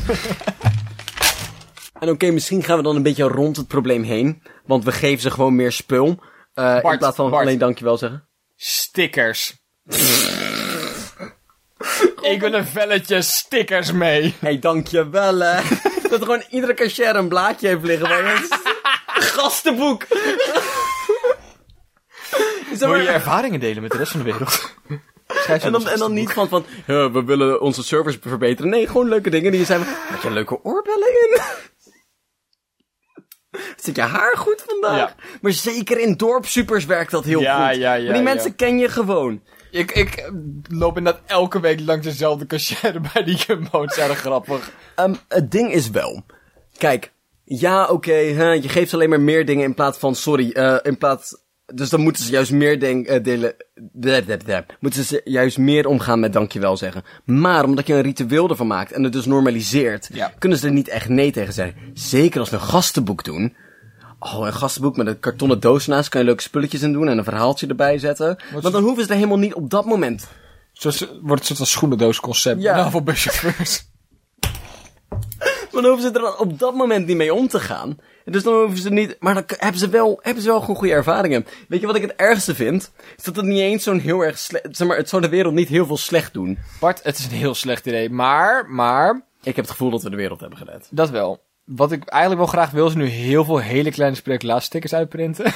en 1.99 2.09
oké, 2.09 2.31
misschien 2.31 2.63
gaan 2.63 2.77
we 2.77 2.83
dan 2.83 2.95
een 2.95 3.03
beetje 3.03 3.27
rond 3.27 3.57
het 3.57 3.67
probleem 3.67 4.03
heen. 4.03 4.43
Want 4.65 4.83
we 4.83 4.91
geven 4.91 5.21
ze 5.21 5.31
gewoon 5.31 5.55
meer 5.55 5.71
spul. 5.71 6.19
Eh 6.53 6.79
in 6.81 6.97
plaats 6.97 7.15
van 7.15 7.29
Bart. 7.29 7.43
alleen 7.45 7.57
dankjewel 7.57 7.97
zeggen. 7.97 8.27
Stickers. 8.55 9.61
ik 12.31 12.39
wil 12.39 12.53
een 12.53 12.65
velletje 12.65 13.21
stickers 13.21 13.91
mee. 13.91 14.21
Hé, 14.21 14.33
hey, 14.39 14.59
dankjewel 14.59 15.39
hè. 15.39 15.61
dat 16.09 16.21
gewoon 16.21 16.43
iedere 16.49 16.73
cashier 16.73 17.15
een 17.15 17.27
blaadje 17.27 17.67
heeft 17.67 17.83
liggen. 17.83 18.07
Gastenboek. 19.05 20.05
Zeg 22.77 22.89
Wil 22.89 22.99
je 22.99 23.07
ervaringen 23.07 23.59
delen 23.59 23.81
met 23.81 23.91
de 23.91 23.97
rest 23.97 24.11
van 24.11 24.23
de 24.23 24.31
wereld? 24.31 24.71
En, 25.47 25.71
dan, 25.71 25.87
en 25.87 25.99
dan 25.99 26.13
niet 26.13 26.31
van, 26.31 26.47
van 26.49 26.65
ja, 26.87 27.11
we 27.11 27.23
willen 27.23 27.61
onze 27.61 27.83
service 27.83 28.19
verbeteren. 28.21 28.71
Nee, 28.71 28.87
gewoon 28.87 29.09
leuke 29.09 29.29
dingen 29.29 29.51
die 29.51 29.59
je 29.59 29.65
zijn. 29.65 29.81
Had 30.09 30.21
je 30.21 30.31
leuke 30.31 30.63
oorbellen 30.63 31.07
in? 31.07 31.41
Zit 33.83 33.95
je 33.95 34.01
haar 34.01 34.37
goed 34.37 34.63
vandaag? 34.67 34.97
Ja. 34.97 35.15
Maar 35.41 35.51
zeker 35.51 35.99
in 35.99 36.13
dorpssupers 36.13 36.85
werkt 36.85 37.11
dat 37.11 37.23
heel 37.23 37.41
Ja, 37.41 37.67
goed. 37.67 37.77
ja, 37.77 37.93
ja, 37.93 38.03
maar 38.03 38.13
die 38.13 38.23
ja. 38.23 38.33
mensen 38.33 38.55
ken 38.55 38.77
je 38.77 38.89
gewoon. 38.89 39.41
Ik, 39.71 39.91
ik 39.91 40.31
loop 40.69 40.97
inderdaad 40.97 41.21
elke 41.25 41.59
week 41.59 41.79
langs 41.79 42.05
dezelfde 42.05 42.45
cashier 42.45 43.01
bij 43.13 43.23
die 43.23 43.35
Jumbo. 43.35 43.81
Het 43.81 43.91
is 43.91 43.97
erg 43.97 44.19
grappig. 44.19 44.71
Ehm, 44.95 45.13
het 45.27 45.51
ding 45.51 45.73
is 45.73 45.89
wel. 45.89 46.25
Kijk, 46.77 47.11
ja, 47.43 47.87
oké, 47.87 48.13
hè, 48.13 48.51
je 48.51 48.69
geeft 48.69 48.93
alleen 48.93 49.09
maar 49.09 49.21
meer 49.21 49.45
dingen 49.45 49.63
in 49.63 49.73
plaats 49.73 49.97
van, 49.97 50.15
sorry, 50.15 50.51
eh, 50.51 50.77
in 50.81 50.97
plaats. 50.97 51.41
Dus 51.65 51.89
dan 51.89 52.01
moeten 52.01 52.23
ze 52.23 52.31
juist 52.31 52.51
meer 52.51 52.79
ding, 52.79 53.07
eh, 53.07 53.23
delen. 53.23 53.55
Moeten 54.79 55.03
ze 55.03 55.21
juist 55.23 55.57
meer 55.57 55.87
omgaan 55.87 56.19
met 56.19 56.33
dankjewel 56.33 56.77
zeggen. 56.77 57.03
Maar 57.25 57.63
omdat 57.63 57.87
je 57.87 57.93
een 57.93 58.01
ritueel 58.01 58.49
ervan 58.49 58.67
maakt 58.67 58.91
en 58.91 59.03
het 59.03 59.13
dus 59.13 59.25
normaliseert, 59.25 60.09
Ja. 60.13 60.31
kunnen 60.39 60.57
ze 60.57 60.67
er 60.67 60.73
niet 60.73 60.87
echt 60.87 61.09
nee 61.09 61.31
tegen 61.31 61.53
zeggen. 61.53 61.75
Zeker 61.93 62.39
als 62.39 62.49
we 62.49 62.55
een 62.55 62.61
gastenboek 62.61 63.23
doen. 63.23 63.55
Oh, 64.19 64.45
een 64.45 64.53
gastenboek 64.53 64.97
met 64.97 65.07
een 65.07 65.19
kartonnen 65.19 65.59
doos 65.59 65.87
naast 65.87 66.09
kan 66.09 66.19
je 66.21 66.27
leuke 66.27 66.41
spulletjes 66.41 66.81
in 66.81 66.93
doen 66.93 67.07
en 67.07 67.17
een 67.17 67.23
verhaaltje 67.23 67.67
erbij 67.67 67.97
zetten. 67.97 68.37
Want 68.51 68.73
dan 68.73 68.83
hoeven 68.83 69.03
ze 69.03 69.09
er 69.09 69.15
helemaal 69.15 69.37
niet 69.37 69.53
op 69.53 69.69
dat 69.69 69.85
moment 69.85 70.27
Zo 70.73 70.89
wordt 71.21 71.37
het 71.37 71.45
soort 71.45 71.57
van 71.57 71.67
schoenendoosconcept. 71.67 72.61
Ja. 72.61 72.77
Ja. 72.77 72.91
voor. 72.91 73.03
Maar 73.03 73.15
dan 75.71 75.85
hoeven 75.85 76.01
ze 76.01 76.19
er 76.19 76.37
op 76.37 76.59
dat 76.59 76.75
moment 76.75 77.07
niet 77.07 77.17
mee 77.17 77.33
om 77.33 77.47
te 77.47 77.59
gaan. 77.59 77.97
Dus 78.25 78.43
dan 78.43 78.53
hoeven 78.53 78.77
ze 78.77 78.89
niet... 78.89 79.15
Maar 79.19 79.33
dan 79.33 79.43
hebben 79.47 79.79
ze 79.79 79.89
wel, 79.89 80.19
hebben 80.21 80.43
ze 80.43 80.49
wel 80.49 80.59
gewoon 80.59 80.75
goede 80.75 80.93
ervaringen. 80.93 81.45
Weet 81.67 81.79
je 81.79 81.87
wat 81.87 81.95
ik 81.95 82.01
het 82.01 82.15
ergste 82.15 82.55
vind? 82.55 82.91
Is 83.17 83.23
dat 83.23 83.35
het 83.35 83.45
niet 83.45 83.59
eens 83.59 83.83
zo'n 83.83 83.99
heel 83.99 84.21
erg 84.21 84.37
slecht... 84.37 84.67
Zeg 84.71 84.87
maar, 84.87 84.97
het 84.97 85.09
zou 85.09 85.21
de 85.21 85.29
wereld 85.29 85.53
niet 85.53 85.67
heel 85.67 85.85
veel 85.85 85.97
slecht 85.97 86.33
doen. 86.33 86.57
Bart, 86.79 87.03
het 87.03 87.17
is 87.17 87.25
een 87.25 87.31
heel 87.31 87.55
slecht 87.55 87.85
idee. 87.85 88.09
Maar, 88.09 88.69
maar, 88.69 89.25
Ik 89.43 89.55
heb 89.55 89.65
het 89.65 89.69
gevoel 89.69 89.89
dat 89.89 90.03
we 90.03 90.09
de 90.09 90.15
wereld 90.15 90.39
hebben 90.39 90.57
gered. 90.57 90.87
dat 90.89 91.09
wel. 91.09 91.41
Wat 91.63 91.91
ik 91.91 92.03
eigenlijk 92.03 92.41
wel 92.41 92.51
graag 92.51 92.71
wil, 92.71 92.87
is 92.87 92.93
nu 92.93 93.05
heel 93.05 93.45
veel 93.45 93.57
hele 93.57 93.91
kleine 93.91 94.15
spreeklaas 94.15 94.65
stickers 94.65 94.93
uitprinten. 94.93 95.51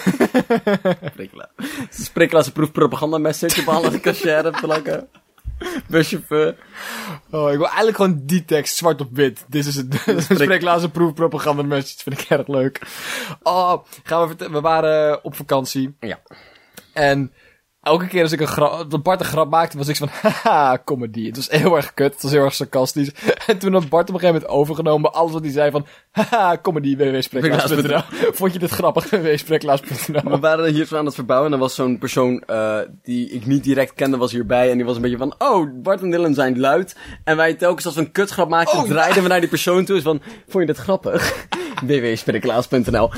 Spreeklaas. 1.11 1.49
Spreeklaas 1.89 2.49
proef 2.49 2.71
propaganda 2.71 3.17
message 3.17 3.61
op 3.61 3.67
alle 3.67 3.99
cashier 4.07 4.57
plakken. 4.61 5.07
Buschauffeur. 5.89 6.55
Oh, 7.31 7.51
ik 7.51 7.57
wil 7.57 7.65
eigenlijk 7.65 7.95
gewoon 7.95 8.21
die 8.23 8.45
tekst 8.45 8.75
zwart 8.75 9.01
op 9.01 9.09
wit. 9.11 9.45
Dit 9.47 9.65
is 9.65 9.75
het. 9.75 10.03
Spreeklaas 10.23 10.87
proef 10.87 11.13
propaganda 11.13 11.63
message. 11.63 12.03
Vind 12.03 12.21
ik 12.21 12.29
erg 12.29 12.47
leuk. 12.47 12.81
Oh, 13.43 13.85
gaan 14.03 14.21
we 14.21 14.27
vertellen. 14.27 14.53
We 14.53 14.61
waren 14.61 15.23
op 15.23 15.35
vakantie. 15.35 15.95
Ja. 15.99 16.19
En 16.93 17.31
elke 17.87 18.07
keer 18.07 18.21
als 18.21 18.31
ik 18.31 18.39
een, 18.39 18.47
grap, 18.47 18.93
een 18.93 19.01
Bart 19.01 19.19
een 19.19 19.25
grap 19.25 19.49
maakte, 19.49 19.77
was 19.77 19.87
ik 19.87 19.95
van, 19.95 20.09
haha, 20.21 20.81
comedy. 20.85 21.25
Het 21.25 21.35
was 21.35 21.49
heel 21.49 21.75
erg 21.75 21.93
kut, 21.93 22.13
het 22.13 22.21
was 22.21 22.31
heel 22.31 22.43
erg 22.43 22.53
sarcastisch. 22.53 23.11
En 23.47 23.57
toen 23.57 23.73
had 23.73 23.89
Bart 23.89 24.09
op 24.09 24.15
een 24.15 24.19
gegeven 24.19 24.41
moment 24.41 24.59
overgenomen 24.59 25.13
alles 25.13 25.31
wat 25.31 25.41
hij 25.41 25.51
zei 25.51 25.71
van, 25.71 25.85
haha, 26.11 26.57
comedy, 26.61 26.97
www.spreeklaas.nl. 26.97 28.01
Vond 28.31 28.53
je 28.53 28.59
dit 28.59 28.69
grappig, 28.69 29.09
www.spreeklaas.nl. 29.09 30.31
We 30.31 30.39
waren 30.39 30.73
hier 30.73 30.85
zo 30.85 30.97
aan 30.97 31.05
het 31.05 31.15
verbouwen 31.15 31.47
en 31.47 31.53
er 31.53 31.59
was 31.59 31.75
zo'n 31.75 31.97
persoon 31.97 32.43
eh, 32.45 32.77
die 33.03 33.29
ik 33.29 33.45
niet 33.45 33.63
direct 33.63 33.93
kende 33.93 34.17
was 34.17 34.31
hierbij. 34.31 34.69
En 34.71 34.77
die 34.77 34.85
was 34.85 34.95
een 34.95 35.01
beetje 35.01 35.17
van, 35.17 35.35
oh, 35.37 35.67
Bart 35.73 36.01
en 36.01 36.11
Dylan 36.11 36.33
zijn 36.33 36.59
luid. 36.59 36.95
En 37.23 37.37
wij 37.37 37.53
telkens 37.53 37.85
als 37.85 37.95
we 37.95 38.01
een 38.01 38.11
kutgrap 38.11 38.49
maakten, 38.49 38.79
Oh, 38.79 38.85
draaiden 38.85 39.23
we 39.23 39.29
naar 39.29 39.39
die 39.39 39.49
persoon 39.49 39.85
toe. 39.85 39.97
Is 39.97 40.03
van, 40.03 40.21
vond 40.47 40.67
je 40.67 40.73
dit 40.73 40.77
grappig? 40.77 41.47
www.spinneklaas.nl 41.85 43.11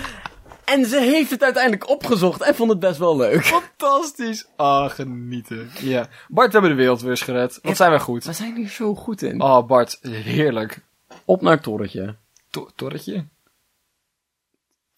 En 0.69 0.85
ze 0.85 0.99
heeft 0.99 1.29
het 1.29 1.43
uiteindelijk 1.43 1.89
opgezocht 1.89 2.41
en 2.41 2.55
vond 2.55 2.69
het 2.69 2.79
best 2.79 2.97
wel 2.97 3.17
leuk. 3.17 3.45
Fantastisch. 3.45 4.47
Ah, 4.55 4.89
genieten. 4.89 5.69
Ja. 5.79 6.07
Bart, 6.27 6.47
we 6.47 6.53
hebben 6.53 6.69
de 6.69 6.81
wereld 6.81 7.01
weer 7.01 7.09
eens 7.09 7.21
gered. 7.21 7.59
Wat 7.61 7.75
zijn 7.75 7.91
we 7.91 7.99
goed. 7.99 8.23
We 8.23 8.33
zijn 8.33 8.55
hier 8.55 8.69
zo 8.69 8.95
goed 8.95 9.21
in. 9.21 9.41
Oh, 9.41 9.67
Bart, 9.67 9.99
heerlijk. 10.01 10.81
Op 11.25 11.41
naar 11.41 11.53
het 11.53 11.63
torretje. 11.63 12.15
To 12.49 12.69
torretje? 12.75 13.25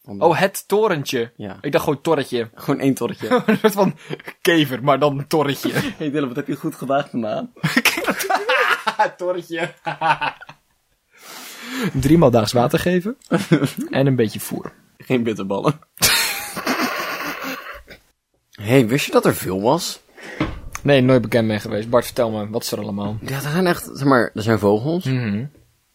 Oh, 0.04 0.40
het 0.40 0.68
torentje. 0.68 1.32
Ja. 1.36 1.58
Ik 1.62 1.72
dacht 1.72 1.84
gewoon 1.84 2.02
torretje. 2.02 2.50
Gewoon 2.54 2.80
één 2.80 2.94
torretje. 2.94 3.30
Een 3.46 3.58
soort 3.58 3.74
van 3.74 3.98
kever, 4.42 4.84
maar 4.84 5.00
dan 5.00 5.20
een 5.20 5.28
torretje. 5.28 5.72
hey 5.98 6.12
Dylan, 6.12 6.28
wat 6.28 6.36
heb 6.36 6.48
je 6.48 6.56
goed 6.56 6.76
gedaan 6.76 7.08
vandaag? 7.10 7.44
torretje. 9.18 9.74
Driemaal 11.94 12.32
daags 12.32 12.52
water 12.52 12.80
geven. 12.80 13.18
en 13.90 14.08
een 14.08 14.16
beetje 14.16 14.40
voer. 14.40 14.72
Geen 15.12 15.24
bitterballen. 15.24 15.80
hey, 18.52 18.88
wist 18.88 19.06
je 19.06 19.12
dat 19.12 19.26
er 19.26 19.36
veel 19.36 19.62
was? 19.62 20.00
Nee, 20.84 21.02
nooit 21.02 21.22
bekend 21.22 21.48
mee 21.48 21.60
geweest. 21.60 21.90
Bart, 21.90 22.06
vertel 22.06 22.32
me, 22.32 22.50
wat 22.50 22.64
is 22.64 22.72
er 22.72 22.80
allemaal? 22.80 23.18
Ja, 23.22 23.36
er 23.36 23.42
zijn 23.42 23.68
echt, 23.68 23.90
zeg 23.94 24.08
maar, 24.08 24.32
er 24.34 24.42
zijn 24.42 24.60
vogels, 24.60 25.06
er 25.06 25.14
Mhm. 25.14 25.46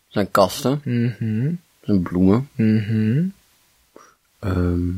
zijn 0.09 0.31
kasten, 0.31 0.81
Mhm. 0.85 1.45
er 1.47 1.57
zijn 1.83 2.03
bloemen, 2.03 2.49
Mhm. 2.55 3.25
ehm, 4.39 4.89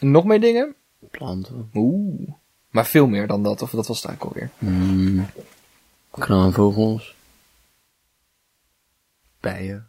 Nog 0.00 0.24
meer 0.24 0.40
dingen? 0.40 0.74
planten, 1.10 1.70
Oeh. 1.74 2.30
Maar 2.70 2.86
veel 2.86 3.06
meer 3.06 3.26
dan 3.26 3.42
dat, 3.42 3.62
of 3.62 3.70
dat 3.70 3.86
was 3.86 4.02
het 4.02 4.06
eigenlijk 4.06 4.36
alweer. 4.36 4.72
mm, 4.74 5.26
kraanvogels, 6.10 7.14
bijen. 9.40 9.88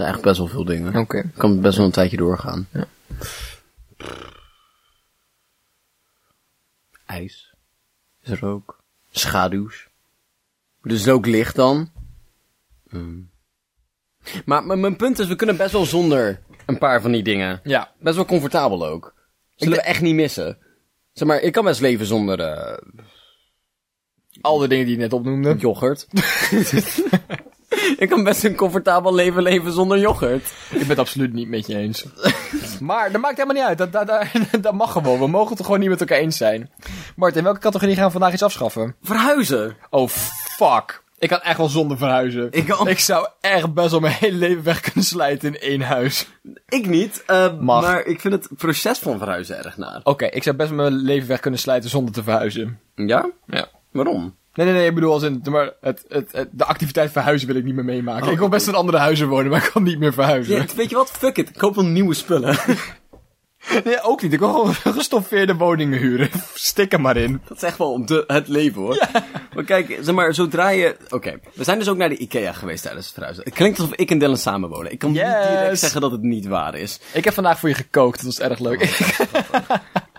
Zijn 0.00 0.12
echt 0.12 0.22
best 0.22 0.38
wel 0.38 0.46
veel 0.46 0.64
dingen. 0.64 0.96
Oké. 0.96 1.30
Kan 1.36 1.60
best 1.60 1.76
wel 1.76 1.86
een 1.86 1.92
tijdje 1.92 2.16
doorgaan. 2.16 2.68
Ja. 2.72 2.84
IJs. 7.06 7.54
Is 8.22 8.30
er 8.30 8.46
ook. 8.46 8.82
Schaduws. 9.10 9.88
Dus 10.82 11.08
ook 11.08 11.26
licht 11.26 11.56
dan. 11.56 11.90
Mm. 12.88 13.30
Maar, 14.44 14.64
maar 14.64 14.78
mijn 14.78 14.96
punt 14.96 15.18
is, 15.18 15.26
we 15.26 15.36
kunnen 15.36 15.56
best 15.56 15.72
wel 15.72 15.84
zonder 15.84 16.40
een 16.66 16.78
paar 16.78 17.00
van 17.02 17.12
die 17.12 17.22
dingen. 17.22 17.60
Ja. 17.64 17.92
Best 17.98 18.16
wel 18.16 18.24
comfortabel 18.24 18.86
ook. 18.86 19.14
Zullen 19.56 19.76
we 19.78 19.82
echt 19.84 20.00
niet 20.00 20.14
missen. 20.14 20.58
Zeg 21.12 21.28
maar, 21.28 21.40
ik 21.40 21.52
kan 21.52 21.64
best 21.64 21.80
leven 21.80 22.06
zonder 22.06 22.40
eh, 22.40 22.78
Al 24.40 24.58
de 24.58 24.68
dingen 24.68 24.84
die 24.86 24.94
je 24.94 25.00
net 25.00 25.12
opnoemde. 25.12 25.56
yoghurt. 25.56 26.06
ik 27.98 28.08
kan 28.08 28.24
best 28.24 28.44
een 28.44 28.54
comfortabel 28.54 29.14
leven 29.14 29.42
leven 29.42 29.72
zonder 29.72 29.98
yoghurt. 29.98 30.44
Ik 30.70 30.78
ben 30.78 30.88
het 30.88 30.98
absoluut 30.98 31.32
niet 31.32 31.48
met 31.48 31.66
je 31.66 31.76
eens. 31.76 32.04
maar 32.80 33.12
dat 33.12 33.20
maakt 33.20 33.36
helemaal 33.36 33.56
niet 33.56 33.78
uit. 33.78 33.78
Dat, 33.78 33.92
dat, 33.92 34.06
dat, 34.06 34.62
dat 34.62 34.74
mag 34.74 34.92
gewoon. 34.92 35.18
We 35.18 35.26
mogen 35.26 35.48
het 35.50 35.58
er 35.58 35.64
gewoon 35.64 35.80
niet 35.80 35.88
met 35.88 36.00
elkaar 36.00 36.18
eens 36.18 36.36
zijn. 36.36 36.70
Bart, 37.16 37.36
in 37.36 37.44
welke 37.44 37.58
categorie 37.60 37.94
gaan 37.94 38.04
we 38.06 38.10
vandaag 38.10 38.32
iets 38.32 38.42
afschaffen? 38.42 38.96
Verhuizen. 39.02 39.76
Oh, 39.90 40.08
fuck. 40.08 41.02
Ik 41.18 41.28
kan 41.28 41.40
echt 41.40 41.56
wel 41.58 41.68
zonder 41.68 41.96
verhuizen. 41.96 42.48
Ik 42.50 42.66
kan- 42.66 42.88
Ik 42.88 42.98
zou 42.98 43.28
echt 43.40 43.74
best 43.74 43.90
wel 43.90 44.00
mijn 44.00 44.14
hele 44.18 44.36
leven 44.36 44.62
weg 44.62 44.80
kunnen 44.80 45.04
slijten 45.04 45.48
in 45.54 45.60
één 45.60 45.80
huis. 45.80 46.26
Ik 46.68 46.86
niet, 46.86 47.22
eh, 47.26 47.58
Mag. 47.58 47.82
maar 47.82 48.04
ik 48.04 48.20
vind 48.20 48.34
het 48.34 48.48
proces 48.56 48.98
van 48.98 49.18
verhuizen 49.18 49.64
erg 49.64 49.76
naar. 49.76 50.00
Oké, 50.02 50.24
ik 50.26 50.42
zou 50.42 50.56
best 50.56 50.70
mijn 50.70 50.92
leven 50.92 51.28
weg 51.28 51.40
kunnen 51.40 51.60
slijten 51.60 51.90
zonder 51.90 52.14
te 52.14 52.22
verhuizen. 52.22 52.80
Ja? 52.94 53.30
Ja. 53.46 53.66
Waarom? 53.92 54.36
Nee, 54.60 54.68
nee, 54.68 54.78
nee, 54.78 54.88
ik 54.88 54.94
bedoel 54.94 55.12
als 55.12 55.22
in, 55.22 55.42
maar 55.50 55.70
het, 55.80 56.04
het, 56.08 56.32
het- 56.32 56.48
de 56.52 56.64
activiteit 56.64 57.12
verhuizen 57.12 57.48
wil 57.48 57.56
ik 57.56 57.64
niet 57.64 57.74
meer 57.74 57.84
meemaken. 57.84 58.26
Oh, 58.26 58.32
ik 58.32 58.38
wil 58.38 58.48
best 58.48 58.66
in 58.68 58.74
andere 58.74 58.98
huizen 58.98 59.28
wonen, 59.28 59.50
maar 59.50 59.64
ik 59.64 59.70
kan 59.72 59.82
niet 59.82 59.98
meer 59.98 60.12
verhuizen. 60.12 60.54
Ja, 60.56 60.64
weet 60.76 60.90
je 60.90 60.96
wat? 60.96 61.10
Fuck 61.10 61.36
it. 61.38 61.48
Ik 61.48 61.54
koop 61.58 61.74
wel 61.74 61.84
nieuwe 61.84 62.14
spullen. 62.14 62.56
Nee, 63.84 64.02
ook 64.02 64.22
niet. 64.22 64.32
Ik 64.32 64.38
wil 64.38 64.52
gewoon 64.52 64.74
gestoffeerde 64.98 65.54
woningen 65.54 65.98
huren. 65.98 66.28
Stik 66.54 66.92
er 66.92 67.00
maar 67.00 67.16
in. 67.16 67.40
dat 67.48 67.56
is 67.56 67.62
echt 67.62 67.78
wel 67.78 68.06
de, 68.06 68.24
het 68.26 68.48
leven 68.48 68.80
hoor. 68.82 69.06
Maar 69.54 69.64
kijk, 69.64 69.98
zeg 70.02 70.14
maar, 70.14 70.34
zodra 70.34 70.68
je... 70.68 70.96
Oké, 71.10 71.38
we 71.54 71.64
zijn 71.64 71.78
dus 71.78 71.88
ook 71.88 71.96
naar 71.96 72.08
de 72.08 72.16
Ikea 72.16 72.52
geweest 72.52 72.82
tijdens 72.82 73.04
het 73.04 73.14
verhuizen. 73.14 73.44
Het 73.44 73.54
klinkt 73.54 73.78
alsof 73.78 73.94
ik 73.94 74.10
en 74.10 74.18
Dylan 74.18 74.36
samenwonen. 74.36 74.92
Ik 74.92 74.98
kan 74.98 75.12
Yes. 75.12 75.22
niet 75.24 75.48
direct 75.58 75.78
zeggen 75.78 76.00
dat 76.00 76.10
het 76.10 76.22
niet 76.22 76.46
waar 76.46 76.74
is. 76.74 77.00
Ik 77.12 77.24
heb 77.24 77.34
vandaag 77.34 77.58
voor 77.58 77.68
je 77.68 77.74
gekookt, 77.74 78.16
dat 78.16 78.26
was 78.26 78.40
erg 78.40 78.58
leuk. 78.58 78.98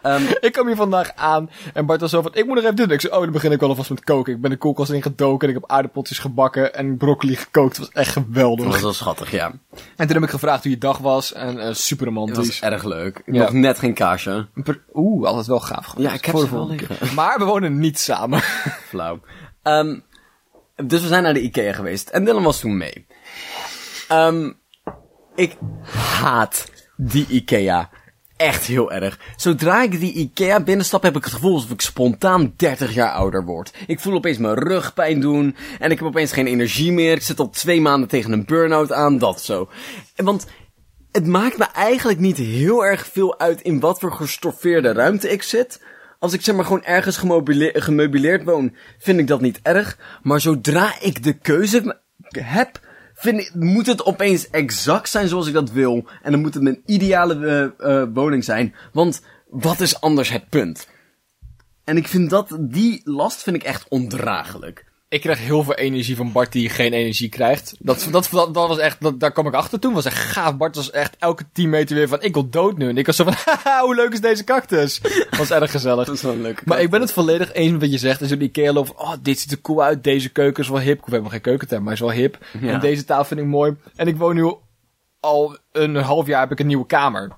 Ehm, 0.02 0.24
ik 0.40 0.52
kwam 0.52 0.68
hier 0.68 0.76
vandaag 0.76 1.16
aan 1.16 1.50
en 1.74 1.86
Bart 1.86 2.02
was 2.02 2.10
zo 2.10 2.22
van, 2.22 2.32
ik 2.34 2.46
moet 2.46 2.56
nog 2.56 2.64
even 2.64 2.76
doen. 2.76 2.92
Ik 2.92 3.02
zei, 3.02 3.14
oh, 3.14 3.22
dan 3.22 3.32
begin 3.32 3.52
ik 3.52 3.60
wel 3.60 3.70
alvast 3.70 3.90
met 3.90 4.04
koken. 4.04 4.34
Ik 4.34 4.42
ben 4.42 4.50
de 4.50 4.58
koelkast 4.58 4.92
ingedoken 4.92 5.48
en 5.48 5.56
ik 5.56 5.62
heb 5.62 5.72
aardappeltjes 5.72 6.20
gebakken 6.20 6.74
en 6.76 6.98
broccoli 6.98 7.36
gekookt. 7.36 7.78
Het 7.78 7.86
was 7.86 8.04
echt 8.04 8.14
dat 8.16 8.24
geweldig. 8.24 8.66
was 8.66 8.82
wel 8.82 8.94
schattig, 8.94 9.32
ja. 9.32 9.52
En 9.96 10.08
toen 10.08 10.16
heb 10.16 10.24
ik 10.24 10.30
gevraagd 10.30 10.64
hoe 10.64 10.72
je 10.72 10.78
dag 10.78 10.98
was 10.98 11.34
en 11.34 11.76
super 11.76 12.06
Het 12.06 12.16
romantisch. 12.16 12.48
was 12.48 12.62
erg 12.62 12.84
leuk. 12.84 13.22
Ja. 13.26 13.42
Nog 13.42 13.52
net 13.52 13.80
geen 13.80 13.94
kaasje. 13.94 14.48
Oeh, 14.94 15.28
altijd 15.28 15.48
wel 15.48 15.60
gaaf 15.60 15.86
geweest. 15.86 16.10
Ja, 16.10 16.16
ik 16.16 16.26
heb 16.26 16.36
Voor 16.36 16.44
de 16.44 16.86
ze 16.88 16.96
wel. 17.00 17.14
Maar 17.16 17.40
we 17.40 17.46
wonen 17.46 17.80
niet 17.80 18.00
samen. 18.00 18.40
Flauw. 18.90 19.20
Ehm, 19.62 20.00
dus 20.76 21.02
we 21.02 21.08
zijn 21.08 21.24
naar 21.24 21.34
de 21.34 21.42
Ikea 21.42 21.74
geweest. 21.74 22.10
En 22.10 22.26
Dylan 22.26 22.44
was 22.44 22.60
toen 22.60 22.78
mee. 22.78 23.06
Ehm, 24.08 24.52
ik 25.36 25.56
haat 26.20 26.72
die 26.98 27.26
Ikea. 27.28 27.90
Echt 28.42 28.66
heel 28.66 28.92
erg. 28.92 29.20
Zodra 29.36 29.84
ik 29.84 30.00
die 30.00 30.14
Ikea 30.14 30.64
binnenstap, 30.64 31.04
heb 31.04 31.16
ik 31.16 31.24
het 31.24 31.34
gevoel 31.34 31.54
alsof 31.54 31.72
ik 31.72 31.82
spontaan 31.82 32.54
30 32.56 32.94
jaar 32.94 33.12
ouder 33.12 33.46
word. 33.46 33.74
Ik 33.88 34.00
voel 34.00 34.14
opeens 34.14 34.38
mijn 34.38 34.60
rugpijn 34.60 35.20
doen. 35.20 35.56
En 35.80 35.92
ik 35.92 35.98
heb 35.98 36.08
opeens 36.08 36.32
geen 36.32 36.48
energie 36.48 36.92
meer. 36.92 37.12
Ik 37.12 37.22
zit 37.22 37.40
al 37.40 37.50
twee 37.50 37.82
maanden 37.82 38.10
tegen 38.10 38.32
een 38.32 38.46
burn-out 38.46 38.92
aan. 38.92 39.18
Dat 39.18 39.42
zo. 39.42 39.70
Want 40.16 40.48
het 41.12 41.28
maakt 41.28 41.58
me 41.58 41.66
eigenlijk 41.74 42.20
niet 42.20 42.38
heel 42.38 42.86
erg 42.86 43.08
veel 43.08 43.40
uit 43.40 43.62
in 43.62 43.80
wat 43.80 44.00
voor 44.00 44.12
gestoffeerde 44.12 44.94
ruimte 44.94 45.30
ik 45.30 45.44
zit. 45.44 45.82
Als 46.20 46.34
ik 46.34 46.42
zeg 46.42 46.56
maar 46.56 46.66
gewoon 46.66 46.84
ergens 46.84 47.18
gemeubileerd 47.74 48.44
woon, 48.44 48.76
vind 48.98 49.20
ik 49.20 49.28
dat 49.28 49.42
niet 49.42 49.60
erg. 49.62 49.98
Maar 50.22 50.42
zodra 50.42 50.94
ik 51.00 51.24
de 51.24 51.34
keuze 51.34 52.02
heb, 52.30 52.80
vind 53.22 53.56
moet 53.56 53.86
het 53.86 54.06
opeens 54.06 54.50
exact 54.50 55.10
zijn 55.10 55.28
zoals 55.28 55.48
ik 55.48 55.54
dat 55.54 55.72
wil. 55.72 56.06
En 56.22 56.32
dan 56.32 56.42
moet 56.42 56.54
het 56.54 56.64
mijn 56.64 56.82
ideale 56.86 57.74
eh, 57.78 58.04
woning 58.14 58.44
zijn. 58.44 58.76
Want 58.94 59.22
wat 59.50 59.80
is 59.80 60.02
anders 60.02 60.30
het 60.30 60.50
punt? 60.50 60.88
En 61.84 61.98
ik 61.98 62.08
vind 62.08 62.30
dat, 62.30 62.58
die 62.60 63.02
last 63.04 63.44
vind 63.44 63.56
ik 63.56 63.64
echt 63.64 63.86
ondraaglijk. 63.90 64.91
Ik 65.12 65.22
krijg 65.22 65.40
heel 65.40 65.64
veel 65.64 65.74
energie 65.74 66.16
van 66.16 66.32
Bart 66.32 66.52
die 66.52 66.70
geen 66.70 66.94
energie 66.94 67.30
krijgt. 67.30 67.76
Dat, 67.80 68.08
dat, 68.12 68.30
dat, 68.32 68.54
dat 68.54 68.68
was 68.68 68.78
echt, 68.78 69.02
dat, 69.02 69.20
daar 69.20 69.32
kwam 69.32 69.48
ik 69.48 69.54
achter 69.54 69.80
toen. 69.80 69.94
was 69.94 70.06
echt 70.06 70.18
gaaf. 70.18 70.58
Bart 70.58 70.76
was 70.76 70.92
echt 70.92 71.16
elke 71.20 71.44
10 71.54 71.70
meter 71.70 71.96
weer 71.96 72.08
van, 72.08 72.22
ik 72.22 72.34
wil 72.34 72.50
dood 72.50 72.78
nu. 72.78 72.90
En 72.90 72.98
ik 72.98 73.06
was 73.06 73.16
zo 73.16 73.24
van, 73.24 73.34
haha, 73.46 73.82
hoe 73.82 73.96
leuk 73.96 74.14
is 74.14 74.22
deze 74.22 74.44
cactus? 74.44 75.00
Dat 75.02 75.38
was 75.38 75.52
erg 75.52 75.72
gezellig. 75.72 76.06
Dat 76.06 76.16
is 76.16 76.22
wel 76.22 76.38
leuk. 76.38 76.66
Maar 76.66 76.82
ik 76.82 76.90
ben 76.90 77.02
het 77.02 77.12
volledig 77.12 77.54
eens 77.54 77.72
met 77.72 77.82
wat 77.82 77.92
je 77.92 77.98
zegt. 77.98 78.22
Als 78.22 78.30
je 78.30 78.38
die 78.38 78.48
Ikea 78.48 78.74
loopt, 78.74 78.88
van, 78.96 79.06
oh, 79.06 79.14
dit 79.22 79.40
ziet 79.40 79.52
er 79.52 79.62
cool 79.62 79.84
uit. 79.84 80.04
Deze 80.04 80.30
keuken 80.30 80.64
is 80.64 80.70
wel 80.70 80.80
hip. 80.80 81.06
We 81.06 81.12
hebben 81.12 81.32
geen 81.32 81.42
keukenterm, 81.42 81.84
maar 81.84 81.94
is 81.94 82.00
wel 82.00 82.12
hip. 82.12 82.46
Ja. 82.62 82.74
En 82.74 82.80
deze 82.80 83.06
tafel 83.06 83.26
vind 83.26 83.40
ik 83.40 83.46
mooi. 83.46 83.76
En 83.96 84.08
ik 84.08 84.18
woon 84.18 84.36
nu 84.36 84.54
al 85.20 85.58
een 85.72 85.96
half 85.96 86.28
jaar 86.28 86.42
heb 86.42 86.52
ik 86.52 86.60
een 86.60 86.68
nieuwe 86.68 86.86
kamer. 86.86 87.32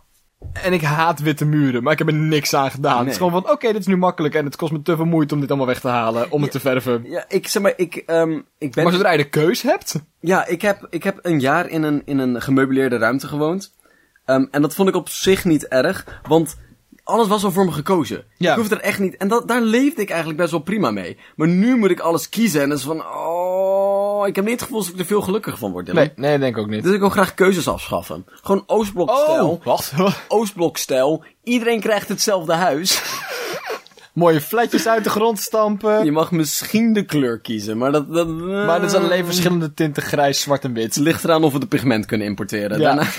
En 0.52 0.74
ik 0.74 0.82
haat 0.82 1.20
witte 1.20 1.46
muren, 1.46 1.84
maar 1.84 1.92
ik 1.92 1.98
heb 1.98 2.08
er 2.08 2.14
niks 2.14 2.54
aan 2.54 2.72
gedaan. 2.72 3.00
Het 3.00 3.08
is 3.08 3.18
gewoon 3.18 3.32
van, 3.32 3.52
oké, 3.52 3.68
dit 3.72 3.82
is 3.82 3.88
nu 3.88 3.98
makkelijk. 3.98 4.36
En 4.36 4.46
het 4.46 4.56
kost 4.56 4.72
me 4.72 4.82
te 4.82 4.96
veel 4.96 5.06
moeite 5.06 5.34
om 5.34 5.40
dit 5.40 5.50
allemaal 5.50 5.68
weg 5.68 5.80
te 5.80 5.88
halen. 5.88 6.32
Om 6.32 6.42
het 6.42 6.52
te 6.52 6.60
verven. 6.60 7.04
Ja, 7.06 7.26
ik 7.28 7.48
zeg 7.48 7.62
maar, 7.62 7.74
ik, 7.76 7.96
ehm, 7.96 8.40
ik 8.58 8.74
ben... 8.74 8.84
Maar 8.84 8.94
zodra 8.94 9.12
je 9.12 9.18
de 9.18 9.30
keus 9.30 9.62
hebt... 9.62 10.02
Ja, 10.20 10.48
ik 10.48 10.62
heb, 10.62 10.88
ik 10.90 11.04
heb 11.04 11.20
een 11.22 11.40
jaar 11.40 11.70
in 11.70 11.84
een, 11.84 12.02
in 12.06 12.20
een 12.20 12.42
gemeubileerde 12.42 12.98
ruimte 12.98 13.28
gewoond. 13.28 13.74
Ehm, 14.26 14.46
en 14.52 14.62
dat 14.62 14.76
vond 14.76 14.90
ik 14.90 14.96
op 14.96 15.10
zich 15.10 15.46
niet 15.46 15.68
erg, 15.68 16.22
want 16.28 16.58
alles 17.04 17.28
was 17.28 17.44
al 17.44 17.52
voor 17.52 17.66
me 17.66 17.72
gekozen. 17.72 18.24
Ja. 18.38 18.52
Ik 18.52 18.58
hoefde 18.58 18.76
er 18.76 18.82
echt 18.82 19.00
niet... 19.00 19.18
En 19.18 19.28
dat, 19.28 19.48
daar 19.48 19.62
leefde 19.62 20.02
ik 20.02 20.10
eigenlijk 20.10 20.40
best 20.40 20.52
wel 20.52 20.62
prima 20.62 20.92
mee. 20.92 21.18
Maar 21.36 21.48
nu 21.48 21.76
moet 21.76 21.92
ik 21.92 22.00
alles 22.00 22.30
kiezen 22.30 22.62
en 22.62 22.70
dat 22.70 22.78
is 22.78 22.84
van... 22.84 23.00
Oh, 23.00 23.83
ik 24.28 24.36
heb 24.36 24.46
niet 24.46 24.54
het 24.54 24.64
gevoel 24.64 24.80
dat 24.80 24.94
ik 24.94 25.00
er 25.00 25.06
veel 25.06 25.22
gelukkiger 25.22 25.60
van 25.60 25.72
word, 25.72 25.86
Dylan. 25.86 26.04
Nee, 26.04 26.12
nee, 26.16 26.40
denk 26.40 26.56
ik 26.56 26.62
ook 26.62 26.70
niet. 26.70 26.84
Dus 26.84 26.94
ik 26.94 27.00
wil 27.00 27.10
graag 27.10 27.34
keuzes 27.34 27.68
afschaffen. 27.68 28.26
Gewoon 28.42 28.64
Oostblokstijl. 28.66 29.50
Oh, 29.50 29.66
wacht. 29.66 29.94
Oostblokstijl. 30.28 31.24
Iedereen 31.44 31.80
krijgt 31.80 32.10
hetzelfde 32.10 32.54
huis. 32.54 33.02
Mooie 34.14 34.42
flatjes 34.42 34.88
uit 34.88 35.04
de 35.04 35.10
grond 35.10 35.40
stampen. 35.40 36.06
Je 36.06 36.12
mag 36.12 36.32
misschien 36.32 36.94
de 36.94 37.04
kleur 37.06 37.40
kiezen, 37.40 37.78
maar 37.78 37.92
dat... 37.92 38.14
dat 38.14 38.28
Maar 38.28 38.84
er 38.84 38.90
zijn 38.90 39.04
alleen 39.04 39.26
verschillende 39.26 39.74
tinten 39.74 40.04
grijs, 40.04 40.42
zwart 40.42 40.64
en 40.64 40.74
wit. 40.74 40.96
Het 40.96 41.04
ligt 41.04 41.24
eraan 41.24 41.44
of 41.44 41.54
we 41.54 41.60
de 41.60 41.68
pigment 41.68 42.06
kunnen 42.06 42.28
importeren. 42.28 42.80
Ja. 42.80 42.84
Daarna... 42.86 43.10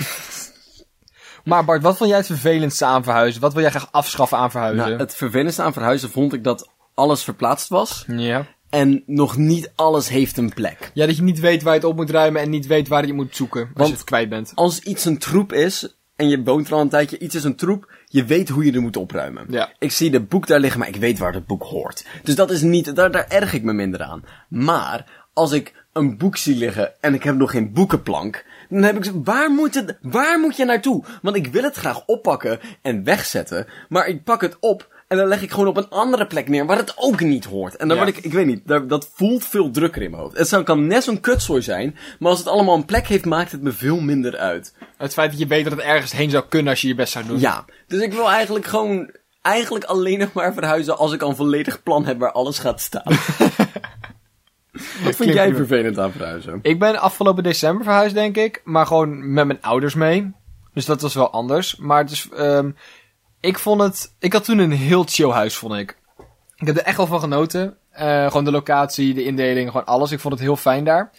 Maar 1.45 1.65
Bart, 1.65 1.81
wat 1.81 1.97
vond 1.97 2.09
jij 2.09 2.17
het 2.17 2.27
vervelendste 2.27 2.85
aan 2.85 3.03
verhuizen? 3.03 3.41
Wat 3.41 3.53
wil 3.53 3.61
jij 3.61 3.71
graag 3.71 3.91
afschaffen 3.91 4.37
aan 4.37 4.51
verhuizen? 4.51 4.87
Nou, 4.87 4.99
het 4.99 5.15
vervelendste 5.15 5.61
aan 5.61 5.73
verhuizen 5.73 6.09
vond 6.09 6.33
ik 6.33 6.43
dat 6.43 6.69
alles 6.93 7.23
verplaatst 7.23 7.69
was. 7.69 8.03
Ja. 8.07 8.45
En 8.69 9.03
nog 9.05 9.37
niet 9.37 9.71
alles 9.75 10.09
heeft 10.09 10.37
een 10.37 10.53
plek. 10.53 10.91
Ja, 10.93 11.05
dat 11.05 11.15
je 11.15 11.23
niet 11.23 11.39
weet 11.39 11.63
waar 11.63 11.73
je 11.73 11.79
het 11.79 11.87
op 11.89 11.95
moet 11.95 12.09
ruimen 12.09 12.41
en 12.41 12.49
niet 12.49 12.67
weet 12.67 12.87
waar 12.87 13.05
je 13.05 13.13
moet 13.13 13.35
zoeken 13.35 13.61
als 13.61 13.71
Want- 13.73 13.89
je 13.89 13.95
het 13.95 14.03
kwijt 14.03 14.29
bent. 14.29 14.51
Als 14.55 14.79
iets 14.79 15.05
een 15.05 15.17
troep 15.17 15.53
is, 15.53 15.95
en 16.15 16.29
je 16.29 16.43
woont 16.43 16.67
er 16.67 16.73
al 16.73 16.81
een 16.81 16.89
tijdje, 16.89 17.19
iets 17.19 17.35
is 17.35 17.43
een 17.43 17.55
troep, 17.55 17.91
je 18.05 18.25
weet 18.25 18.49
hoe 18.49 18.65
je 18.65 18.71
er 18.71 18.81
moet 18.81 18.97
opruimen. 18.97 19.45
Ja. 19.49 19.73
Ik 19.79 19.91
zie 19.91 20.09
de 20.11 20.19
boek 20.21 20.47
daar 20.47 20.59
liggen, 20.59 20.79
maar 20.79 20.87
ik 20.89 20.95
weet 20.95 21.19
waar 21.19 21.33
het 21.33 21.45
boek 21.45 21.63
hoort. 21.63 22.05
Dus 22.23 22.35
dat 22.35 22.51
is 22.51 22.61
niet, 22.61 22.95
daar, 22.95 23.11
daar 23.11 23.27
erg 23.29 23.53
ik 23.53 23.63
me 23.63 23.73
minder 23.73 24.01
aan. 24.01 24.23
Maar, 24.49 25.25
als 25.33 25.51
ik 25.51 25.83
een 25.93 26.17
boek 26.17 26.37
zie 26.37 26.55
liggen 26.55 27.01
en 27.01 27.13
ik 27.13 27.23
heb 27.23 27.35
nog 27.35 27.51
geen 27.51 27.73
boekenplank, 27.73 28.45
dan 28.69 28.83
heb 28.83 29.05
ik 29.05 29.11
waar 29.23 29.51
moet 29.51 29.73
het, 29.75 29.97
waar 30.01 30.39
moet 30.39 30.55
je 30.57 30.65
naartoe? 30.65 31.03
Want 31.21 31.35
ik 31.35 31.47
wil 31.47 31.63
het 31.63 31.75
graag 31.75 32.05
oppakken 32.05 32.59
en 32.81 33.03
wegzetten, 33.03 33.67
maar 33.89 34.07
ik 34.07 34.23
pak 34.23 34.41
het 34.41 34.57
op 34.59 34.93
en 35.15 35.21
dan 35.21 35.29
leg 35.29 35.41
ik 35.43 35.51
gewoon 35.51 35.67
op 35.67 35.77
een 35.77 35.89
andere 35.89 36.27
plek 36.27 36.49
neer 36.49 36.65
waar 36.65 36.77
het 36.77 36.93
ook 36.97 37.19
niet 37.19 37.45
hoort. 37.45 37.75
En 37.75 37.87
dan 37.87 37.97
Ja. 37.97 38.03
word 38.03 38.17
ik, 38.17 38.23
ik 38.23 38.33
weet 38.33 38.45
niet, 38.45 38.67
daar, 38.67 38.87
dat 38.87 39.09
voelt 39.13 39.45
veel 39.45 39.71
drukker 39.71 40.01
in 40.01 40.09
mijn 40.11 40.21
hoofd. 40.23 40.37
Het 40.37 40.47
zou, 40.47 40.63
kan 40.63 40.87
net 40.87 41.03
zo'n 41.03 41.19
kutzooi 41.19 41.61
zijn, 41.61 41.97
maar 42.19 42.29
als 42.29 42.39
het 42.39 42.47
allemaal 42.47 42.75
een 42.75 42.85
plek 42.85 43.07
heeft, 43.07 43.25
maakt 43.25 43.51
het 43.51 43.61
me 43.61 43.71
veel 43.71 43.99
minder 43.99 44.37
uit. 44.37 44.73
Het 44.97 45.13
feit 45.13 45.29
dat 45.31 45.39
je 45.39 45.47
weet 45.47 45.63
dat 45.63 45.73
het 45.73 45.81
ergens 45.81 46.11
heen 46.11 46.29
zou 46.29 46.43
kunnen 46.49 46.69
als 46.69 46.81
je 46.81 46.87
je 46.87 46.95
best 46.95 47.11
zou 47.11 47.25
doen. 47.25 47.39
Ja, 47.39 47.65
dus 47.87 48.01
ik 48.01 48.13
wil 48.13 48.29
eigenlijk 48.29 48.65
gewoon, 48.65 49.11
eigenlijk 49.41 49.85
alleen 49.85 50.19
nog 50.19 50.33
maar 50.33 50.53
verhuizen 50.53 50.97
als 50.97 51.13
ik 51.13 51.21
al 51.21 51.29
een 51.29 51.35
volledig 51.35 51.83
plan 51.83 52.05
heb 52.05 52.19
waar 52.19 52.31
alles 52.31 52.59
gaat 52.59 52.81
staan. 52.81 53.03
Wat 55.03 55.15
vind 55.15 55.33
jij 55.33 55.53
vervelend 55.53 55.99
aan 55.99 56.11
verhuizen? 56.11 56.59
Ik 56.61 56.79
ben 56.79 56.99
afgelopen 56.99 57.43
december 57.43 57.83
verhuisd, 57.83 58.13
denk 58.13 58.37
ik. 58.37 58.61
Maar 58.63 58.85
gewoon 58.85 59.33
met 59.33 59.45
mijn 59.45 59.61
ouders 59.61 59.93
mee. 59.93 60.31
Dus 60.73 60.85
dat 60.85 61.01
was 61.01 61.13
wel 61.13 61.31
anders. 61.31 61.75
Maar 61.75 62.05
dus, 62.05 62.29
ehm 62.29 62.69
ik 63.45 63.59
vond 63.59 63.81
het... 63.81 64.13
Ik 64.19 64.33
had 64.33 64.43
toen 64.43 64.59
een 64.59 64.71
heel 64.71 65.03
chill 65.07 65.29
huis, 65.29 65.55
vond 65.55 65.73
ik. 65.73 65.97
Ik 66.55 66.67
heb 66.67 66.77
er 66.77 66.83
echt 66.83 66.97
wel 66.97 67.07
van 67.07 67.19
genoten. 67.19 67.77
Eh, 67.91 68.25
gewoon 68.27 68.43
de 68.43 68.51
locatie, 68.51 69.13
de 69.13 69.23
indeling, 69.23 69.67
gewoon 69.71 69.85
alles. 69.85 70.11
Ik 70.11 70.19
vond 70.19 70.33
het 70.33 70.43
heel 70.43 70.55
fijn 70.55 70.83
daar. 70.83 71.11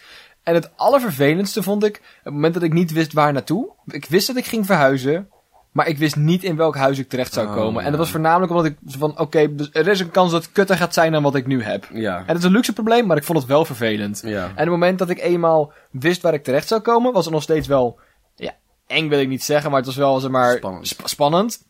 En 0.43 0.53
het 0.53 0.71
allervervelendste 0.75 1.63
vond 1.63 1.83
ik, 1.83 2.01
het 2.23 2.33
moment 2.33 2.53
dat 2.53 2.63
ik 2.63 2.73
niet 2.73 2.91
wist 2.91 3.13
waar 3.13 3.33
naartoe. 3.33 3.71
Ik 3.85 4.05
wist 4.05 4.27
dat 4.27 4.35
ik 4.35 4.45
ging 4.45 4.65
verhuizen, 4.65 5.29
maar 5.71 5.87
ik 5.87 5.97
wist 5.97 6.15
niet 6.15 6.43
in 6.43 6.55
welk 6.55 6.75
huis 6.75 6.99
ik 6.99 7.09
terecht 7.09 7.33
zou 7.33 7.47
Oh, 7.47 7.53
komen. 7.53 7.83
En 7.83 7.89
dat 7.91 7.99
was 7.99 8.09
voornamelijk 8.11 8.51
omdat 8.51 8.65
ik 8.65 8.77
van, 8.85 9.19
oké, 9.19 9.55
dus 9.55 9.69
er 9.71 9.87
is 9.87 9.99
een 9.99 10.11
kans 10.11 10.31
dat 10.31 10.41
het 10.43 10.51
kutter 10.51 10.77
gaat 10.77 10.93
zijn 10.93 11.11
dan 11.11 11.23
wat 11.23 11.35
ik 11.35 11.47
nu 11.47 11.63
heb. 11.63 11.87
Ja. 11.93 12.17
En 12.17 12.25
dat 12.27 12.37
is 12.37 12.43
een 12.43 12.51
luxe 12.51 12.73
probleem, 12.73 13.05
maar 13.05 13.17
ik 13.17 13.23
vond 13.23 13.37
het 13.37 13.47
wel 13.47 13.65
vervelend. 13.65 14.21
Ja. 14.25 14.43
En 14.43 14.51
het 14.55 14.69
moment 14.69 14.99
dat 14.99 15.09
ik 15.09 15.19
eenmaal 15.19 15.71
wist 15.91 16.21
waar 16.21 16.33
ik 16.33 16.43
terecht 16.43 16.67
zou 16.67 16.81
komen, 16.81 17.13
was 17.13 17.25
het 17.25 17.33
nog 17.33 17.43
steeds 17.43 17.67
wel, 17.67 17.99
ja, 18.35 18.51
eng 18.87 19.09
wil 19.09 19.19
ik 19.19 19.27
niet 19.27 19.43
zeggen, 19.43 19.69
maar 19.69 19.79
het 19.79 19.87
was 19.87 19.95
wel, 19.97 20.19
zeg 20.19 20.31
maar, 20.31 20.55
Spannend. 20.57 20.87
sp- 20.87 21.07
spannend. 21.07 21.65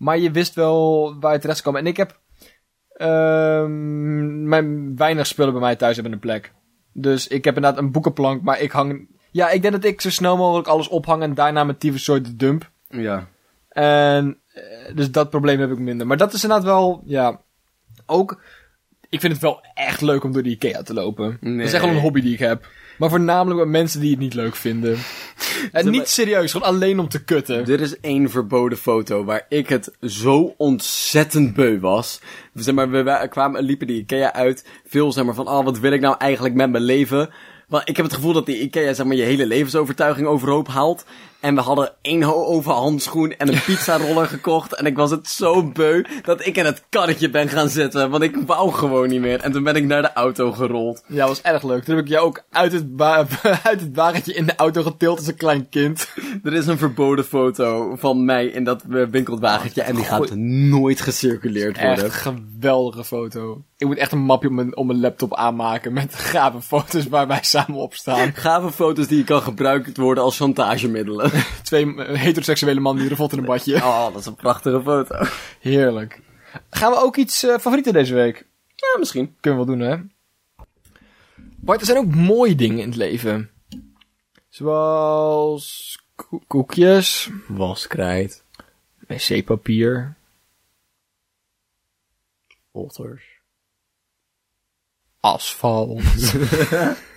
Maar 0.00 0.18
je 0.18 0.30
wist 0.30 0.54
wel 0.54 1.14
waar 1.20 1.32
je 1.32 1.38
terecht 1.38 1.62
komen. 1.62 1.80
En 1.80 1.86
ik 1.86 1.96
heb, 1.96 2.20
ehm 2.92 4.48
mijn 4.48 4.96
weinig 4.96 5.26
spullen 5.26 5.52
bij 5.52 5.62
mij 5.62 5.76
thuis 5.76 5.94
hebben 5.94 6.12
een 6.12 6.18
plek. 6.18 6.52
Dus 6.92 7.28
ik 7.28 7.44
heb 7.44 7.56
inderdaad 7.56 7.80
een 7.80 7.92
boekenplank, 7.92 8.42
maar 8.42 8.60
ik 8.60 8.70
hang, 8.70 9.08
ja, 9.30 9.50
ik 9.50 9.62
denk 9.62 9.74
dat 9.74 9.84
ik 9.84 10.00
zo 10.00 10.10
snel 10.10 10.36
mogelijk 10.36 10.68
alles 10.68 10.88
ophang 10.88 11.22
en 11.22 11.34
daarna 11.34 11.64
mijn 11.64 11.78
tyfus 11.78 12.04
soort 12.04 12.24
de 12.24 12.36
dump. 12.36 12.70
Ja. 12.88 13.28
En, 13.68 14.38
eh, 14.52 14.94
dus 14.94 15.10
dat 15.10 15.30
probleem 15.30 15.60
heb 15.60 15.70
ik 15.70 15.78
minder. 15.78 16.06
Maar 16.06 16.16
dat 16.16 16.32
is 16.32 16.42
inderdaad 16.42 16.66
wel, 16.66 17.02
ja, 17.04 17.40
ook, 18.06 18.42
ik 19.08 19.20
vind 19.20 19.32
het 19.32 19.42
wel 19.42 19.64
echt 19.74 20.00
leuk 20.00 20.24
om 20.24 20.32
door 20.32 20.42
de 20.42 20.50
Ikea 20.50 20.82
te 20.82 20.94
lopen. 20.94 21.38
Dat 21.40 21.66
is 21.66 21.72
echt 21.72 21.84
wel 21.84 21.94
een 21.94 22.00
hobby 22.00 22.20
die 22.20 22.32
ik 22.32 22.38
heb. 22.38 22.66
Maar 23.00 23.10
voornamelijk 23.10 23.60
met 23.60 23.68
mensen 23.68 24.00
die 24.00 24.10
het 24.10 24.18
niet 24.18 24.34
leuk 24.34 24.56
vinden. 24.56 24.98
En 25.72 25.90
niet 25.90 26.08
serieus, 26.08 26.52
gewoon 26.52 26.68
alleen 26.68 26.98
om 26.98 27.08
te 27.08 27.24
kutten. 27.24 27.64
Dit 27.64 27.80
is 27.80 28.00
één 28.00 28.30
verboden 28.30 28.78
foto 28.78 29.24
waar 29.24 29.46
ik 29.48 29.68
het 29.68 29.90
zo 30.02 30.54
ontzettend 30.56 31.54
beu 31.54 31.78
was. 31.80 32.20
Zeg 32.54 32.74
maar, 32.74 32.90
we 32.90 33.02
wa- 33.02 33.26
kwamen, 33.26 33.62
liepen 33.62 33.86
die 33.86 34.00
Ikea 34.00 34.32
uit. 34.32 34.66
Veel 34.86 35.12
zeg 35.12 35.24
maar 35.24 35.34
van, 35.34 35.48
oh, 35.48 35.64
wat 35.64 35.78
wil 35.78 35.92
ik 35.92 36.00
nou 36.00 36.14
eigenlijk 36.18 36.54
met 36.54 36.70
mijn 36.70 36.84
leven? 36.84 37.30
Want 37.68 37.88
ik 37.88 37.96
heb 37.96 38.06
het 38.06 38.14
gevoel 38.14 38.32
dat 38.32 38.46
die 38.46 38.60
Ikea 38.60 38.92
zeg 38.92 39.06
maar 39.06 39.16
je 39.16 39.22
hele 39.22 39.46
levensovertuiging 39.46 40.26
overhoop 40.26 40.68
haalt. 40.68 41.04
En 41.40 41.54
we 41.54 41.60
hadden 41.60 41.92
één 42.02 42.22
ho- 42.22 42.44
overhandschoen 42.44 43.30
en 43.38 43.48
een 43.48 43.62
pizzaroller 43.66 44.26
gekocht. 44.26 44.74
En 44.74 44.86
ik 44.86 44.96
was 44.96 45.10
het 45.10 45.28
zo 45.28 45.62
beu 45.64 46.04
dat 46.22 46.46
ik 46.46 46.56
in 46.56 46.64
het 46.64 46.82
karretje 46.88 47.30
ben 47.30 47.48
gaan 47.48 47.68
zitten. 47.68 48.10
Want 48.10 48.22
ik 48.22 48.36
wou 48.46 48.72
gewoon 48.72 49.08
niet 49.08 49.20
meer. 49.20 49.40
En 49.40 49.52
toen 49.52 49.62
ben 49.62 49.74
ik 49.76 49.84
naar 49.84 50.02
de 50.02 50.12
auto 50.12 50.52
gerold. 50.52 51.02
Ja, 51.06 51.26
was 51.26 51.42
erg 51.42 51.62
leuk. 51.62 51.84
Toen 51.84 51.96
heb 51.96 52.04
ik 52.04 52.10
jou 52.10 52.26
ook 52.26 52.42
uit 52.50 52.72
het, 52.72 52.86
uit 53.62 53.80
het 53.80 53.90
wagentje 53.96 54.34
in 54.34 54.46
de 54.46 54.56
auto 54.56 54.82
getild 54.82 55.18
als 55.18 55.26
een 55.26 55.36
klein 55.36 55.68
kind. 55.68 56.08
Er 56.44 56.52
is 56.54 56.66
een 56.66 56.78
verboden 56.78 57.24
foto 57.24 57.96
van 57.96 58.24
mij 58.24 58.46
in 58.46 58.64
dat 58.64 58.82
eh, 58.90 59.02
winkelwagentje. 59.10 59.82
En 59.82 59.94
die 59.94 60.04
gaat 60.04 60.34
nooit 60.70 61.00
gecirculeerd 61.00 61.80
worden. 61.80 62.04
Echt 62.04 62.14
geweldige 62.14 63.04
foto. 63.04 63.62
Ik 63.76 63.86
moet 63.86 63.96
echt 63.96 64.12
een 64.12 64.18
mapje 64.24 64.48
op 64.48 64.54
mijn, 64.54 64.76
op 64.76 64.86
mijn 64.86 65.00
laptop 65.00 65.34
aanmaken 65.34 65.92
met 65.92 66.14
gave 66.32 66.60
foto's 66.60 67.08
waar 67.08 67.26
wij 67.26 67.38
samen 67.42 67.74
op 67.78 67.94
staan. 67.94 68.32
Gave 68.34 68.72
foto's 68.72 69.06
die 69.06 69.24
kan 69.24 69.42
gebruikt 69.42 69.96
worden 69.96 70.24
als 70.24 70.36
chantagemiddelen. 70.36 71.29
Twee 71.62 71.94
eh, 72.04 72.20
heteroseksuele 72.20 72.80
mannen 72.80 73.02
die 73.02 73.10
revot 73.10 73.32
in 73.32 73.38
een 73.38 73.44
badje. 73.44 73.74
Oh, 73.76 74.04
dat 74.12 74.20
is 74.20 74.26
een 74.26 74.34
prachtige 74.34 74.82
foto. 74.82 75.24
Heerlijk. 75.60 76.20
Gaan 76.70 76.90
we 76.92 76.98
ook 76.98 77.16
iets 77.16 77.42
eh, 77.42 77.58
favorieten 77.58 77.92
deze 77.92 78.14
week? 78.14 78.46
Ja, 78.76 78.98
misschien. 78.98 79.36
Kunnen 79.40 79.60
we 79.60 79.66
wel 79.66 79.76
doen, 79.76 79.86
hè? 79.88 79.96
Bart, 81.56 81.80
er 81.80 81.86
zijn 81.86 81.98
ook 81.98 82.14
mooie 82.14 82.54
dingen 82.54 82.78
in 82.78 82.86
het 82.88 82.96
leven. 82.96 83.50
Zoals 84.48 85.98
ko- 86.14 86.42
koekjes, 86.46 87.30
Waskrijt. 87.48 88.44
wc-papier, 89.06 90.16
Otters. 92.70 93.22
asfalt. 95.20 96.02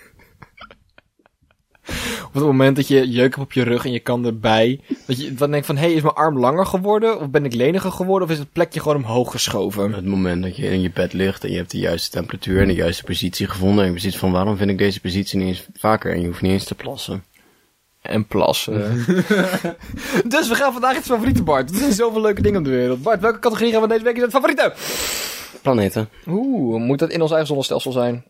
op 2.33 2.39
het 2.39 2.51
moment 2.51 2.75
dat 2.75 2.87
je 2.87 3.09
jeuk 3.09 3.35
hebt 3.35 3.47
op 3.47 3.53
je 3.53 3.63
rug 3.63 3.85
en 3.85 3.91
je 3.91 3.99
kan 3.99 4.25
erbij, 4.25 4.79
dat 5.05 5.21
je 5.21 5.33
dan 5.33 5.51
denkt 5.51 5.65
van, 5.65 5.77
hé, 5.77 5.85
hey, 5.85 5.93
is 5.93 6.01
mijn 6.01 6.13
arm 6.13 6.39
langer 6.39 6.65
geworden? 6.65 7.19
Of 7.19 7.29
ben 7.29 7.45
ik 7.45 7.53
leniger 7.53 7.91
geworden? 7.91 8.27
Of 8.27 8.33
is 8.33 8.39
het 8.39 8.51
plekje 8.51 8.79
gewoon 8.79 8.97
omhoog 8.97 9.31
geschoven? 9.31 9.93
Het 9.93 10.05
moment 10.05 10.43
dat 10.43 10.55
je 10.55 10.69
in 10.69 10.81
je 10.81 10.91
bed 10.91 11.13
ligt 11.13 11.43
en 11.43 11.51
je 11.51 11.57
hebt 11.57 11.71
de 11.71 11.77
juiste 11.77 12.09
temperatuur 12.09 12.61
en 12.61 12.67
de 12.67 12.73
juiste 12.73 13.03
positie 13.03 13.47
gevonden. 13.47 13.85
En 13.85 13.93
je 13.93 13.99
ziet 13.99 14.17
van 14.17 14.31
waarom 14.31 14.57
vind 14.57 14.69
ik 14.69 14.77
deze 14.77 14.99
positie 14.99 15.39
niet 15.39 15.47
eens 15.47 15.67
vaker 15.73 16.13
en 16.13 16.21
je 16.21 16.27
hoeft 16.27 16.41
niet 16.41 16.51
eens 16.51 16.63
te 16.63 16.75
plassen. 16.75 17.23
En 18.01 18.27
plassen. 18.27 18.73
dus 20.27 20.47
we 20.47 20.55
gaan 20.55 20.71
vandaag 20.71 20.97
iets 20.97 21.07
favorieten, 21.07 21.43
Bart. 21.43 21.69
Er 21.69 21.75
zijn 21.75 21.93
zoveel 21.93 22.21
leuke 22.21 22.41
dingen 22.41 22.59
op 22.59 22.65
de 22.65 22.71
wereld. 22.71 23.01
Bart, 23.01 23.21
welke 23.21 23.39
categorie 23.39 23.71
gaan 23.71 23.81
we 23.81 23.87
deze 23.87 24.03
week 24.03 24.15
in 24.15 24.21
het 24.21 24.31
favorieten? 24.31 24.73
Planeten. 25.61 26.09
Oeh, 26.27 26.81
moet 26.81 26.99
dat 26.99 27.09
in 27.09 27.21
ons 27.21 27.29
eigen 27.29 27.47
zonnestelsel 27.47 27.91
zijn? 27.91 28.23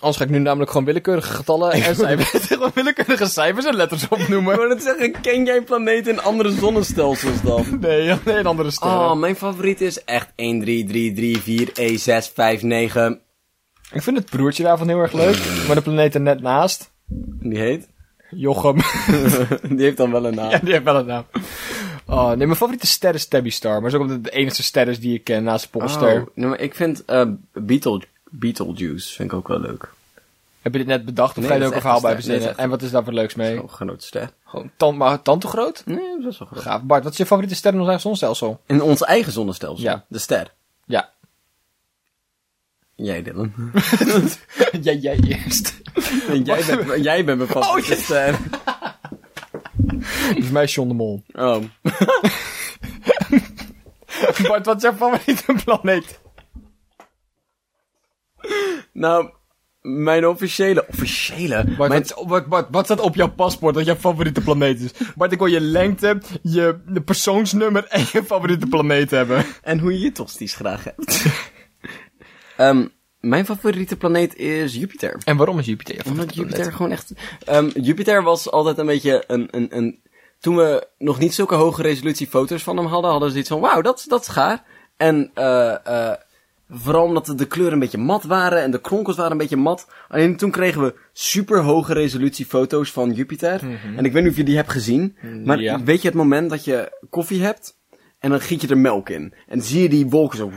Anders 0.00 0.16
ga 0.16 0.24
ik 0.24 0.30
nu 0.30 0.38
namelijk 0.38 0.70
gewoon 0.70 0.86
willekeurige 0.86 1.32
getallen 1.34 1.72
en 1.72 1.94
cijfers, 1.96 2.46
gewoon 2.46 2.70
willekeurige 2.74 3.26
cijfers 3.26 3.66
en 3.66 3.76
letters 3.76 4.08
opnoemen. 4.08 4.52
Ik 4.52 4.58
wou 4.58 4.68
net 4.68 4.82
zeggen, 4.82 5.20
ken 5.20 5.44
jij 5.44 5.62
planeten 5.62 6.12
in 6.12 6.20
andere 6.20 6.50
zonnestelsels 6.50 7.42
dan? 7.42 7.64
Nee, 7.80 8.14
nee, 8.24 8.36
een 8.36 8.46
andere 8.46 8.70
sterren. 8.70 8.98
Oh, 8.98 9.16
mijn 9.16 9.36
favoriet 9.36 9.80
is 9.80 10.04
echt 10.04 10.32
1, 10.34 10.60
3, 10.60 10.84
3, 10.84 11.12
3, 11.12 11.38
4, 11.38 11.70
E, 11.74 11.96
6, 11.96 12.30
5, 12.34 12.62
9. 12.62 13.20
Ik 13.92 14.02
vind 14.02 14.16
het 14.16 14.30
broertje 14.30 14.62
daarvan 14.62 14.88
heel 14.88 14.98
erg 14.98 15.12
leuk, 15.12 15.38
maar 15.66 15.76
de 15.76 15.82
planeet 15.82 16.14
er 16.14 16.20
net 16.20 16.40
naast. 16.40 16.92
Die 17.40 17.58
heet? 17.58 17.88
Jochem. 18.30 18.76
Die 19.76 19.84
heeft 19.84 19.96
dan 19.96 20.10
wel 20.12 20.26
een 20.26 20.34
naam. 20.34 20.50
ja, 20.50 20.58
die 20.58 20.72
heeft 20.72 20.84
wel 20.84 20.96
een 20.96 21.06
naam. 21.06 21.24
Oh, 22.06 22.28
nee, 22.28 22.36
mijn 22.36 22.56
favoriete 22.56 22.86
ster 22.86 23.14
is 23.14 23.28
Tabby 23.28 23.50
Star, 23.50 23.80
maar 23.80 23.88
is 23.88 23.94
ook 23.94 24.00
omdat 24.00 24.16
het 24.16 24.24
de 24.24 24.30
enige 24.30 24.62
ster 24.62 24.88
is 24.88 25.00
die 25.00 25.14
ik 25.14 25.24
ken 25.24 25.42
naast 25.44 25.70
Polster. 25.70 26.20
Oh, 26.20 26.26
nee, 26.34 26.48
maar 26.48 26.60
ik 26.60 26.74
vind 26.74 27.04
eh 27.04 27.26
Beetle, 27.52 28.02
Beetlejuice 28.30 29.14
vind 29.14 29.30
ik 29.32 29.38
ook 29.38 29.48
wel 29.48 29.60
leuk. 29.60 29.92
Heb 30.62 30.72
je 30.72 30.78
dit 30.78 30.88
net 30.88 31.04
bedacht 31.04 31.36
of 31.36 31.42
Nee, 31.42 31.46
ga 31.48 31.54
je 31.54 31.60
er 31.60 31.66
ook 31.66 31.74
een 31.74 31.80
verhaal 31.80 32.00
bij. 32.00 32.12
Nee, 32.12 32.22
verzinnen? 32.22 32.58
En 32.58 32.70
wat 32.70 32.82
is 32.82 32.90
daar 32.90 33.04
voor 33.04 33.12
leuks 33.12 33.34
mee? 33.34 33.56
Zo'n 33.56 33.68
grote 33.68 34.06
ster. 34.06 34.30
Gewoon 34.44 34.70
tan 34.76 34.96
maar 34.96 35.22
tante 35.22 35.46
groot? 35.46 35.82
Nee, 35.86 36.20
dat 36.22 36.32
is 36.32 36.38
wel 36.38 36.48
groot. 36.48 36.62
Gaaf. 36.62 36.82
Bart, 36.82 37.02
wat 37.02 37.12
is 37.12 37.18
je 37.18 37.26
favoriete 37.26 37.54
ster 37.54 37.70
in 37.72 37.76
ons 37.78 37.84
eigen 37.86 38.02
zonnestelsel? 38.02 38.60
In 38.66 38.82
ons 38.82 39.02
eigen 39.02 39.32
zonnestelsel. 39.32 39.84
Ja. 39.84 40.04
De 40.08 40.18
ster. 40.18 40.52
Ja. 40.86 41.10
Jij, 42.94 43.22
Dylan. 43.22 43.52
jij, 44.80 44.96
jij 44.96 45.18
eerst. 45.20 45.74
En 46.28 46.42
jij, 46.42 46.64
bent, 46.66 47.04
jij 47.04 47.24
bent 47.24 47.38
mijn 47.38 47.50
favoriete 47.50 47.92
Oh, 47.92 47.98
ster. 47.98 48.38
Voor 50.42 50.52
mij 50.52 50.62
is 50.62 50.74
John 50.74 50.88
de 50.88 50.94
Mol. 50.94 51.22
Oh. 51.32 51.62
Bart, 54.48 54.66
wat 54.66 54.76
is 54.76 54.82
jouw 54.82 54.94
favoriete 54.94 55.54
planeet? 55.64 56.20
Nou, 58.92 59.30
mijn 59.80 60.26
officiële... 60.26 60.86
Officiële? 60.88 61.64
Bart, 61.76 61.90
mijn, 61.90 62.28
wat, 62.28 62.46
Bart, 62.46 62.68
wat 62.70 62.84
staat 62.84 63.00
op 63.00 63.14
jouw 63.14 63.30
paspoort 63.30 63.74
dat 63.74 63.84
jouw 63.84 63.96
favoriete 63.96 64.40
planeet 64.40 64.80
is? 64.80 64.92
Bart, 65.16 65.32
ik 65.32 65.38
wil 65.38 65.46
je 65.46 65.60
lengte, 65.60 66.20
je 66.42 66.80
de 66.86 67.00
persoonsnummer 67.00 67.84
en 67.84 68.00
je 68.12 68.24
favoriete 68.24 68.66
planeet 68.66 69.10
hebben. 69.10 69.44
En 69.62 69.78
hoe 69.78 69.92
je 69.92 70.00
je 70.00 70.12
tosties 70.12 70.54
graag 70.54 70.84
hebt. 70.84 71.24
Ehm, 72.56 72.86
mijn 73.20 73.44
favoriete 73.44 73.96
planeet 73.96 74.36
is 74.36 74.74
Jupiter. 74.74 75.20
En 75.24 75.36
waarom 75.36 75.58
is 75.58 75.66
Jupiter 75.66 75.94
je 75.94 76.04
Omdat 76.04 76.34
Jupiter 76.34 76.56
planeet? 76.56 76.74
gewoon 76.74 76.92
echt... 76.92 77.12
Ehm, 77.44 77.68
Jupiter 77.74 78.22
was 78.22 78.50
altijd 78.50 78.78
een 78.78 78.86
beetje 78.86 79.24
een, 79.26 79.48
een, 79.50 79.76
een... 79.76 80.02
Toen 80.40 80.56
we 80.56 80.88
nog 80.98 81.18
niet 81.18 81.34
zulke 81.34 81.54
hoge 81.54 81.82
resolutie 81.82 82.26
foto's 82.26 82.62
van 82.62 82.76
hem 82.76 82.86
hadden, 82.86 83.10
hadden 83.10 83.30
ze 83.30 83.38
iets 83.38 83.48
van, 83.48 83.60
wauw, 83.60 83.80
dat, 83.80 84.04
dat 84.08 84.20
is 84.20 84.28
gaar. 84.28 84.64
En 84.96 85.30
eh 85.34 85.86
eh 85.86 86.14
vooral 86.70 87.04
omdat 87.04 87.32
de- 87.36 87.46
kleuren 87.46 87.72
een 87.72 87.78
beetje 87.78 87.98
mat 87.98 88.24
waren 88.24 88.62
en 88.62 88.70
de 88.70 88.80
kronkels 88.80 89.16
waren 89.16 89.32
een 89.32 89.38
beetje 89.38 89.56
mat. 89.56 89.86
Alleen 90.08 90.36
toen 90.36 90.50
kregen 90.50 90.82
we 90.82 90.94
super 91.12 91.62
hoge 91.62 91.92
resolutie 91.92 92.46
foto's 92.46 92.90
van 92.92 93.12
Jupiter. 93.12 93.60
En 93.96 94.04
ik 94.04 94.12
weet 94.12 94.22
niet 94.22 94.30
of 94.32 94.36
je 94.38 94.44
die 94.44 94.56
hebt 94.56 94.70
gezien, 94.70 95.16
maar 95.44 95.60
Ja. 95.60 95.82
weet 95.82 96.02
je 96.02 96.08
het 96.08 96.16
moment 96.16 96.50
dat 96.50 96.64
je 96.64 96.98
koffie 97.10 97.42
hebt 97.42 97.76
en 98.18 98.30
dan 98.30 98.40
giet 98.40 98.60
je 98.60 98.68
er 98.68 98.78
melk 98.78 99.08
in. 99.08 99.34
En 99.48 99.62
zie 99.62 99.82
je 99.82 99.88
die 99.88 100.06
wolken 100.06 100.38
zo... 100.38 100.50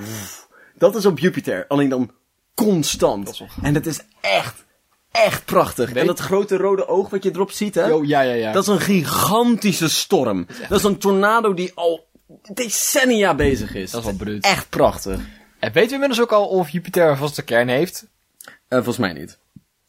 Dat 0.77 0.95
is 0.95 1.05
op 1.05 1.19
Jupiter, 1.19 1.65
alleen 1.67 1.89
dan 1.89 2.11
constant. 2.55 3.41
En 3.61 3.73
het 3.73 3.85
is 3.87 3.99
echt, 4.21 4.65
echt 5.11 5.45
prachtig. 5.45 5.93
En 5.93 6.05
dat 6.05 6.19
grote 6.19 6.57
rode 6.57 6.87
oog 6.87 7.09
wat 7.09 7.23
je 7.23 7.29
erop 7.33 7.51
ziet, 7.51 7.75
hè? 7.75 7.85
Yo, 7.85 8.03
ja, 8.03 8.21
ja, 8.21 8.33
ja. 8.33 8.51
Dat 8.51 8.63
is 8.63 8.69
een 8.69 8.79
gigantische 8.79 9.89
storm. 9.89 10.47
Dat 10.69 10.77
is 10.79 10.83
een 10.85 10.97
tornado 10.97 11.53
die 11.53 11.71
al 11.75 12.07
decennia 12.53 13.35
bezig 13.35 13.75
is. 13.75 13.91
Dat 13.91 13.99
is 14.01 14.05
wel 14.07 14.15
bruut. 14.15 14.43
Echt 14.43 14.69
prachtig. 14.69 15.19
En 15.61 15.71
weten 15.71 15.87
we 15.87 15.93
inmiddels 15.93 16.21
ook 16.21 16.31
al 16.31 16.47
of 16.47 16.69
Jupiter 16.69 17.09
een 17.09 17.17
vaste 17.17 17.43
kern 17.43 17.67
heeft? 17.67 18.07
Eh, 18.45 18.53
volgens 18.67 18.97
mij 18.97 19.13
niet. 19.13 19.39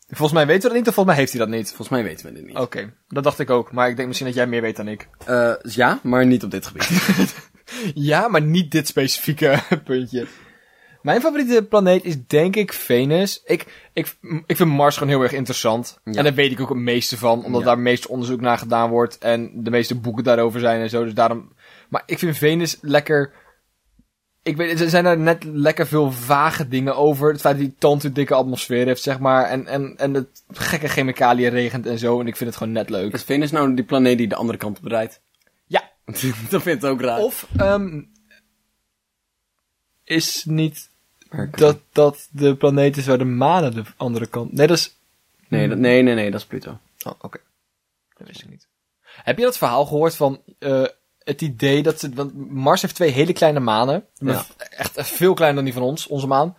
Volgens 0.09 0.33
mij 0.33 0.47
weten 0.47 0.63
we 0.63 0.69
dat 0.69 0.77
niet, 0.77 0.89
of 0.89 0.95
volgens 0.95 1.15
mij 1.15 1.25
heeft 1.25 1.33
hij 1.33 1.41
dat 1.47 1.57
niet. 1.59 1.67
Volgens 1.69 1.89
mij 1.89 2.03
weten 2.03 2.27
we 2.27 2.33
dit 2.33 2.47
niet. 2.47 2.57
Oké, 2.57 2.93
dat 3.09 3.25
dacht 3.25 3.39
ik 3.39 3.51
ook. 3.51 3.73
Maar 3.73 3.89
ik 3.89 3.97
denk 3.97 4.09
misschien 4.09 4.29
dat 4.29 4.37
jij 4.37 4.47
meer 4.47 4.61
weet 4.63 4.77
dan 4.77 4.89
ik. 4.89 5.09
Eh, 5.27 5.53
ja, 5.63 5.99
maar 6.03 6.27
niet 6.27 6.45
op 6.45 6.51
dit 6.51 6.67
gebied. 6.67 6.91
Ja, 7.95 8.29
maar 8.29 8.43
niet 8.43 8.71
dit 8.71 8.87
specifieke 8.89 9.59
puntje. 9.85 10.27
Mijn 11.03 11.21
favoriete 11.21 11.63
planeet 11.69 12.05
is 12.05 12.27
denk 12.27 12.57
ik 12.57 12.73
Venus. 12.73 13.43
Ik, 13.45 13.89
ik, 13.93 14.17
ik 14.47 14.57
vind 14.57 14.71
Mars 14.71 14.97
gewoon 14.97 15.13
heel 15.13 15.23
erg 15.23 15.33
interessant. 15.33 15.99
Ja. 16.05 16.13
En 16.13 16.25
daar 16.25 16.35
weet 16.35 16.53
ik 16.53 16.61
ook 16.61 16.69
het 16.69 16.79
meeste 16.79 17.19
van, 17.19 17.45
omdat 17.45 17.61
Ja. 17.61 17.67
daar 17.67 17.75
het 17.75 17.85
meeste 17.85 18.09
onderzoek 18.09 18.41
naar 18.41 18.59
gedaan 18.59 18.91
wordt 18.91 19.19
en 19.19 19.51
de 19.55 19.71
meeste 19.71 19.95
boeken 19.95 20.25
daarover 20.25 20.61
zijn 20.61 20.81
en 20.81 20.91
zo. 20.91 21.05
Dus 21.05 21.15
daarom. 21.15 21.53
Maar 21.89 22.03
ik 22.07 22.19
vind 22.19 22.37
Venus 22.39 22.79
lekker 22.81 23.33
ik 24.43 24.57
weet, 24.57 24.81
er 24.81 24.91
zijn 24.91 25.07
er 25.07 25.19
net 25.19 25.45
lekker 25.45 25.87
veel 25.87 26.13
vage 26.13 26.69
dingen 26.69 26.97
over. 26.97 27.33
Het 27.33 27.41
feit 27.41 27.57
dat 27.57 27.65
die 27.65 27.75
tand 27.79 28.05
een 28.05 28.13
dikke 28.13 28.35
atmosfeer 28.35 28.87
heeft, 28.87 29.03
zeg 29.03 29.19
maar. 29.19 29.45
En, 29.45 29.67
en, 29.67 29.95
en 29.97 30.15
het 30.15 30.45
gekke 30.49 30.89
chemicaliën 30.89 31.51
regent 31.51 31.87
en 31.87 31.99
zo. 31.99 32.21
En 32.21 32.27
ik 32.27 32.37
vind 32.37 32.49
het 32.49 32.59
gewoon 32.59 32.73
net 32.73 32.91
leuk. 32.91 33.13
Is 33.13 33.23
Venus 33.23 33.51
nou 33.51 33.75
die 33.75 33.85
planeet 33.85 34.19
die 34.19 34.29
de 34.29 34.35
andere 34.35 34.59
kant 34.59 34.79
op 34.79 34.85
rijdt? 34.85 35.21
Ja. 35.67 35.91
dat 36.51 36.63
vind 36.63 36.83
ik 36.83 36.85
ook 36.85 37.01
raar. 37.01 37.19
Of, 37.19 37.47
ehm 37.57 38.01
is 40.05 40.45
niet 40.45 40.91
dat 41.51 41.81
dat 41.93 42.29
de 42.31 42.57
planeet 42.57 42.97
is 42.97 43.07
waar 43.07 43.19
de 43.19 43.25
maan 43.25 43.65
aan 43.65 43.71
de 43.71 43.85
andere 43.97 44.27
kant... 44.27 44.53
Nee, 44.53 44.67
dat 44.67 44.77
is... 44.77 44.97
Nee, 45.49 45.69
dat, 45.69 45.79
nee, 45.79 46.03
nee, 46.03 46.15
nee, 46.15 46.31
dat 46.31 46.41
is 46.41 46.47
Pluto. 46.47 46.79
Oh, 47.07 47.13
oké. 47.21 47.39
Dat 48.17 48.27
wist 48.27 48.43
ik 48.43 48.51
niet. 48.51 48.69
Heb 49.03 49.39
je 49.39 49.45
dat 49.45 49.59
verhaal 49.59 49.87
gehoord 49.87 50.17
van 50.17 50.43
eh, 50.59 50.87
het 51.25 51.41
idee 51.41 51.83
dat 51.83 52.01
ze... 52.01 52.11
Want 52.15 52.51
Mars 52.51 52.83
heeft 52.83 52.95
twee 52.95 53.11
hele 53.11 53.33
kleine 53.33 53.61
manen. 53.61 54.07
Ja. 54.15 54.45
Echt, 54.57 54.97
echt 54.97 55.11
veel 55.11 55.35
kleiner 55.35 55.57
dan 55.57 55.73
die 55.73 55.81
van 55.81 55.91
ons, 55.91 56.07
onze 56.07 56.27
maan. 56.27 56.57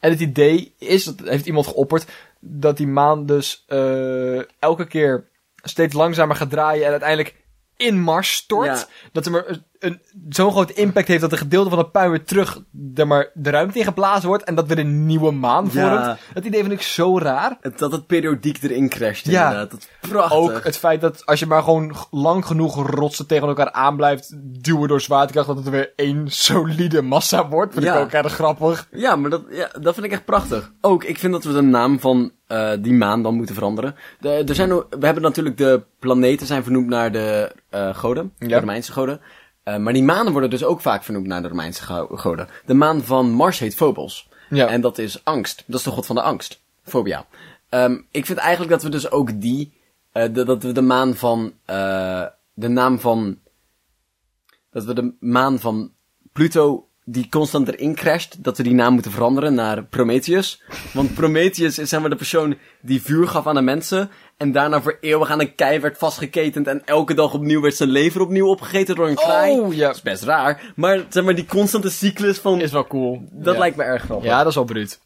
En 0.00 0.10
het 0.10 0.20
idee 0.20 0.74
is, 0.78 1.04
dat 1.04 1.28
heeft 1.28 1.46
iemand 1.46 1.66
geopperd, 1.66 2.06
dat 2.40 2.76
die 2.76 2.86
maan 2.86 3.26
dus 3.26 3.64
eh, 3.66 4.60
elke 4.60 4.86
keer 4.86 5.28
steeds 5.62 5.94
langzamer 5.94 6.36
gaat 6.36 6.50
draaien 6.50 6.84
en 6.84 6.90
uiteindelijk 6.90 7.34
in 7.76 8.00
Mars 8.00 8.32
stort. 8.32 8.66
Ja. 8.66 8.86
Dat 9.12 9.26
er 9.26 9.32
maar 9.32 9.58
een, 9.82 10.00
zo'n 10.28 10.50
grote 10.50 10.72
impact 10.72 11.08
heeft 11.08 11.20
dat 11.20 11.32
een 11.32 11.38
gedeelte 11.38 11.68
van 11.70 11.78
het 11.78 11.92
puin 11.92 12.10
weer 12.10 12.24
terug 12.24 12.62
de, 12.70 13.04
maar, 13.04 13.30
de 13.34 13.50
ruimte 13.50 13.78
in 13.78 13.84
geblazen 13.84 14.28
wordt 14.28 14.44
en 14.44 14.54
dat 14.54 14.66
weer 14.66 14.78
een 14.78 15.06
nieuwe 15.06 15.30
maan 15.32 15.68
Ja. 15.72 16.04
vormt. 16.04 16.20
Dat 16.34 16.44
idee 16.44 16.60
vind 16.60 16.72
ik 16.72 16.82
zo 16.82 17.18
raar. 17.18 17.56
Het, 17.60 17.78
dat 17.78 17.92
het 17.92 18.06
periodiek 18.06 18.62
erin 18.62 18.88
crasht, 18.88 19.26
Ja. 19.26 19.42
inderdaad. 19.44 19.70
Dat 19.70 19.80
is 19.80 20.08
prachtig. 20.10 20.38
Ook 20.38 20.64
het 20.64 20.78
feit 20.78 21.00
dat 21.00 21.26
als 21.26 21.38
je 21.38 21.46
maar 21.46 21.62
gewoon 21.62 21.94
lang 22.10 22.46
genoeg 22.46 22.90
rotsen 22.90 23.26
tegen 23.26 23.48
elkaar 23.48 23.72
aan 23.72 23.96
blijft 23.96 24.34
duwen 24.62 24.88
door 24.88 25.00
zwaartekracht, 25.00 25.46
dat 25.46 25.56
het 25.56 25.68
weer 25.68 25.92
één 25.96 26.30
solide 26.30 27.02
massa 27.02 27.48
wordt. 27.48 27.72
Vind 27.72 27.84
Ja. 27.84 27.94
ik 27.96 28.02
ook 28.02 28.10
erg 28.12 28.32
grappig. 28.32 28.88
Ja, 28.90 29.16
maar 29.16 29.30
dat, 29.30 29.42
ja, 29.50 29.70
dat 29.80 29.94
vind 29.94 30.06
ik 30.06 30.12
echt 30.12 30.24
prachtig. 30.24 30.72
Ook, 30.80 31.04
ik 31.04 31.18
vind 31.18 31.32
dat 31.32 31.44
we 31.44 31.52
de 31.52 31.60
naam 31.62 32.00
van 32.00 32.32
eh, 32.46 32.70
die 32.80 32.92
maan 32.92 33.22
dan 33.22 33.34
moeten 33.34 33.54
veranderen. 33.54 33.94
De, 34.20 34.28
er 34.48 34.54
zijn, 34.54 34.68
we 34.68 34.84
hebben 35.04 35.22
natuurlijk 35.22 35.56
de 35.56 35.82
planeten 35.98 36.46
zijn 36.46 36.62
vernoemd 36.62 36.86
naar 36.88 37.12
de 37.12 37.52
eh, 37.70 37.94
goden, 37.94 38.32
de. 38.38 38.58
Romeinse 38.58 38.92
goden. 38.92 39.20
Eh, 39.62 39.76
maar 39.76 39.92
die 39.92 40.02
manen 40.02 40.32
worden 40.32 40.50
dus 40.50 40.64
ook 40.64 40.80
vaak 40.80 41.02
vernoemd 41.02 41.26
naar 41.26 41.42
de 41.42 41.48
Romeinse 41.48 41.82
go- 41.82 42.08
goden. 42.16 42.48
De 42.66 42.74
maan 42.74 43.02
van 43.02 43.30
Mars 43.30 43.58
heet 43.58 43.74
Phobos. 43.74 44.28
Ja. 44.50 44.66
En 44.66 44.80
dat 44.80 44.98
is 44.98 45.24
angst. 45.24 45.64
Dat 45.66 45.78
is 45.78 45.84
de 45.84 45.90
god 45.90 46.06
van 46.06 46.16
de 46.16 46.22
angst. 46.22 46.62
Phobia. 46.82 47.26
Ehm, 47.68 47.98
ik 48.10 48.26
vind 48.26 48.38
eigenlijk 48.38 48.70
dat 48.70 48.82
we 48.82 48.88
dus 48.88 49.10
ook 49.10 49.40
die, 49.40 49.72
eh, 50.12 50.32
de- 50.32 50.44
dat 50.44 50.62
we 50.62 50.72
de 50.72 50.82
maan 50.82 51.14
van, 51.14 51.52
eh, 51.64 52.24
de 52.54 52.68
naam 52.68 52.98
van, 53.00 53.38
dat 54.70 54.84
we 54.84 54.94
de 54.94 55.14
maan 55.20 55.58
van 55.58 55.92
Pluto, 56.32 56.88
die 57.04 57.28
constant 57.28 57.68
erin 57.68 57.94
crasht, 57.94 58.44
dat 58.44 58.56
we 58.56 58.62
die 58.62 58.74
naam 58.74 58.92
moeten 58.92 59.12
veranderen 59.12 59.54
naar 59.54 59.84
Prometheus. 59.84 60.62
Want 60.92 61.14
Prometheus 61.14 61.78
is 61.78 61.88
zeg 61.88 62.00
maar 62.00 62.10
de 62.10 62.16
persoon 62.16 62.56
die 62.80 63.02
vuur 63.02 63.28
gaf 63.28 63.46
aan 63.46 63.54
de 63.54 63.60
mensen, 63.62 64.10
en 64.36 64.52
daarna 64.52 64.80
voor 64.82 64.96
eeuwig 65.00 65.30
aan 65.30 65.40
een 65.40 65.54
kei 65.54 65.78
werd 65.80 65.98
vastgeketend, 65.98 66.66
en 66.66 66.82
elke 66.84 67.14
dag 67.14 67.34
opnieuw 67.34 67.60
werd 67.60 67.74
zijn 67.76 67.88
lever 67.88 68.20
opnieuw 68.20 68.46
opgegeten 68.48 68.94
door 68.94 69.08
een 69.08 69.14
kraai. 69.14 69.60
Oh, 69.60 69.74
ja. 69.74 69.86
Dat 69.86 69.96
is 69.96 70.02
best 70.02 70.22
raar, 70.22 70.72
maar 70.76 71.00
zeg 71.08 71.24
maar 71.24 71.34
die 71.34 71.46
constante 71.46 71.90
cyclus 71.90 72.38
van, 72.38 72.60
Is 72.60 72.72
wel 72.72 72.86
cool. 72.86 73.28
dat 73.30 73.52
Ja. 73.54 73.60
lijkt 73.60 73.76
me 73.76 73.82
erg 73.82 74.02
grappig. 74.02 74.26
Ja, 74.28 74.38
dat 74.38 74.46
is 74.48 74.54
wel 74.54 74.64
bruut. 74.64 75.00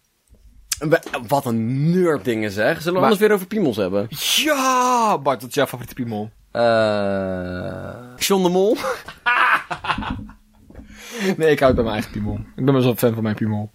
Wat 1.28 1.44
een 1.46 1.90
nerd 2.00 2.24
dingen 2.24 2.50
zeg. 2.50 2.68
Zullen 2.76 2.84
we 2.84 2.92
Maar- 2.92 3.02
anders 3.02 3.20
weer 3.20 3.32
over 3.32 3.46
piemels 3.46 3.76
hebben? 3.76 4.06
Ja! 4.08 5.18
Bart, 5.18 5.40
wat 5.40 5.48
is 5.50 5.54
jouw 5.54 5.66
favoriete 5.66 5.94
piemel? 5.94 6.30
Eh... 6.52 6.62
John 8.16 8.42
de 8.42 8.48
Mol? 8.48 8.76
Nee, 11.36 11.50
ik 11.50 11.60
houd 11.60 11.74
bij 11.74 11.84
mijn 11.84 11.94
eigen 11.94 12.12
piemel. 12.12 12.34
Ik 12.56 12.64
ben 12.64 12.74
best 12.74 12.84
wel 12.84 12.96
fan 12.96 13.14
van 13.14 13.22
mijn 13.22 13.34
piemel. 13.34 13.70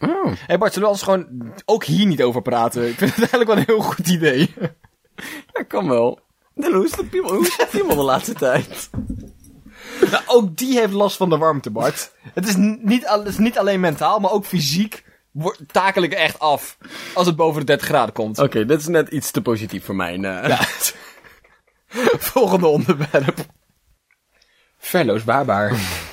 Oh. 0.00 0.24
Hé 0.26 0.32
hey 0.46 0.58
Bart, 0.58 0.72
zullen 0.72 0.88
we 0.88 0.94
ons 0.94 1.02
gewoon 1.02 1.52
ook 1.64 1.84
hier 1.84 2.06
niet 2.06 2.22
over 2.22 2.42
praten? 2.42 2.88
Ik 2.88 2.98
vind 2.98 3.10
het 3.10 3.18
eigenlijk 3.18 3.50
wel 3.50 3.56
een 3.56 3.64
heel 3.66 3.80
goed 3.80 4.08
idee. 4.08 4.54
Dat 5.52 5.66
kan 5.66 5.88
wel. 5.88 6.20
Dan 6.54 6.72
hoe 6.72 6.84
is 6.84 6.90
de 6.92 7.04
piemel? 7.04 7.34
Hoe 7.34 7.46
is 7.46 7.56
de 7.56 7.68
piemel 7.70 7.96
de 7.96 8.02
laatste 8.02 8.34
tijd? 8.34 8.90
nou, 10.10 10.22
ook 10.26 10.56
die 10.56 10.78
heeft 10.78 10.92
last 10.92 11.16
van 11.16 11.30
de 11.30 11.36
warmte, 11.36 11.70
Bart. 11.70 12.12
Het 12.34 12.48
is, 12.48 12.54
niet, 12.80 13.08
het 13.08 13.26
is 13.26 13.38
niet 13.38 13.58
alleen 13.58 13.80
mentaal, 13.80 14.18
maar 14.18 14.30
ook 14.30 14.44
fysiek 14.44 15.04
takel 15.72 16.02
ik 16.02 16.12
echt 16.12 16.38
af 16.38 16.78
als 17.14 17.26
het 17.26 17.36
boven 17.36 17.60
de 17.60 17.66
30 17.66 17.86
graden 17.86 18.14
komt. 18.14 18.38
Oké, 18.38 18.64
dit 18.64 18.80
is 18.80 18.86
net 18.86 19.08
iets 19.08 19.30
te 19.30 19.42
positief 19.42 19.84
voor 19.84 19.96
mijn... 19.96 20.24
eh 20.24 20.48
Ja. 20.48 20.58
Volgende 22.32 22.66
onderwerp. 22.66 23.46
Verloosbaarbaar. 24.78 25.72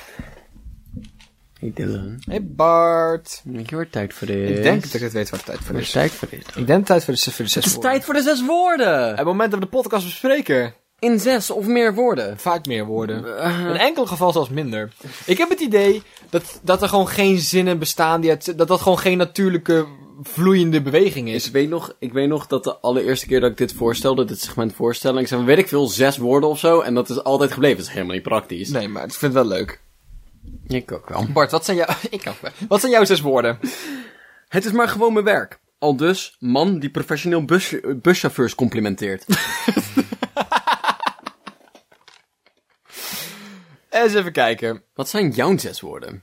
Hey 1.64 1.72
Dylan. 1.74 2.16
Hey 2.26 2.46
Bart. 2.46 3.40
Weet 3.44 3.70
je 3.70 3.76
waar 3.76 3.90
tijd 3.90 4.14
voor 4.14 4.28
is? 4.28 4.50
Ik 4.56 4.62
denk 4.62 4.82
dat 4.82 4.94
ik 4.94 5.00
het 5.00 5.12
weet 5.12 5.30
waar 5.30 5.38
het 5.38 5.48
tijd 5.48 5.60
voor 5.66 5.76
is. 5.76 5.90
tijd 5.90 6.10
voor 6.10 6.28
is. 6.30 6.42
Ik 6.54 6.66
denk 6.66 6.86
tijd 6.86 7.04
voor 7.04 7.14
de, 7.14 7.20
voor 7.20 7.44
de 7.44 7.50
zes 7.50 7.54
Het 7.54 7.64
is 7.64 7.72
woorden. 7.72 7.90
tijd 7.90 8.04
voor 8.04 8.14
de 8.14 8.22
zes 8.22 8.44
woorden! 8.46 9.16
Het 9.16 9.24
moment 9.24 9.50
dat 9.50 9.60
we 9.60 9.64
de 9.64 9.70
podcast 9.70 10.04
bespreken. 10.04 10.74
In 10.98 11.20
zes 11.20 11.50
of 11.50 11.66
meer 11.66 11.94
woorden. 11.94 12.38
Vaak 12.38 12.66
meer 12.66 12.84
woorden. 12.86 13.38
Eh, 13.38 13.58
In 13.60 13.76
enkel 13.76 14.06
geval 14.06 14.32
zelfs 14.32 14.48
minder. 14.48 14.92
Ik 15.26 15.38
heb 15.38 15.48
het 15.48 15.60
idee 15.60 16.02
dat, 16.30 16.60
dat 16.62 16.82
er 16.82 16.88
gewoon 16.88 17.08
geen 17.08 17.38
zinnen 17.38 17.78
bestaan. 17.78 18.20
Die 18.20 18.30
het, 18.30 18.52
dat 18.56 18.68
dat 18.68 18.80
gewoon 18.80 18.98
geen 18.98 19.18
natuurlijke 19.18 19.86
vloeiende 20.22 20.82
beweging 20.82 21.28
is. 21.28 21.46
ik, 21.46 21.52
weet 21.52 21.68
nog, 21.68 21.96
ik 21.98 22.12
weet 22.12 22.28
nog 22.28 22.46
dat 22.46 22.64
de 22.64 22.76
allereerste 22.76 23.26
keer 23.26 23.40
dat 23.40 23.50
ik 23.50 23.56
dit 23.56 23.72
voorstelde, 23.72 24.24
dit 24.24 24.40
segment 24.40 24.74
voorstelde, 24.74 25.20
ik 25.20 25.26
zei, 25.26 25.44
weet 25.44 25.58
ik 25.58 25.68
veel, 25.68 25.86
zes 25.86 26.16
woorden 26.16 26.48
of 26.48 26.58
zo, 26.58 26.80
en 26.80 26.94
dat 26.94 27.10
is 27.10 27.22
altijd 27.24 27.52
gebleven. 27.52 27.76
Dat 27.78 27.86
is 27.86 27.92
helemaal 27.92 28.14
niet 28.14 28.22
praktisch. 28.22 28.68
Nee, 28.68 28.88
maar 28.88 29.04
ik 29.04 29.12
vind 29.12 29.34
het 29.34 29.46
wel 29.46 29.56
leuk. 29.56 29.82
Ik 30.66 30.92
ook 30.92 31.08
wel. 31.08 31.26
Bart, 31.32 31.50
wat 31.50 31.64
zijn, 31.64 31.76
jou... 31.76 31.90
ik 32.10 32.26
ook 32.28 32.40
wel. 32.40 32.50
wat 32.68 32.80
zijn 32.80 32.92
jouw 32.92 33.04
zes 33.04 33.20
woorden? 33.20 33.58
Het 34.48 34.64
is 34.64 34.72
maar 34.72 34.88
gewoon 34.88 35.12
mijn 35.12 35.24
werk. 35.24 35.60
Al 35.78 35.96
dus, 35.96 36.36
man 36.38 36.78
die 36.78 36.90
professioneel 36.90 37.44
bus, 37.44 37.74
buschauffeurs 38.02 38.54
complimenteert. 38.54 39.24
Eens 43.90 44.14
even 44.14 44.32
kijken. 44.32 44.82
Wat 44.94 45.08
zijn 45.08 45.30
jouw 45.30 45.58
zes 45.58 45.80
woorden? 45.80 46.22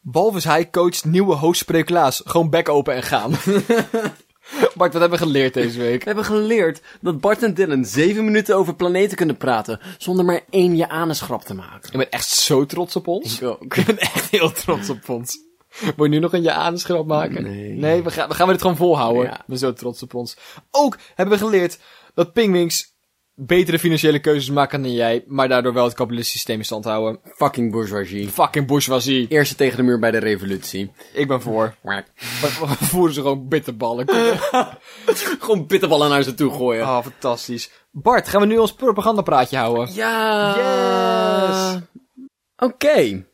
Balvis 0.00 0.44
hij 0.44 0.70
coacht 0.70 1.04
nieuwe 1.04 1.54
Sprekulaas. 1.54 2.22
Gewoon 2.24 2.50
bek 2.50 2.68
open 2.68 2.94
en 2.94 3.02
gaan. 3.02 3.32
Bart, 4.76 4.92
wat 4.92 5.00
hebben 5.00 5.10
we 5.10 5.24
geleerd 5.24 5.54
deze 5.54 5.78
week? 5.78 5.98
We 5.98 6.06
hebben 6.06 6.24
geleerd 6.24 6.82
dat 7.00 7.20
Bart 7.20 7.42
en 7.42 7.54
Dylan 7.54 7.84
zeven 7.84 8.24
minuten 8.24 8.56
over 8.56 8.74
planeten 8.74 9.16
kunnen 9.16 9.36
praten, 9.36 9.80
zonder 9.98 10.24
maar 10.24 10.40
één 10.50 10.76
je 10.76 10.88
anusgrap 10.88 11.42
te 11.42 11.54
maken. 11.54 11.92
Ik 11.92 11.98
ben 11.98 12.10
echt 12.10 12.28
zo 12.28 12.66
trots 12.66 12.96
op 12.96 13.08
ons. 13.08 13.40
Ik 13.40 13.48
ook. 13.48 13.62
Ik 13.76 13.86
ben 13.86 13.98
echt 13.98 14.30
heel 14.30 14.52
trots 14.52 14.90
op 14.90 15.08
ons. 15.08 15.38
Wil 15.96 16.04
je 16.04 16.10
nu 16.10 16.18
nog 16.18 16.32
een 16.32 16.42
ja-aanschrap 16.42 17.06
maken? 17.06 17.42
Nee. 17.42 17.72
Nee, 17.72 18.02
we 18.02 18.10
gaan, 18.10 18.28
we 18.28 18.34
gaan 18.34 18.48
dit 18.48 18.60
gewoon 18.60 18.76
volhouden. 18.76 19.24
Ja. 19.24 19.34
Ik 19.34 19.46
ben 19.46 19.58
zo 19.58 19.72
trots 19.72 20.02
op 20.02 20.14
ons. 20.14 20.36
Ook 20.70 20.98
hebben 21.14 21.38
we 21.38 21.44
geleerd 21.44 21.78
dat 22.14 22.32
pingwings 22.32 22.93
betere 23.34 23.78
financiële 23.78 24.18
keuzes 24.18 24.50
maken 24.50 24.82
dan 24.82 24.92
jij, 24.92 25.24
maar 25.26 25.48
daardoor 25.48 25.72
wel 25.72 25.84
het 25.84 25.94
kapitalistische 25.94 26.38
systeem 26.38 26.58
in 26.58 26.64
stand 26.64 26.84
houden. 26.84 27.20
Fucking 27.24 27.72
bourgeoisie. 27.72 28.28
Fucking 28.28 28.66
bourgeoisie. 28.66 29.28
Eerste 29.28 29.54
tegen 29.54 29.76
de 29.76 29.82
muur 29.82 29.98
bij 29.98 30.10
de 30.10 30.18
revolutie. 30.18 30.92
Ik 31.12 31.28
ben 31.28 31.40
voor. 31.40 31.74
Maar 31.82 32.06
We 32.40 32.84
voeren 32.84 33.14
ze 33.14 33.20
gewoon 33.20 33.48
bitterballen. 33.48 34.06
gewoon 35.40 35.66
bitterballen 35.66 36.08
naar 36.08 36.22
ze 36.22 36.34
toe 36.34 36.52
gooien. 36.52 36.82
Oh, 36.82 37.02
fantastisch. 37.02 37.70
Bart, 37.90 38.28
gaan 38.28 38.40
we 38.40 38.46
nu 38.46 38.58
ons 38.58 38.74
propagandapraatje 38.74 39.56
houden? 39.56 39.94
Ja. 39.94 40.56
Yes. 41.72 41.80
Oké. 42.56 43.26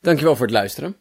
Dankjewel 0.00 0.36
voor 0.36 0.46
het 0.46 0.54
luisteren. 0.54 0.96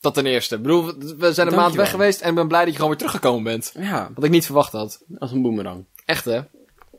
Dat 0.00 0.14
ten 0.14 0.26
eerste. 0.26 0.56
Ik 0.56 0.62
bedoel, 0.62 0.84
we 1.18 1.32
zijn 1.32 1.46
een 1.48 1.54
maand 1.54 1.74
weg 1.74 1.90
geweest 1.90 2.20
en 2.20 2.28
ik 2.28 2.34
ben 2.34 2.48
blij 2.48 2.60
dat 2.60 2.68
je 2.68 2.74
gewoon 2.74 2.90
weer 2.90 2.98
teruggekomen 2.98 3.42
bent. 3.42 3.72
Ja, 3.78 4.10
Wat 4.14 4.24
ik 4.24 4.30
niet 4.30 4.44
verwacht 4.44 4.72
had. 4.72 5.04
als 5.18 5.32
een 5.32 5.42
boemerang. 5.42 5.86
Echt, 6.04 6.24
hè? 6.24 6.40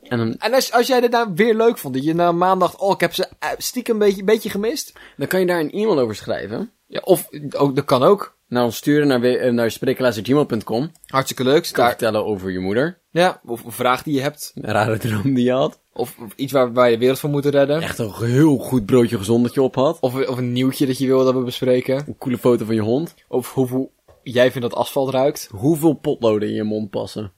En 0.08 0.18
dan, 0.18 0.34
En 0.38 0.54
als, 0.54 0.72
als 0.72 0.86
jij 0.86 1.00
dit 1.00 1.10
nou 1.10 1.28
weer 1.34 1.54
leuk 1.54 1.78
vond, 1.78 1.94
dat 1.94 2.04
je 2.04 2.14
na 2.14 2.28
een 2.28 2.38
maand 2.38 2.60
dacht, 2.60 2.76
oh, 2.76 2.90
ik 2.92 3.00
heb 3.00 3.14
ze 3.14 3.28
eh, 3.38 3.48
stiekem 3.58 3.94
een 3.94 4.06
beetje, 4.06 4.24
beetje 4.24 4.50
gemist. 4.50 4.92
dan 5.16 5.26
kan 5.26 5.40
je 5.40 5.46
daar 5.46 5.60
een 5.60 5.70
e-mail 5.70 5.98
over 5.98 6.14
schrijven. 6.14 6.70
Ja, 6.86 7.00
of, 7.04 7.28
ook, 7.56 7.76
dat 7.76 7.84
kan 7.84 8.02
ook. 8.02 8.36
Naar 8.48 8.64
ons 8.64 8.76
sturen 8.76 9.08
naar, 9.08 9.22
eh, 9.22 9.52
naar 9.52 9.70
spreeklaas.gmail.com. 9.70 10.92
Hartstikke 11.06 11.44
leuk. 11.44 11.62
Kan 11.62 11.72
Daar, 11.74 11.88
vertellen 11.88 12.24
over 12.24 12.50
je 12.50 12.58
moeder. 12.58 12.98
ja, 13.10 13.40
of 13.44 13.64
een 13.64 13.72
vraag 13.72 14.02
die 14.02 14.14
je 14.14 14.20
hebt. 14.20 14.52
Een 14.54 14.72
rare 14.72 14.98
droom 14.98 15.34
die 15.34 15.44
je 15.44 15.52
had. 15.52 15.80
Of, 15.92 16.14
of 16.18 16.32
iets 16.36 16.52
waar, 16.52 16.72
waar 16.72 16.86
je 16.86 16.92
de 16.92 16.98
wereld 16.98 17.18
voor 17.18 17.30
moet 17.30 17.46
redden. 17.46 17.80
Echt 17.82 17.98
een 17.98 18.12
heel 18.14 18.56
goed 18.58 18.86
broodje 18.86 19.16
gezond 19.18 19.44
dat 19.44 19.54
je 19.54 19.62
op 19.62 19.74
had. 19.74 19.98
Of, 20.00 20.26
of 20.28 20.36
een 20.38 20.52
nieuwtje 20.52 20.86
dat 20.86 20.98
je 20.98 21.06
wil 21.06 21.24
dat 21.24 21.34
we 21.34 21.40
bespreken. 21.40 22.04
Een 22.06 22.16
coole 22.18 22.38
foto 22.38 22.64
van 22.64 22.74
je 22.74 22.80
hond. 22.80 23.14
Of 23.28 23.52
hoeveel 23.54 23.92
jij 24.22 24.50
vindt 24.52 24.68
dat 24.68 24.78
asfalt 24.78 25.10
ruikt. 25.10 25.48
Hoeveel 25.50 25.92
potloden 25.92 26.48
in 26.48 26.54
je 26.54 26.62
mond 26.64 26.90
passen. 26.90 27.32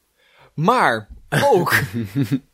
Maar, 0.54 1.08
ook, 1.52 1.72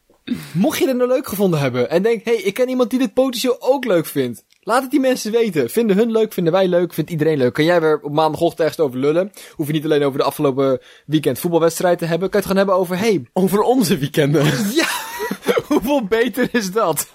mocht 0.52 0.78
je 0.78 0.86
dit 0.86 0.96
nou 0.96 1.08
leuk 1.08 1.28
gevonden 1.28 1.60
hebben 1.60 1.90
en 1.90 2.02
denk, 2.02 2.24
hey, 2.24 2.36
ik 2.36 2.54
ken 2.54 2.68
iemand 2.68 2.90
die 2.90 2.98
dit 2.98 3.14
potentieel 3.14 3.56
ook 3.60 3.84
leuk 3.84 4.06
vindt. 4.06 4.44
Laat 4.60 4.82
het 4.82 4.90
die 4.90 5.00
mensen 5.00 5.32
weten. 5.32 5.70
Vinden 5.70 5.96
hun 5.96 6.10
leuk, 6.10 6.32
vinden 6.32 6.52
wij 6.52 6.68
leuk, 6.68 6.94
vindt 6.94 7.10
iedereen 7.10 7.38
leuk. 7.38 7.52
Kan 7.52 7.64
jij 7.64 7.80
weer 7.80 8.00
op 8.02 8.12
maandagochtend 8.12 8.60
ergens 8.60 8.80
over 8.80 8.98
lullen? 8.98 9.32
Hoef 9.52 9.66
je 9.66 9.72
niet 9.72 9.84
alleen 9.84 10.04
over 10.04 10.18
de 10.18 10.24
afgelopen 10.24 10.80
weekend 11.06 11.38
voetbalwedstrijd 11.38 11.98
te 11.98 12.04
hebben. 12.04 12.30
Kan 12.30 12.40
je 12.40 12.46
het 12.46 12.56
gewoon 12.56 12.66
hebben 12.66 12.84
over, 12.84 12.98
hey, 12.98 13.28
Over 13.32 13.60
onze 13.60 13.98
weekenden. 13.98 14.44
ja, 14.80 14.88
hoeveel 15.66 16.04
beter 16.04 16.48
is 16.52 16.72
dat? 16.72 17.08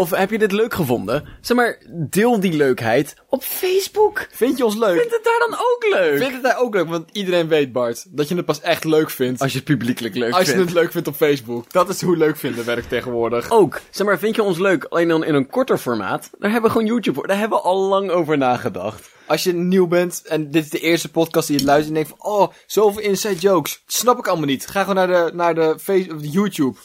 Of 0.00 0.10
heb 0.10 0.30
je 0.30 0.38
dit 0.38 0.52
leuk 0.52 0.74
gevonden? 0.74 1.24
Zeg 1.40 1.56
maar, 1.56 1.78
deel 1.90 2.40
die 2.40 2.52
leukheid 2.52 3.14
op 3.28 3.42
Facebook. 3.42 4.26
Vind 4.30 4.58
je 4.58 4.64
ons 4.64 4.76
leuk? 4.76 5.00
Vind 5.00 5.10
het 5.10 5.24
daar 5.24 5.48
dan 5.48 5.58
ook 5.58 5.86
leuk? 5.90 6.18
Vind 6.18 6.32
het 6.32 6.42
daar 6.42 6.58
ook 6.58 6.74
leuk? 6.74 6.88
Want 6.88 7.08
iedereen 7.12 7.48
weet, 7.48 7.72
Bart, 7.72 8.16
dat 8.16 8.28
je 8.28 8.36
het 8.36 8.44
pas 8.44 8.60
echt 8.60 8.84
leuk 8.84 9.10
vindt. 9.10 9.40
Als 9.40 9.50
je 9.52 9.56
het 9.56 9.66
publiekelijk 9.66 10.14
leuk 10.14 10.32
Als 10.32 10.46
je 10.46 10.52
vindt. 10.52 10.64
het 10.64 10.74
leuk 10.74 10.92
vindt 10.92 11.08
op 11.08 11.14
Facebook. 11.14 11.72
Dat 11.72 11.88
is 11.88 12.02
hoe 12.02 12.16
leuk 12.16 12.36
vinden 12.36 12.64
werkt 12.64 12.88
tegenwoordig. 12.88 13.50
Ook, 13.50 13.80
zeg 13.90 14.06
maar, 14.06 14.18
vind 14.18 14.36
je 14.36 14.42
ons 14.42 14.58
leuk 14.58 14.84
alleen 14.84 15.08
dan 15.08 15.24
in 15.24 15.34
een 15.34 15.46
korter 15.46 15.78
formaat? 15.78 16.30
Daar 16.38 16.50
hebben 16.50 16.70
we 16.70 16.76
gewoon 16.76 16.92
YouTube 16.92 17.16
voor. 17.16 17.26
Daar 17.26 17.38
hebben 17.38 17.58
we 17.58 17.64
al 17.64 17.88
lang 17.88 18.10
over 18.10 18.38
nagedacht. 18.38 19.10
Als 19.26 19.42
je 19.42 19.52
nieuw 19.52 19.86
bent 19.86 20.22
en 20.26 20.50
dit 20.50 20.64
is 20.64 20.70
de 20.70 20.80
eerste 20.80 21.10
podcast 21.10 21.48
die 21.48 21.58
je 21.58 21.64
luistert 21.64 21.96
en 21.96 22.02
denkt 22.02 22.18
van, 22.18 22.32
oh, 22.32 22.52
zoveel 22.66 23.02
inside 23.02 23.34
jokes. 23.34 23.82
Dat 23.86 23.94
snap 23.94 24.18
ik 24.18 24.26
allemaal 24.26 24.46
niet. 24.46 24.66
Ga 24.66 24.80
gewoon 24.80 24.94
naar 24.94 25.26
de, 25.26 25.34
naar 25.34 25.54
de, 25.54 25.74
face, 25.78 26.14
of 26.14 26.20
de 26.20 26.28
YouTube. 26.28 26.78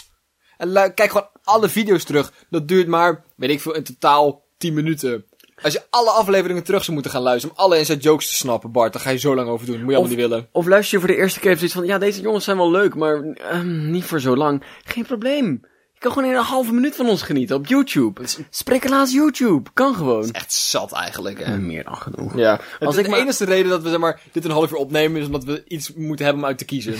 En 0.57 0.93
kijk 0.93 1.11
gewoon 1.11 1.27
alle 1.43 1.69
video's 1.69 2.03
terug. 2.03 2.31
Dat 2.49 2.67
duurt 2.67 2.87
maar, 2.87 3.23
weet 3.35 3.49
ik 3.49 3.61
veel, 3.61 3.73
in 3.75 3.83
totaal 3.83 4.43
10 4.57 4.73
minuten. 4.73 5.25
Als 5.61 5.73
je 5.73 5.81
alle 5.89 6.09
afleveringen 6.09 6.63
terug 6.63 6.81
zou 6.81 6.93
moeten 6.93 7.11
gaan 7.11 7.21
luisteren 7.21 7.55
om 7.57 7.63
alle 7.63 7.77
inside 7.77 7.99
jokes 7.99 8.27
te 8.27 8.35
snappen, 8.35 8.71
Bart, 8.71 8.93
dan 8.93 9.01
ga 9.01 9.09
je 9.09 9.17
zo 9.17 9.35
lang 9.35 9.49
over 9.49 9.65
doen. 9.65 9.75
Moet 9.79 9.89
je 9.89 9.95
allemaal 9.95 10.09
niet 10.17 10.27
willen. 10.27 10.47
Of 10.51 10.65
luister 10.65 10.93
je 10.99 11.05
voor 11.05 11.13
de 11.15 11.21
eerste 11.21 11.39
keer 11.39 11.47
even 11.47 11.59
zoiets 11.69 11.77
van, 11.77 11.85
ja, 11.87 11.97
deze 11.97 12.21
jongens 12.21 12.43
zijn 12.43 12.57
wel 12.57 12.71
leuk, 12.71 12.95
maar 12.95 13.21
ehm, 13.23 13.91
niet 13.91 14.03
voor 14.03 14.19
zo 14.19 14.35
lang. 14.35 14.63
Geen 14.83 15.05
probleem. 15.05 15.61
Je 15.93 15.99
kan 16.01 16.11
gewoon 16.11 16.29
in 16.29 16.35
een 16.35 16.43
halve 16.43 16.73
minuut 16.73 16.95
van 16.95 17.09
ons 17.09 17.21
genieten 17.21 17.55
op 17.55 17.65
YouTube. 17.67 18.21
Spreekelaars 18.49 19.11
YouTube. 19.13 19.69
Kan 19.73 19.95
gewoon. 19.95 20.31
Echt 20.31 20.53
zat 20.53 20.91
eigenlijk, 20.91 21.45
hè. 21.45 21.57
Meer 21.57 21.83
dan 21.83 21.95
genoeg. 21.97 22.35
Ja. 22.37 22.51
Als 22.51 22.61
Als 22.79 22.97
ik 22.97 23.03
de 23.03 23.09
maar- 23.09 23.19
enige 23.19 23.45
reden 23.45 23.69
dat 23.69 23.81
we 23.81 23.89
zeg 23.89 23.99
maar, 23.99 24.21
dit 24.31 24.45
een 24.45 24.51
half 24.51 24.71
uur 24.71 24.77
opnemen 24.77 25.19
is 25.21 25.25
omdat 25.25 25.43
we 25.43 25.63
iets 25.67 25.93
moeten 25.93 26.25
hebben 26.25 26.43
om 26.43 26.49
uit 26.49 26.57
te 26.57 26.65
kiezen. 26.65 26.95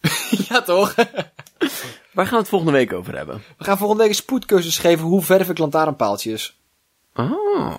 ja, 0.48 0.62
toch? 0.62 0.94
Waar 2.16 2.24
gaan 2.24 2.34
we 2.34 2.40
het 2.40 2.48
volgende 2.48 2.72
week 2.74 2.92
over 2.92 3.16
hebben? 3.16 3.42
We 3.58 3.64
gaan 3.64 3.78
volgende 3.78 4.02
week 4.02 4.10
een 4.12 4.18
spoedcursus 4.18 4.78
geven 4.78 5.04
hoe 5.06 5.22
verf 5.22 5.48
ik 5.48 5.58
lantaarnpaaltjes. 5.58 6.58
Oh, 7.14 7.78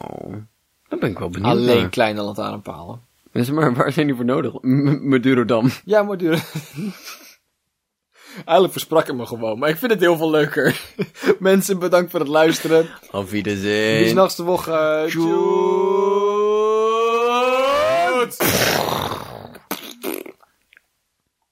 daar 0.87 0.99
ben 0.99 1.09
ik 1.09 1.19
wel 1.19 1.29
benieuwd 1.29 1.51
Alleen 1.51 1.79
naar. 1.81 1.89
kleine 1.89 2.21
lantaarnpalen. 2.21 3.01
Dus 3.31 3.49
maar 3.51 3.73
waar 3.73 3.91
zijn 3.91 4.07
die 4.07 4.15
voor 4.15 4.25
nodig? 4.25 4.53
M- 4.61 5.09
Madurodam. 5.09 5.69
Ja, 5.85 6.03
maar 6.03 6.17
duur. 6.17 6.43
Eigenlijk 8.35 8.71
versprak 8.71 9.07
ik 9.07 9.15
me 9.15 9.25
gewoon, 9.25 9.59
maar 9.59 9.69
ik 9.69 9.77
vind 9.77 9.91
het 9.91 9.99
heel 10.01 10.17
veel 10.17 10.29
leuker. 10.29 10.81
Mensen, 11.39 11.79
bedankt 11.79 12.11
voor 12.11 12.19
het 12.19 12.29
luisteren. 12.29 12.87
Auf 13.11 13.29
Wiedersehen. 13.29 14.03
Bis 14.03 14.13
nächste 14.13 14.43
Woche. 14.43 15.05
Tjoe. 15.07 15.25